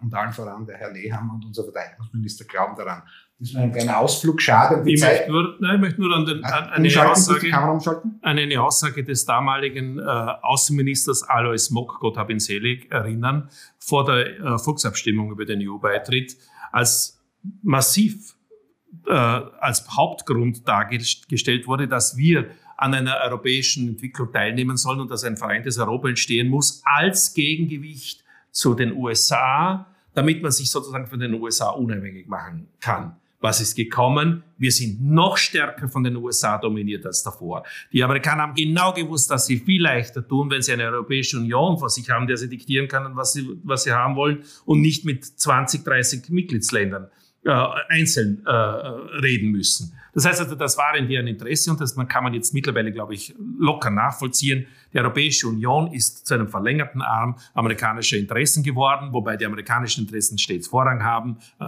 [0.00, 3.02] und allen voran der Herr Nehammer und unser Verteidigungsminister glauben daran.
[3.38, 4.88] Das ist ein kleiner Ausflug, schade.
[4.88, 9.02] Ich möchte, nur, nein, ich möchte nur an, den, an eine, Aussage, an eine Aussage
[9.02, 15.32] des damaligen äh, Außenministers Alois Mock, Gott hab ihn selig, erinnern, vor der äh, Volksabstimmung
[15.32, 16.36] über den EU-Beitritt,
[16.70, 17.20] als
[17.62, 18.36] massiv
[19.06, 25.24] äh, als Hauptgrund dargestellt wurde, dass wir an einer europäischen Entwicklung teilnehmen sollen und dass
[25.24, 28.23] ein vereintes Europa entstehen muss als Gegengewicht
[28.54, 33.16] zu den USA, damit man sich sozusagen von den USA unabhängig machen kann.
[33.40, 34.42] Was ist gekommen?
[34.56, 37.64] Wir sind noch stärker von den USA dominiert als davor.
[37.92, 41.78] Die Amerikaner haben genau gewusst, dass sie viel leichter tun, wenn sie eine Europäische Union
[41.78, 45.04] vor sich haben, der sie diktieren kann, was sie, was sie haben wollen und nicht
[45.04, 47.08] mit 20, 30 Mitgliedsländern
[47.44, 47.50] äh,
[47.88, 49.92] einzeln äh, reden müssen.
[50.14, 53.14] Das heißt also, das war in deren Interesse und das kann man jetzt mittlerweile, glaube
[53.14, 54.66] ich, locker nachvollziehen.
[54.94, 60.38] Die Europäische Union ist zu einem verlängerten Arm amerikanischer Interessen geworden, wobei die amerikanischen Interessen
[60.38, 61.38] stets Vorrang haben.
[61.60, 61.66] Äh,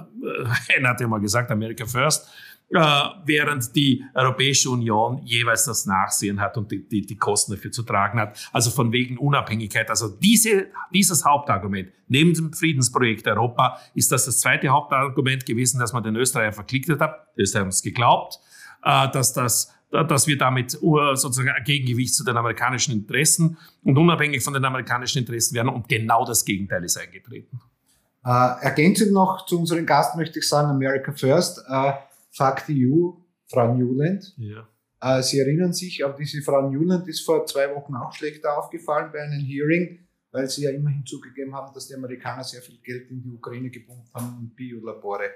[0.69, 2.28] Hen hat ja mal gesagt, America first.
[2.69, 2.81] Äh,
[3.24, 7.85] während die Europäische Union jeweils das Nachsehen hat und die, die, die Kosten dafür zu
[7.85, 8.51] tragen hat.
[8.53, 9.89] Also von wegen Unabhängigkeit.
[9.89, 15.93] Also diese, dieses Hauptargument neben dem Friedensprojekt Europa ist das das zweite Hauptargument gewesen, dass
[15.93, 17.28] man den Österreicher verklicktet hat.
[17.36, 18.40] Die Österreicher haben es geglaubt,
[18.82, 19.73] äh, dass das
[20.05, 25.18] dass wir damit sozusagen ein Gegengewicht zu den amerikanischen Interessen und unabhängig von den amerikanischen
[25.18, 25.68] Interessen werden.
[25.68, 27.60] Und genau das Gegenteil ist eingetreten.
[28.27, 31.62] Äh, ergänzend noch zu unserem Gast möchte ich sagen, America First.
[31.68, 31.93] Äh,
[32.32, 33.12] Fuck the EU,
[33.47, 34.35] Frau Newland.
[34.36, 34.66] Ja.
[35.01, 39.10] Äh, Sie erinnern sich, aber diese Frau Newland ist vor zwei Wochen auch schlechter aufgefallen
[39.12, 40.01] bei einem Hearing,
[40.32, 43.70] weil sie ja immerhin zugegeben haben, dass die Amerikaner sehr viel Geld in die Ukraine
[43.70, 45.31] gepumpt haben, Biolabore,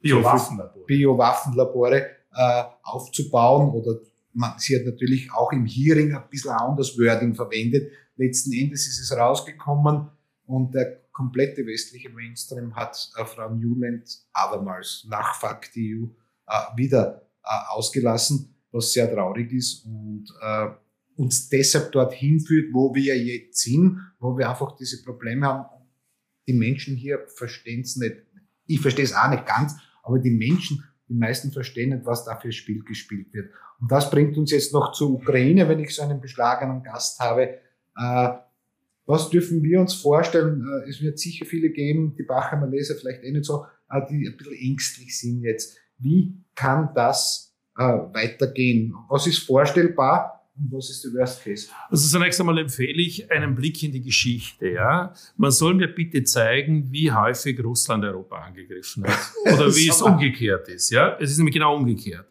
[0.00, 2.06] Biowaffenlabore, Biowaffenlabore
[2.36, 3.70] äh, aufzubauen.
[3.70, 4.00] Oder
[4.32, 7.90] man, sie hat natürlich auch im Hearing ein bisschen anders Wording verwendet.
[8.16, 10.08] Letzten Endes ist es rausgekommen
[10.46, 16.06] und der komplette westliche Mainstream hat äh, Frau Newland abermals nach Fuck the EU
[16.46, 20.68] äh, wieder äh, ausgelassen, was sehr traurig ist und äh,
[21.16, 25.64] uns deshalb dorthin führt, wo wir jetzt sind, wo wir einfach diese Probleme haben.
[26.46, 28.16] Die Menschen hier verstehen es nicht.
[28.66, 32.36] Ich verstehe es auch nicht ganz, aber die Menschen, die meisten verstehen nicht, was da
[32.36, 33.50] für Spiel gespielt wird.
[33.80, 37.58] Und das bringt uns jetzt noch zur Ukraine, wenn ich so einen beschlagenen Gast habe.
[37.96, 38.28] Äh,
[39.04, 40.66] was dürfen wir uns vorstellen?
[40.66, 44.26] Äh, es wird sicher viele geben, die Bachheimer Leser vielleicht eh nicht so, äh, die
[44.26, 48.94] ein bisschen ängstlich sind jetzt wie kann das weitergehen?
[49.08, 50.35] Was ist vorstellbar?
[50.58, 51.68] Und was ist der Worst Case?
[51.90, 54.68] Also zunächst einmal empfehle ich einen Blick in die Geschichte.
[54.70, 55.12] Ja?
[55.36, 59.32] Man soll mir bitte zeigen, wie häufig Russland Europa angegriffen hat.
[59.54, 60.90] Oder wie es umgekehrt ist.
[60.90, 61.16] Ja?
[61.20, 62.26] Es ist nämlich genau umgekehrt.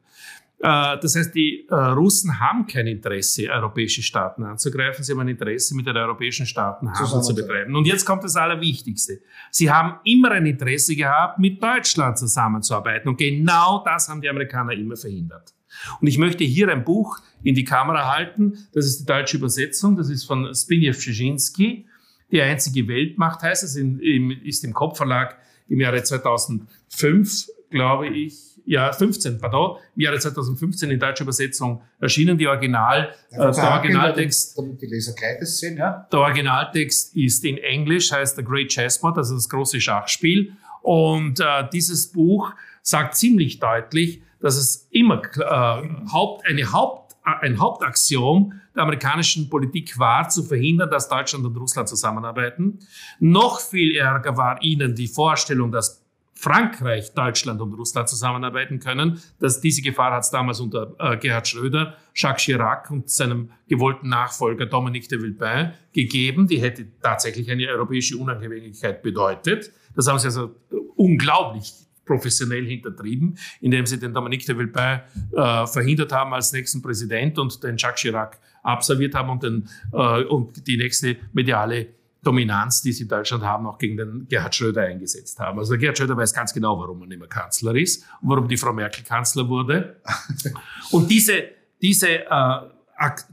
[0.59, 5.03] Äh, das heißt, die äh, Russen haben kein Interesse, europäische Staaten anzugreifen.
[5.03, 7.75] Sie haben ein Interesse, mit den europäischen Staaten Handel zu betreiben.
[7.75, 9.21] Und jetzt kommt das Allerwichtigste.
[9.51, 13.09] Sie haben immer ein Interesse gehabt, mit Deutschland zusammenzuarbeiten.
[13.09, 15.54] Und genau das haben die Amerikaner immer verhindert.
[16.01, 18.67] Und ich möchte hier ein Buch in die Kamera halten.
[18.73, 19.95] Das ist die deutsche Übersetzung.
[19.95, 21.85] Das ist von Zbigniew Brzezinski.
[22.31, 25.37] Die einzige Weltmacht heißt es, ist im Kopfverlag
[25.67, 32.37] im Jahre 2005, glaube ich, ja, 15, pardon, im Jahre 2015 in deutscher Übersetzung erschienen.
[32.37, 36.07] Die Original, ja, äh, der Originaltext, damit die Leser gleich sehen, ja.
[36.11, 40.53] Der Originaltext ist in Englisch, heißt The Great Chessboard, also das große Schachspiel.
[40.81, 47.59] Und äh, dieses Buch sagt ziemlich deutlich, dass es immer äh, Haupt, eine Haupt, ein
[47.59, 52.77] Hauptaxiom der amerikanischen Politik war, zu verhindern, dass Deutschland und Russland zusammenarbeiten.
[53.19, 56.05] Noch viel ärger war ihnen die Vorstellung, dass
[56.35, 59.19] Frankreich, Deutschland und Russland zusammenarbeiten können.
[59.39, 64.09] Das, diese Gefahr hat es damals unter äh, Gerhard Schröder, Jacques Chirac und seinem gewollten
[64.09, 66.45] Nachfolger Dominique de Villepin gegeben.
[66.45, 69.71] Die hätte tatsächlich eine europäische Unabhängigkeit bedeutet.
[69.95, 70.53] Das haben sie also
[70.95, 71.73] unglaublich
[72.05, 75.01] professionell hintertrieben, indem sie den Dominique de Villepin
[75.33, 80.23] äh, verhindert haben als nächsten Präsident und den Jacques Chirac absolviert haben und, den, äh,
[80.23, 81.87] und die nächste mediale
[82.25, 85.59] Dominanz, die sie in Deutschland haben, auch gegen den Gerhard Schröder eingesetzt haben.
[85.59, 88.57] Also Gerhard Schröder weiß ganz genau, warum er nicht mehr Kanzler ist und warum die
[88.57, 90.01] Frau Merkel Kanzler wurde.
[90.91, 91.43] Und diese,
[91.81, 92.59] diese, äh,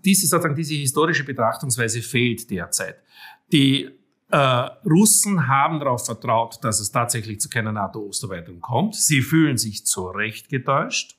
[0.05, 2.97] diese, sozusagen, diese historische Betrachtungsweise fehlt derzeit.
[3.51, 3.91] Die
[4.33, 8.95] äh, Russen haben darauf vertraut, dass es tatsächlich zu keiner NATO-Osterweiterung kommt.
[8.95, 11.19] Sie fühlen sich zu Recht getäuscht.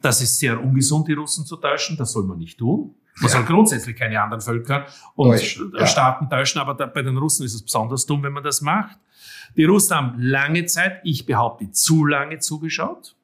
[0.00, 1.96] Das ist sehr ungesund, die Russen zu täuschen.
[1.96, 2.94] Das soll man nicht tun.
[3.20, 3.36] Man ja.
[3.36, 4.86] soll grundsätzlich keine anderen Völker
[5.16, 5.86] und Deutsch, ja.
[5.86, 8.98] Staaten täuschen, aber da, bei den Russen ist es besonders dumm, wenn man das macht.
[9.56, 13.16] Die Russen haben lange Zeit, ich behaupte zu lange zugeschaut.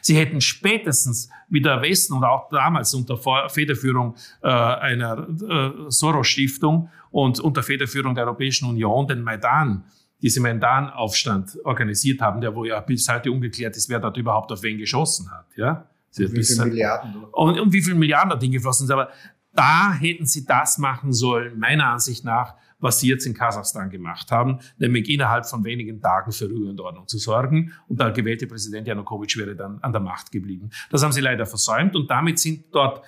[0.00, 3.16] Sie hätten spätestens wie der Westen und auch damals unter
[3.48, 9.84] Federführung äh, einer äh, Soros-Stiftung und unter Federführung der Europäischen Union den Maidan,
[10.20, 14.62] diese Maidan-Aufstand organisiert haben, der wo ja bis heute ungeklärt ist, wer dort überhaupt auf
[14.62, 15.46] wen geschossen hat.
[15.56, 15.86] Ja?
[16.18, 17.24] Und wie viele Milliarden?
[17.32, 18.94] Und, und wie viele Milliarden dort hingeflossen sind.
[18.94, 19.10] Aber
[19.52, 24.30] da hätten sie das machen sollen, meiner Ansicht nach, was sie jetzt in Kasachstan gemacht
[24.30, 27.72] haben, nämlich innerhalb von wenigen Tagen für Ruhe und Ordnung zu sorgen.
[27.88, 30.70] Und der gewählte Präsident Janukowitsch wäre dann an der Macht geblieben.
[30.90, 33.02] Das haben sie leider versäumt und damit sind dort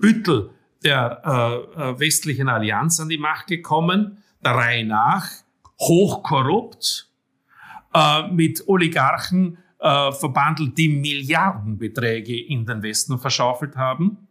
[0.00, 0.50] Büttel
[0.82, 5.28] der äh, äh westlichen Allianz an die Macht gekommen, der Reihe nach,
[5.78, 7.10] hochkorrupt,
[7.94, 14.28] äh, mit Oligarchen äh, verbandelt, die Milliardenbeträge in den Westen verschaufelt haben.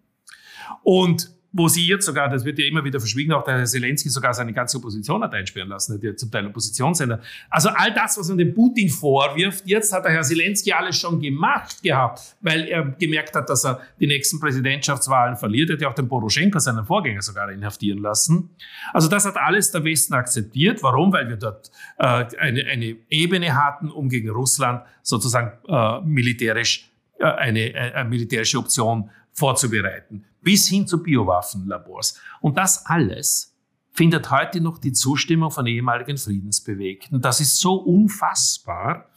[0.84, 4.10] Und wo sie jetzt sogar, das wird ja immer wieder verschwiegen, auch der Herr Zelensky
[4.10, 7.20] sogar seine ganze Opposition hat einsperren lassen, hat ja zum Teil Oppositionssender.
[7.50, 11.20] Also all das, was man dem Putin vorwirft, jetzt hat der Herr Zelensky alles schon
[11.20, 15.72] gemacht gehabt, weil er gemerkt hat, dass er die nächsten Präsidentschaftswahlen verliert.
[15.72, 18.52] Er hat ja auch den Poroschenko, seinen Vorgänger, sogar inhaftieren lassen.
[18.94, 20.84] Also das hat alles der Westen akzeptiert.
[20.84, 21.12] Warum?
[21.12, 27.26] Weil wir dort äh, eine, eine Ebene hatten, um gegen Russland sozusagen äh, militärisch äh,
[27.26, 32.22] eine, äh, eine militärische Option vorzubereiten bis hin zu Biowaffenlabors.
[32.40, 33.53] Und das alles
[33.91, 37.19] findet heute noch die Zustimmung von ehemaligen Friedensbewegten.
[37.19, 39.10] Das ist so unfassbar,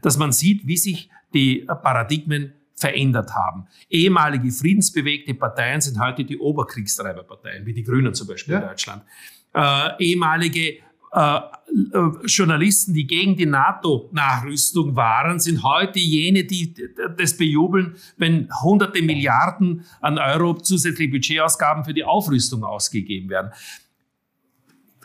[0.00, 3.68] dass man sieht, wie sich die Paradigmen verändert haben.
[3.88, 8.60] Ehemalige friedensbewegte Parteien sind heute die Oberkriegstreiberparteien, wie die Grünen zum Beispiel ja.
[8.62, 9.04] in Deutschland.
[9.54, 10.78] Äh, ehemalige
[11.12, 16.74] äh, äh, Journalisten, die gegen die NATO-Nachrüstung waren, sind heute jene, die
[17.18, 23.50] das bejubeln, wenn hunderte Milliarden an Euro zusätzliche Budgetausgaben für die Aufrüstung ausgegeben werden.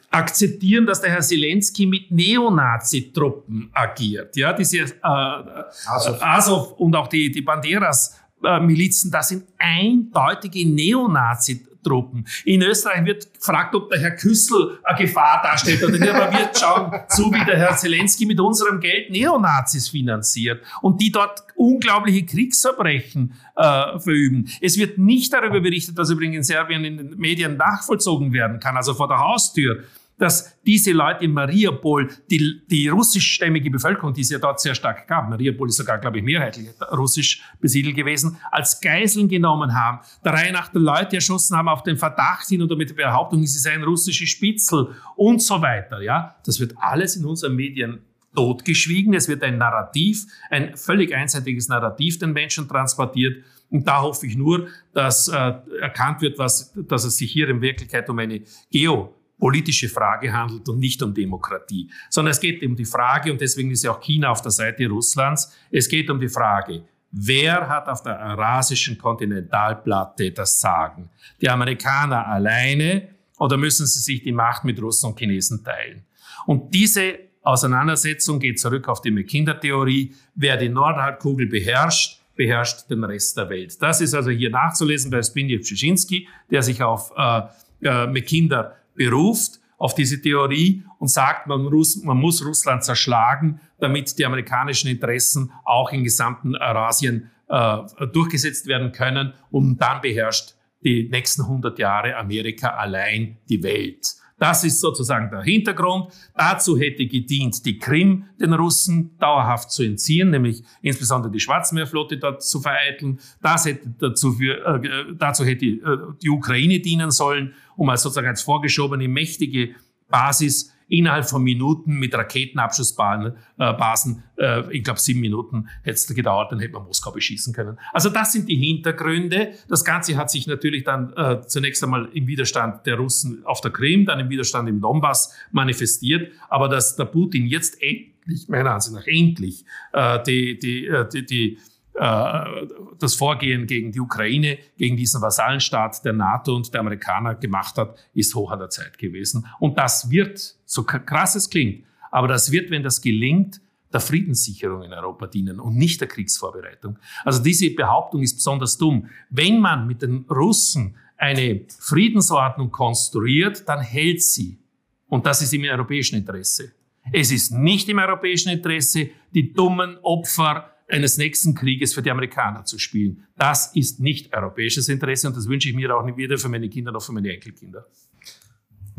[0.10, 4.36] Akzeptieren, dass der Herr Zelensky mit Neonazi-Truppen agiert.
[4.38, 6.22] Ja, diese äh, Azov.
[6.22, 12.28] Azov und auch die, die Banderas-Milizen, das sind eindeutige Neonazi Truppen.
[12.46, 16.50] In Österreich wird gefragt, ob der Herr Küssel eine Gefahr darstellt oder nicht, aber wir
[16.58, 22.26] schauen zu, wie der Herr Zelensky mit unserem Geld Neonazis finanziert und die dort unglaubliche
[22.26, 24.50] Kriegsverbrechen äh, verüben.
[24.62, 28.76] Es wird nicht darüber berichtet, was übrigens in Serbien in den Medien nachvollzogen werden kann,
[28.78, 29.84] also vor der Haustür
[30.18, 35.08] dass diese Leute in Mariupol, die, die russischstämmige Bevölkerung, die es ja dort sehr stark
[35.08, 40.34] gab, Mariupol ist sogar, glaube ich, mehrheitlich russisch besiedelt gewesen, als Geiseln genommen haben, der
[40.34, 43.60] Reihe nach der Leute erschossen haben auf den Verdacht hin oder mit der Behauptung, sie
[43.60, 46.02] seien russische Spitzel und so weiter.
[46.02, 48.00] Ja, das wird alles in unseren Medien
[48.36, 49.14] totgeschwiegen.
[49.14, 53.44] Es wird ein Narrativ, ein völlig einseitiges Narrativ den Menschen transportiert.
[53.70, 57.62] Und da hoffe ich nur, dass äh, erkannt wird, was, dass es sich hier in
[57.62, 58.42] Wirklichkeit um eine
[58.72, 63.40] Geo politische Frage handelt und nicht um Demokratie, sondern es geht um die Frage, und
[63.40, 67.70] deswegen ist ja auch China auf der Seite Russlands, es geht um die Frage, wer
[67.70, 71.10] hat auf der eurasischen Kontinentalplatte das Sagen?
[71.42, 76.04] Die Amerikaner alleine oder müssen sie sich die Macht mit Russen und Chinesen teilen?
[76.46, 80.14] Und diese Auseinandersetzung geht zurück auf die McKinder-Theorie.
[80.36, 83.82] Wer die Nordhalbkugel beherrscht, beherrscht den Rest der Welt.
[83.82, 87.42] Das ist also hier nachzulesen bei Zbigniew Brzezinski, der sich auf äh,
[87.82, 94.18] äh, McKinder beruft auf diese Theorie und sagt, man muss, man muss Russland zerschlagen, damit
[94.18, 97.78] die amerikanischen Interessen auch in gesamten Eurasien äh,
[98.12, 99.34] durchgesetzt werden können.
[99.52, 104.16] Und dann beherrscht die nächsten 100 Jahre Amerika allein die Welt.
[104.40, 106.14] Das ist sozusagen der Hintergrund.
[106.36, 112.44] Dazu hätte gedient, die Krim den Russen dauerhaft zu entziehen, nämlich insbesondere die Schwarzmeerflotte dort
[112.44, 113.20] zu vereiteln.
[113.42, 115.80] Das hätte dazu, für, äh, dazu hätte äh,
[116.22, 119.76] die Ukraine dienen sollen, um als sozusagen als vorgeschobene mächtige
[120.08, 126.52] Basis innerhalb von Minuten mit Raketenabschussbasen, äh, äh, ich glaube sieben Minuten hätte es gedauert,
[126.52, 127.78] dann hätte man Moskau beschießen können.
[127.94, 129.54] Also das sind die Hintergründe.
[129.68, 133.72] Das Ganze hat sich natürlich dann äh, zunächst einmal im Widerstand der Russen auf der
[133.72, 136.32] Krim, dann im Widerstand im Donbass manifestiert.
[136.50, 141.26] Aber dass der Putin jetzt endlich, meiner Ansicht nach endlich, äh, die, die, äh, die,
[141.26, 141.58] die
[141.98, 142.68] äh,
[143.00, 147.98] das Vorgehen gegen die Ukraine, gegen diesen Vasallenstaat der NATO und der Amerikaner gemacht hat,
[148.14, 149.48] ist hoch an der Zeit gewesen.
[149.60, 153.62] Und das wird, so krass es klingt, aber das wird, wenn das gelingt,
[153.92, 157.00] der Friedenssicherung in Europa dienen und nicht der Kriegsvorbereitung.
[157.24, 159.10] Also diese Behauptung ist besonders dumm.
[159.30, 164.60] Wenn man mit den Russen eine Friedensordnung konstruiert, dann hält sie.
[165.08, 166.74] Und das ist im europäischen Interesse.
[167.14, 172.66] Es ist nicht im europäischen Interesse, die dummen Opfer eines nächsten Krieges für die Amerikaner
[172.66, 173.26] zu spielen.
[173.38, 176.70] Das ist nicht europäisches Interesse und das wünsche ich mir auch nicht weder für meine
[176.70, 177.86] Kinder noch für meine Enkelkinder.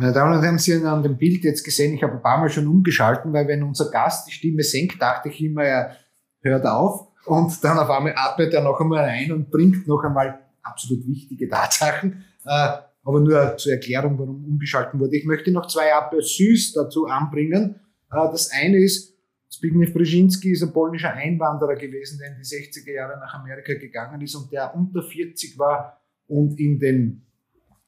[0.00, 2.38] Meine Damen und Herren, Sie haben an dem Bild jetzt gesehen, ich habe ein paar
[2.38, 5.96] Mal schon umgeschalten, weil wenn unser Gast die Stimme senkt, dachte ich immer, er
[6.40, 10.38] hört auf und dann auf einmal atmet er noch einmal ein und bringt noch einmal
[10.62, 12.24] absolut wichtige Tatsachen.
[12.46, 15.16] Äh, aber nur zur Erklärung, warum umgeschalten wurde.
[15.16, 17.80] Ich möchte noch zwei süß dazu anbringen.
[18.12, 19.18] Äh, das eine ist,
[19.50, 24.20] Zbigniew Brzezinski ist ein polnischer Einwanderer gewesen, der in die 60er Jahre nach Amerika gegangen
[24.20, 27.27] ist und der unter 40 war und in den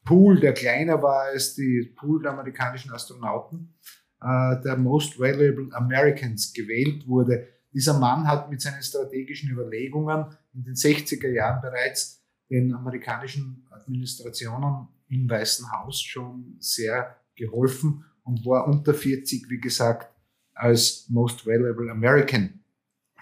[0.04, 3.74] Pool, der kleiner war als die Pool der amerikanischen Astronauten,
[4.20, 7.46] äh, der Most Valuable Americans gewählt wurde.
[7.72, 14.88] Dieser Mann hat mit seinen strategischen Überlegungen in den 60er Jahren bereits den amerikanischen Administrationen
[15.08, 20.12] im Weißen Haus schon sehr geholfen und war unter 40, wie gesagt,
[20.54, 22.60] als Most Valuable American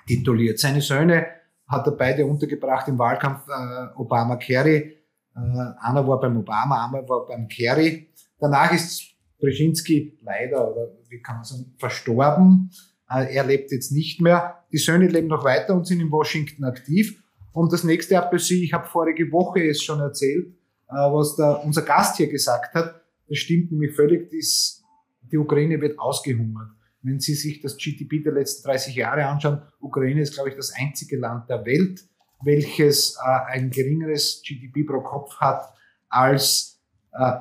[0.06, 0.58] tituliert.
[0.58, 1.26] Seine Söhne
[1.66, 4.97] hat er beide untergebracht im Wahlkampf äh, Obama-Kerry.
[5.38, 8.08] Äh, einer war beim Obama, einer war beim Kerry.
[8.38, 12.70] Danach ist Brzezinski leider, oder wie kann man sagen, verstorben.
[13.08, 14.64] Äh, er lebt jetzt nicht mehr.
[14.72, 17.22] Die Söhne leben noch weiter und sind in Washington aktiv.
[17.52, 20.54] Und das nächste Appelsin, ich habe vorige Woche es schon erzählt,
[20.88, 23.02] äh, was der, unser Gast hier gesagt hat.
[23.28, 24.82] Das stimmt nämlich völlig, dies,
[25.30, 26.70] die Ukraine wird ausgehungert.
[27.02, 30.72] Wenn Sie sich das GDP der letzten 30 Jahre anschauen, Ukraine ist, glaube ich, das
[30.72, 32.04] einzige Land der Welt,
[32.42, 35.72] welches äh, ein geringeres GDP pro Kopf hat
[36.08, 36.80] als
[37.12, 37.32] äh,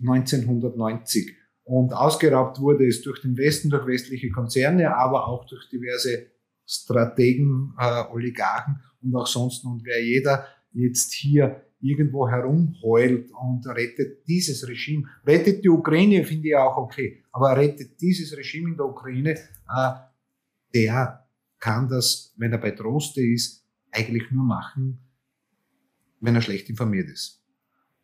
[0.00, 1.36] 1990.
[1.64, 6.26] Und ausgeraubt wurde es durch den Westen, durch westliche Konzerne, aber auch durch diverse
[6.66, 9.64] Strategen, äh, Oligarchen und auch sonst.
[9.64, 15.08] Und wer jeder jetzt hier irgendwo herumheult und rettet dieses Regime.
[15.26, 19.92] Rettet die Ukraine, finde ich auch okay, aber rettet dieses Regime in der Ukraine, äh,
[20.72, 21.26] der
[21.58, 23.61] kann das, wenn er bei Troste ist,
[23.92, 24.98] eigentlich nur machen,
[26.20, 27.40] wenn er schlecht informiert ist.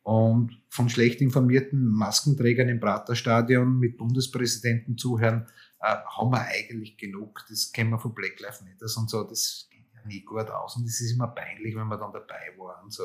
[0.02, 5.46] Und von schlecht informierten Maskenträgern im Praterstadion mit Bundespräsidenten zuhören,
[5.80, 7.44] äh, haben wir eigentlich genug.
[7.48, 9.24] Das kennen wir von Black Lives Matter und so.
[9.24, 9.68] Das
[10.08, 13.04] nie gut aus und es ist immer peinlich, wenn man dann dabei war und so.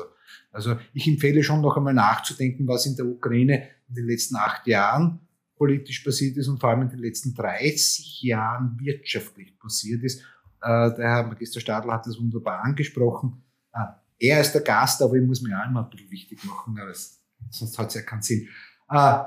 [0.50, 4.66] Also ich empfehle schon noch einmal nachzudenken, was in der Ukraine in den letzten acht
[4.66, 5.20] Jahren
[5.56, 10.22] politisch passiert ist und vor allem in den letzten 30 Jahren wirtschaftlich passiert ist.
[10.64, 13.42] Äh, der Herr Magister Stadl hat das wunderbar angesprochen.
[13.72, 13.84] Äh,
[14.18, 16.78] er ist der Gast, aber ich muss mir auch immer ein bisschen wichtig machen,
[17.50, 18.48] sonst hat es ja keinen Sinn.
[18.88, 19.18] Äh,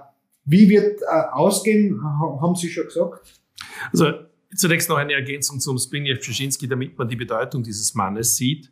[0.45, 1.01] wie wird
[1.33, 3.41] ausgehen, haben Sie schon gesagt?
[3.91, 8.71] Also Zunächst noch eine Ergänzung zum Zbigniew Brzezinski, damit man die Bedeutung dieses Mannes sieht.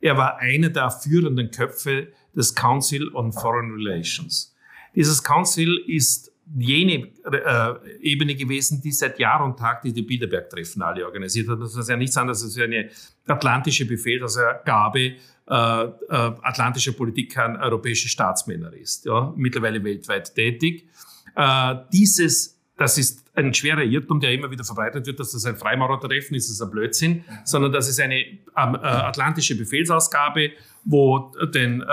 [0.00, 4.54] Er war einer der führenden Köpfe des Council on Foreign Relations.
[4.94, 11.04] Dieses Council ist jene äh, Ebene gewesen, die seit Jahr und Tag die Bilderberg-Treffen alle
[11.04, 11.60] organisiert hat.
[11.60, 12.88] Das ist ja nichts anderes als eine
[13.26, 15.12] atlantische Befehlsgabe äh,
[15.48, 20.88] äh, atlantischer Politik an europäische Staatsmänner ist, ja, mittlerweile weltweit tätig.
[21.36, 25.56] Äh, dieses das ist ein schwerer Irrtum, der immer wieder verbreitet wird, dass das ein
[25.56, 30.50] Freimaurertreffen ist, das ist ein Blödsinn, sondern das ist eine ähm, äh, atlantische Befehlsausgabe,
[30.84, 31.86] wo den, äh,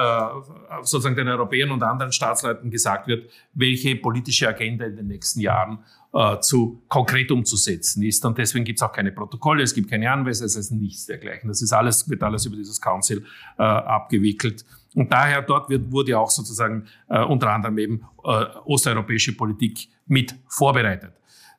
[0.81, 5.79] sozusagen den Europäern und anderen Staatsleuten gesagt wird, welche politische Agenda in den nächsten Jahren
[6.13, 8.23] äh, zu konkret umzusetzen ist.
[8.25, 11.47] Und deswegen gibt es auch keine Protokolle, es gibt keine Anweisungen, es ist nichts dergleichen.
[11.47, 13.25] Das ist alles, wird alles über dieses Council
[13.57, 14.65] äh, abgewickelt.
[14.95, 20.35] Und daher dort wird, wurde auch sozusagen äh, unter anderem eben äh, osteuropäische Politik mit
[20.47, 21.13] vorbereitet.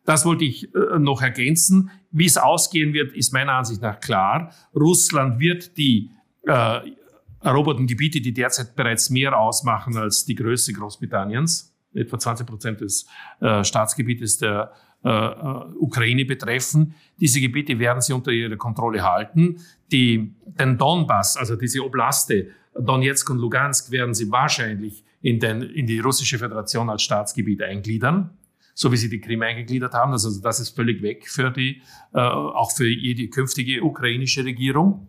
[0.05, 1.91] Das wollte ich äh, noch ergänzen.
[2.11, 4.53] Wie es ausgehen wird, ist meiner Ansicht nach klar.
[4.75, 6.11] Russland wird die
[6.47, 6.81] äh,
[7.41, 13.07] eroberten Gebiete, die derzeit bereits mehr ausmachen als die Größe Großbritanniens, etwa 20 Prozent des
[13.41, 14.73] äh, Staatsgebietes der
[15.05, 16.95] äh, äh, Ukraine betreffen.
[17.21, 19.59] Diese Gebiete werden sie unter ihrer Kontrolle halten.
[19.93, 25.87] Die, den Donbass, also diese Oblaste, Donetsk und Lugansk werden sie wahrscheinlich in, den, in
[25.87, 28.31] die russische Föderation als Staatsgebiet eingliedern,
[28.73, 30.13] so wie sie die Krim eingegliedert haben.
[30.13, 31.83] Also das ist völlig weg für die,
[32.15, 35.09] äh, auch für jede künftige ukrainische Regierung.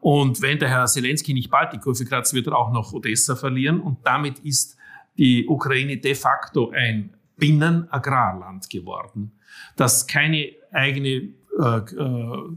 [0.00, 3.34] Und wenn der Herr Zelensky nicht bald die Kurve kratzt, wird er auch noch Odessa
[3.34, 3.80] verlieren.
[3.80, 4.75] Und damit ist
[5.18, 9.32] die Ukraine de facto ein Binnenagrarland geworden,
[9.76, 12.56] das keine eigene äh, äh,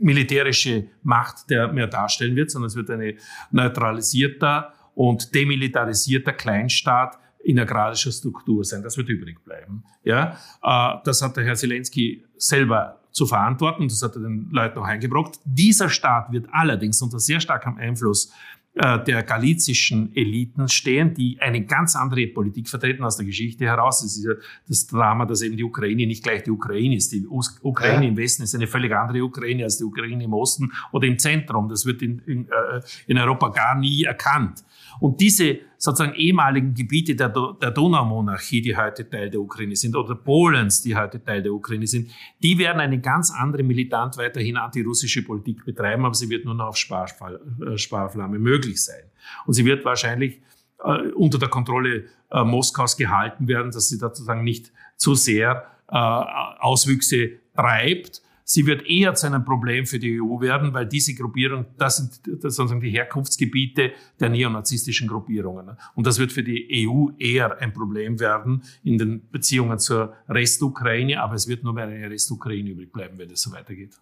[0.00, 3.16] militärische Macht der mehr darstellen wird, sondern es wird eine
[3.50, 8.82] neutralisierter und demilitarisierter Kleinstaat in agrarischer Struktur sein.
[8.82, 9.84] Das wird übrig bleiben.
[10.02, 13.88] Ja, äh, das hat der Herr Zelensky selber zu verantworten.
[13.88, 15.38] Das hat er den Leuten auch eingebrockt.
[15.44, 18.32] Dieser Staat wird allerdings unter sehr starkem Einfluss
[18.76, 24.04] der galizischen Eliten stehen, die eine ganz andere Politik vertreten aus der Geschichte heraus.
[24.04, 24.32] Es ist ja
[24.68, 27.10] das Drama, dass eben die Ukraine nicht gleich die Ukraine ist.
[27.10, 28.10] Die Ukraine ja.
[28.10, 31.70] im Westen ist eine völlig andere Ukraine als die Ukraine im Osten oder im Zentrum.
[31.70, 34.62] Das wird in, in, äh, in Europa gar nie erkannt.
[35.00, 40.14] Und diese sozusagen ehemaligen Gebiete der, der Donaumonarchie, die heute Teil der Ukraine sind, oder
[40.14, 42.10] Polens, die heute Teil der Ukraine sind,
[42.42, 46.68] die werden eine ganz andere militant weiterhin antirussische Politik betreiben, aber sie wird nur noch
[46.68, 49.04] auf äh, Sparflamme möglich sein.
[49.46, 50.40] Und sie wird wahrscheinlich
[50.82, 55.66] äh, unter der Kontrolle äh, Moskaus gehalten werden, dass sie da sozusagen nicht zu sehr
[55.88, 58.22] äh, Auswüchse treibt.
[58.48, 62.40] Sie wird eher zu einem Problem für die EU werden, weil diese Gruppierung, das sind
[62.40, 63.90] sozusagen die Herkunftsgebiete
[64.20, 65.76] der neonazistischen Gruppierungen.
[65.96, 71.20] Und das wird für die EU eher ein Problem werden in den Beziehungen zur Restukraine,
[71.20, 73.98] aber es wird nur mehr eine Restukraine übrig bleiben, wenn es so weitergeht.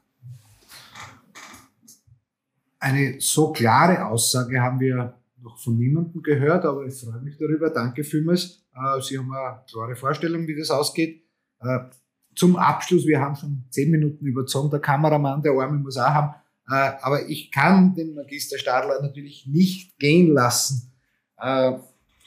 [2.79, 7.71] Eine so klare Aussage haben wir noch von niemandem gehört, aber ich freue mich darüber.
[7.71, 8.63] Danke vielmals.
[8.75, 11.23] Äh, Sie haben eine klare Vorstellung, wie das ausgeht.
[12.37, 16.35] Zum Abschluss, wir haben schon zehn Minuten überzogen, der Kameramann, der Arme muss auch haben,
[16.69, 20.93] äh, aber ich kann den Magister Stadler natürlich nicht gehen lassen,
[21.39, 21.73] äh,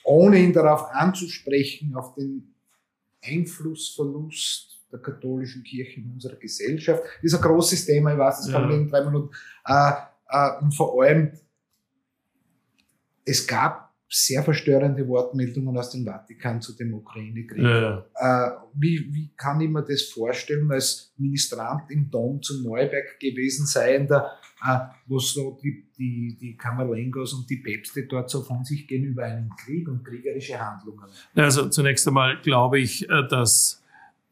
[0.03, 2.55] ohne ihn darauf anzusprechen, auf den
[3.23, 7.03] Einflussverlust der katholischen Kirche in unserer Gesellschaft.
[7.03, 9.29] Das ist ein großes Thema, ich weiß, das kann man in drei Minuten.
[9.65, 9.91] Äh,
[10.29, 11.31] äh, und vor allem,
[13.25, 17.61] es gab sehr verstörende Wortmeldungen aus dem Vatikan zu dem Ukraine-Krieg.
[17.61, 18.47] Ja, ja.
[18.47, 23.65] äh, wie, wie kann ich mir das vorstellen, als Ministrant im Dom zu Neuberg gewesen
[23.65, 24.31] sein, da,
[24.65, 29.03] äh, wo so die, die, die Kamerlengos und die Päpste dort so von sich gehen
[29.03, 31.09] über einen Krieg und kriegerische Handlungen?
[31.35, 33.83] Also zunächst einmal glaube ich, äh, dass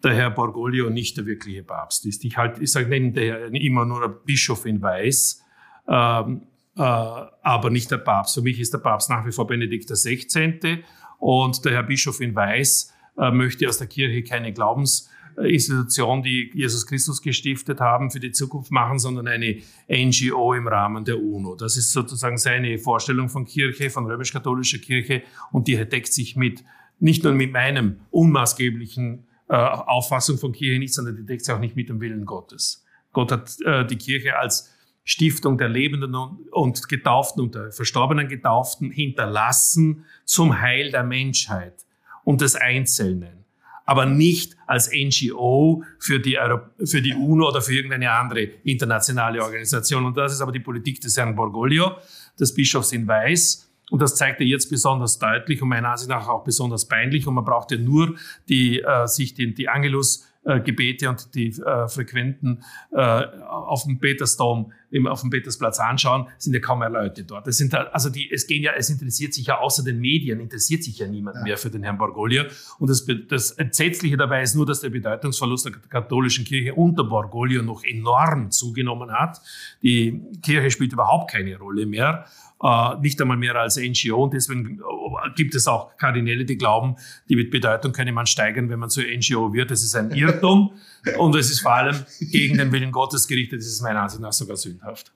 [0.04, 2.24] der Herr Borgoglio nicht der wirkliche Papst ist.
[2.24, 5.44] Ich, halt, ich sage, nenne der immer nur ein Bischof in Weiß.
[5.88, 8.36] Ähm, äh, aber nicht der Papst.
[8.36, 10.84] Für mich ist der Papst nach wie vor Benedikt XVI.
[11.20, 16.86] Und der Herr Bischof in Weiß äh, möchte aus der Kirche keine Glaubensinstitution, die Jesus
[16.86, 21.56] Christus gestiftet haben, für die Zukunft machen, sondern eine NGO im Rahmen der UNO.
[21.56, 26.64] Das ist sozusagen seine Vorstellung von Kirche, von römisch-katholischer Kirche und die deckt sich mit,
[27.00, 31.60] nicht nur mit meinem unmaßgeblichen äh, Auffassung von Kirche nicht, sondern die deckt sich auch
[31.60, 32.84] nicht mit dem Willen Gottes.
[33.14, 34.75] Gott hat äh, die Kirche als
[35.06, 41.86] Stiftung der Lebenden und Getauften und der verstorbenen Getauften hinterlassen zum Heil der Menschheit
[42.24, 43.46] und des Einzelnen.
[43.86, 46.40] Aber nicht als NGO für die,
[46.84, 50.06] für die UNO oder für irgendeine andere internationale Organisation.
[50.06, 51.92] Und das ist aber die Politik des Herrn Borgoglio,
[52.40, 53.72] des Bischofs in Weiß.
[53.92, 57.28] Und das zeigt er jetzt besonders deutlich und meiner Ansicht nach auch besonders peinlich.
[57.28, 58.16] Und man braucht ja nur
[58.50, 64.00] die, äh, sich die, die Angelus äh, Gebete und die äh, frequenten äh, auf dem
[64.00, 64.72] Petersdom,
[65.08, 67.48] auf dem Petersplatz anschauen, sind ja kaum mehr Leute dort.
[67.48, 70.84] Es sind also die, es gehen ja, es interessiert sich ja außer den Medien interessiert
[70.84, 71.44] sich ja niemand ja.
[71.44, 72.46] mehr für den Herrn Borgolia.
[72.80, 77.62] Und das, das Entsetzliche dabei ist nur, dass der Bedeutungsverlust der katholischen Kirche unter Borgolia
[77.62, 79.42] noch enorm zugenommen hat.
[79.82, 82.26] Die Kirche spielt überhaupt keine Rolle mehr
[82.62, 84.24] äh, nicht einmal mehr als NGO.
[84.24, 86.96] Und deswegen äh, gibt es auch Kardinäle, die glauben,
[87.30, 89.72] die Bedeutung könne man steigern, wenn man zur NGO wird.
[89.72, 90.74] Das ist ein Irrtum
[91.18, 93.60] und es ist vor allem gegen den Willen Gottes gerichtet.
[93.60, 95.12] Das ist meiner Ansicht nach sogar sündhaft.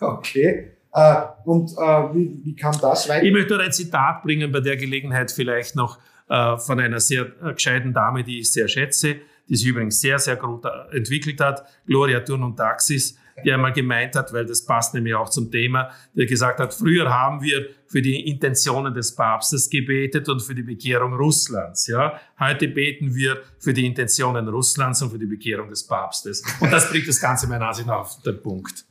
[0.00, 0.72] Okay.
[0.96, 3.22] Uh, und uh, wie, wie kann das weiter?
[3.22, 5.98] Ich möchte nur ein Zitat bringen, bei der Gelegenheit vielleicht noch
[6.30, 9.16] uh, von einer sehr gescheiten Dame, die ich sehr schätze,
[9.48, 14.14] die sich übrigens sehr, sehr gut entwickelt hat, Gloria Thurn und Taxis der einmal gemeint
[14.14, 18.02] hat, weil das passt nämlich auch zum Thema, der gesagt hat, früher haben wir für
[18.02, 21.86] die Intentionen des Papstes gebetet und für die Bekehrung Russlands.
[21.86, 26.42] Ja, heute beten wir für die Intentionen Russlands und für die Bekehrung des Papstes.
[26.60, 28.84] Und das bringt das Ganze meiner Ansicht nach auf den Punkt.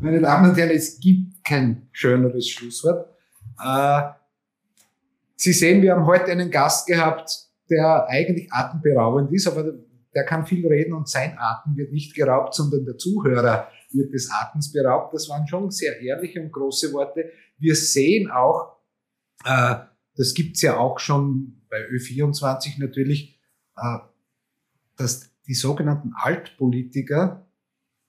[0.00, 3.06] Meine Damen und Herren, es gibt kein schöneres Schlusswort.
[3.60, 4.02] Äh,
[5.40, 7.30] Sie sehen, wir haben heute einen Gast gehabt,
[7.70, 9.72] der eigentlich atemberaubend ist, aber
[10.14, 14.30] der kann viel reden und sein Atem wird nicht geraubt, sondern der Zuhörer wird des
[14.30, 15.14] Atems beraubt.
[15.14, 17.30] Das waren schon sehr ehrliche und große Worte.
[17.58, 18.78] Wir sehen auch,
[19.44, 19.76] äh,
[20.16, 23.38] das gibt's ja auch schon bei Ö24 natürlich,
[23.76, 23.98] äh,
[24.96, 27.46] dass die sogenannten Altpolitiker,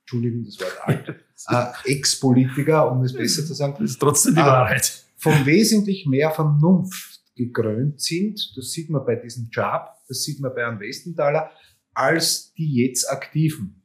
[0.01, 1.09] Entschuldigung, das Wort alt,
[1.85, 6.05] äh, Ex-Politiker, um es besser zu sagen, das ist trotzdem die äh, Wahrheit, von wesentlich
[6.05, 8.53] mehr Vernunft gekrönt sind.
[8.57, 11.51] Das sieht man bei diesem Job, das sieht man bei Herrn Westenthaler,
[11.99, 13.81] als die jetzt Aktiven.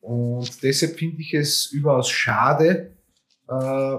[0.00, 2.96] Und deshalb finde ich es überaus schade,
[3.48, 3.96] äh,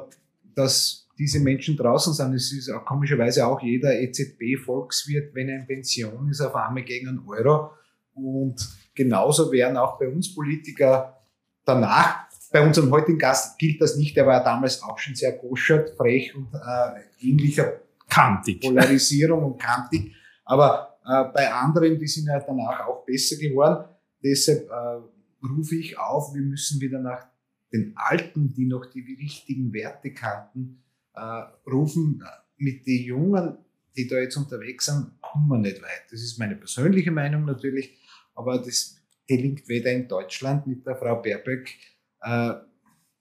[0.56, 2.34] dass diese Menschen draußen sind.
[2.34, 7.10] Es ist auch komischerweise auch jeder EZB-Volkswirt, wenn er in Pension ist, auf einmal gegen
[7.10, 7.72] einen Euro.
[8.14, 8.56] Und
[8.94, 11.18] genauso werden auch bei uns Politiker
[11.66, 15.34] danach, bei unserem heutigen Gast gilt das nicht, der war ja damals auch schon sehr
[15.34, 17.74] goschert, frech und äh, ähnlicher
[18.10, 18.61] kantig.
[18.61, 20.16] Polarisierung und kantig.
[20.45, 23.85] Aber äh, bei anderen, die sind ja danach auch besser geworden.
[24.23, 27.27] Deshalb äh, rufe ich auf, wir müssen wieder nach
[27.71, 32.23] den Alten, die noch die richtigen Werte kannten, äh, rufen.
[32.57, 33.57] Mit den Jungen,
[33.95, 36.11] die da jetzt unterwegs sind, kommen wir nicht weit.
[36.11, 37.97] Das ist meine persönliche Meinung natürlich,
[38.35, 38.97] aber das
[39.27, 41.77] gelingt weder in Deutschland mit der Frau Baerbeck,
[42.21, 42.53] äh,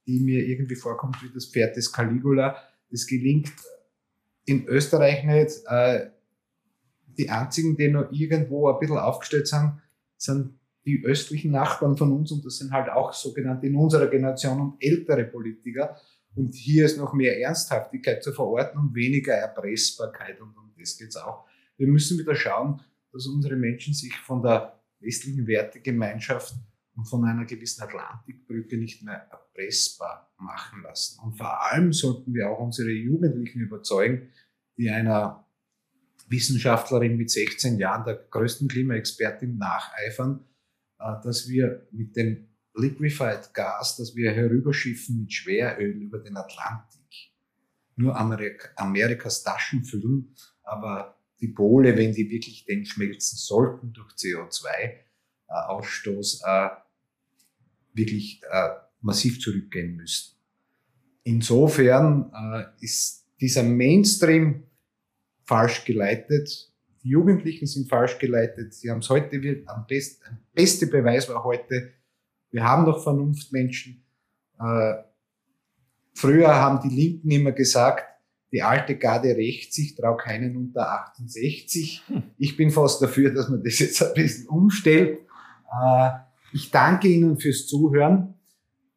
[0.06, 2.56] die mir irgendwie vorkommt wie das Pferd des Caligula.
[2.90, 3.52] Das gelingt
[4.46, 5.60] in Österreich nicht.
[5.66, 6.10] Äh,
[7.18, 9.80] die einzigen, die noch irgendwo ein bisschen aufgestellt sind,
[10.16, 14.60] sind die östlichen Nachbarn von uns und das sind halt auch sogenannte in unserer Generation
[14.60, 15.96] und ältere Politiker.
[16.34, 21.16] Und hier ist noch mehr Ernsthaftigkeit zu verorten und weniger Erpressbarkeit und um das geht's
[21.16, 21.44] auch.
[21.76, 22.80] Wir müssen wieder schauen,
[23.12, 26.54] dass unsere Menschen sich von der westlichen Wertegemeinschaft
[26.96, 31.20] und von einer gewissen Atlantikbrücke nicht mehr erpressbar machen lassen.
[31.20, 34.28] Und vor allem sollten wir auch unsere Jugendlichen überzeugen,
[34.76, 35.47] die einer
[36.28, 40.44] Wissenschaftlerin mit 16 Jahren, der größten Klimaexpertin, nacheifern,
[40.98, 47.32] äh, dass wir mit dem Liquefied Gas, das wir herüberschiffen mit Schweröl über den Atlantik,
[47.96, 54.12] nur Amerika, Amerikas Taschen füllen, aber die Pole, wenn die wirklich denn schmelzen sollten durch
[54.12, 56.70] CO2-Ausstoß, äh, äh,
[57.94, 58.42] wirklich
[59.00, 60.38] massiv zurückgehen müssten.
[61.24, 62.30] Insofern
[62.80, 64.67] ist dieser Mainstream
[65.48, 66.70] falsch geleitet.
[67.02, 68.74] Die Jugendlichen sind falsch geleitet.
[68.74, 71.94] Sie haben es heute, am besten, der beste Beweis war heute,
[72.50, 74.04] wir haben noch Vernunftmenschen.
[74.60, 74.94] Äh,
[76.14, 78.04] früher haben die Linken immer gesagt,
[78.52, 82.02] die alte Garde rächt sich, trau keinen unter 68.
[82.36, 85.20] Ich bin fast dafür, dass man das jetzt ein bisschen umstellt.
[85.72, 86.10] Äh,
[86.52, 88.34] ich danke Ihnen fürs Zuhören.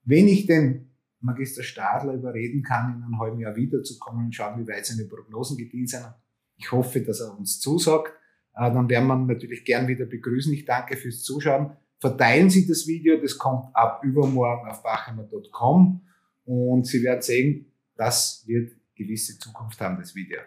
[0.03, 0.90] Wenn ich den
[1.22, 5.57] Magister Stadler überreden kann, in einem halben Jahr wiederzukommen und schauen, wie weit seine Prognosen
[5.57, 6.06] gedient sind,
[6.61, 8.13] ich hoffe, dass er uns zusagt.
[8.55, 10.53] Äh, dann werden wir natürlich gern wieder begrüßen.
[10.53, 11.75] Ich danke fürs Zuschauen.
[11.99, 16.01] Verteilen Sie das Video, das kommt ab übermorgen auf bachheimer.com
[16.45, 20.39] und Sie werden sehen, das wird gewisse Zukunft haben, das Video.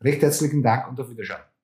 [0.00, 1.57] Recht herzlichen Dank und auf Wiedersehen.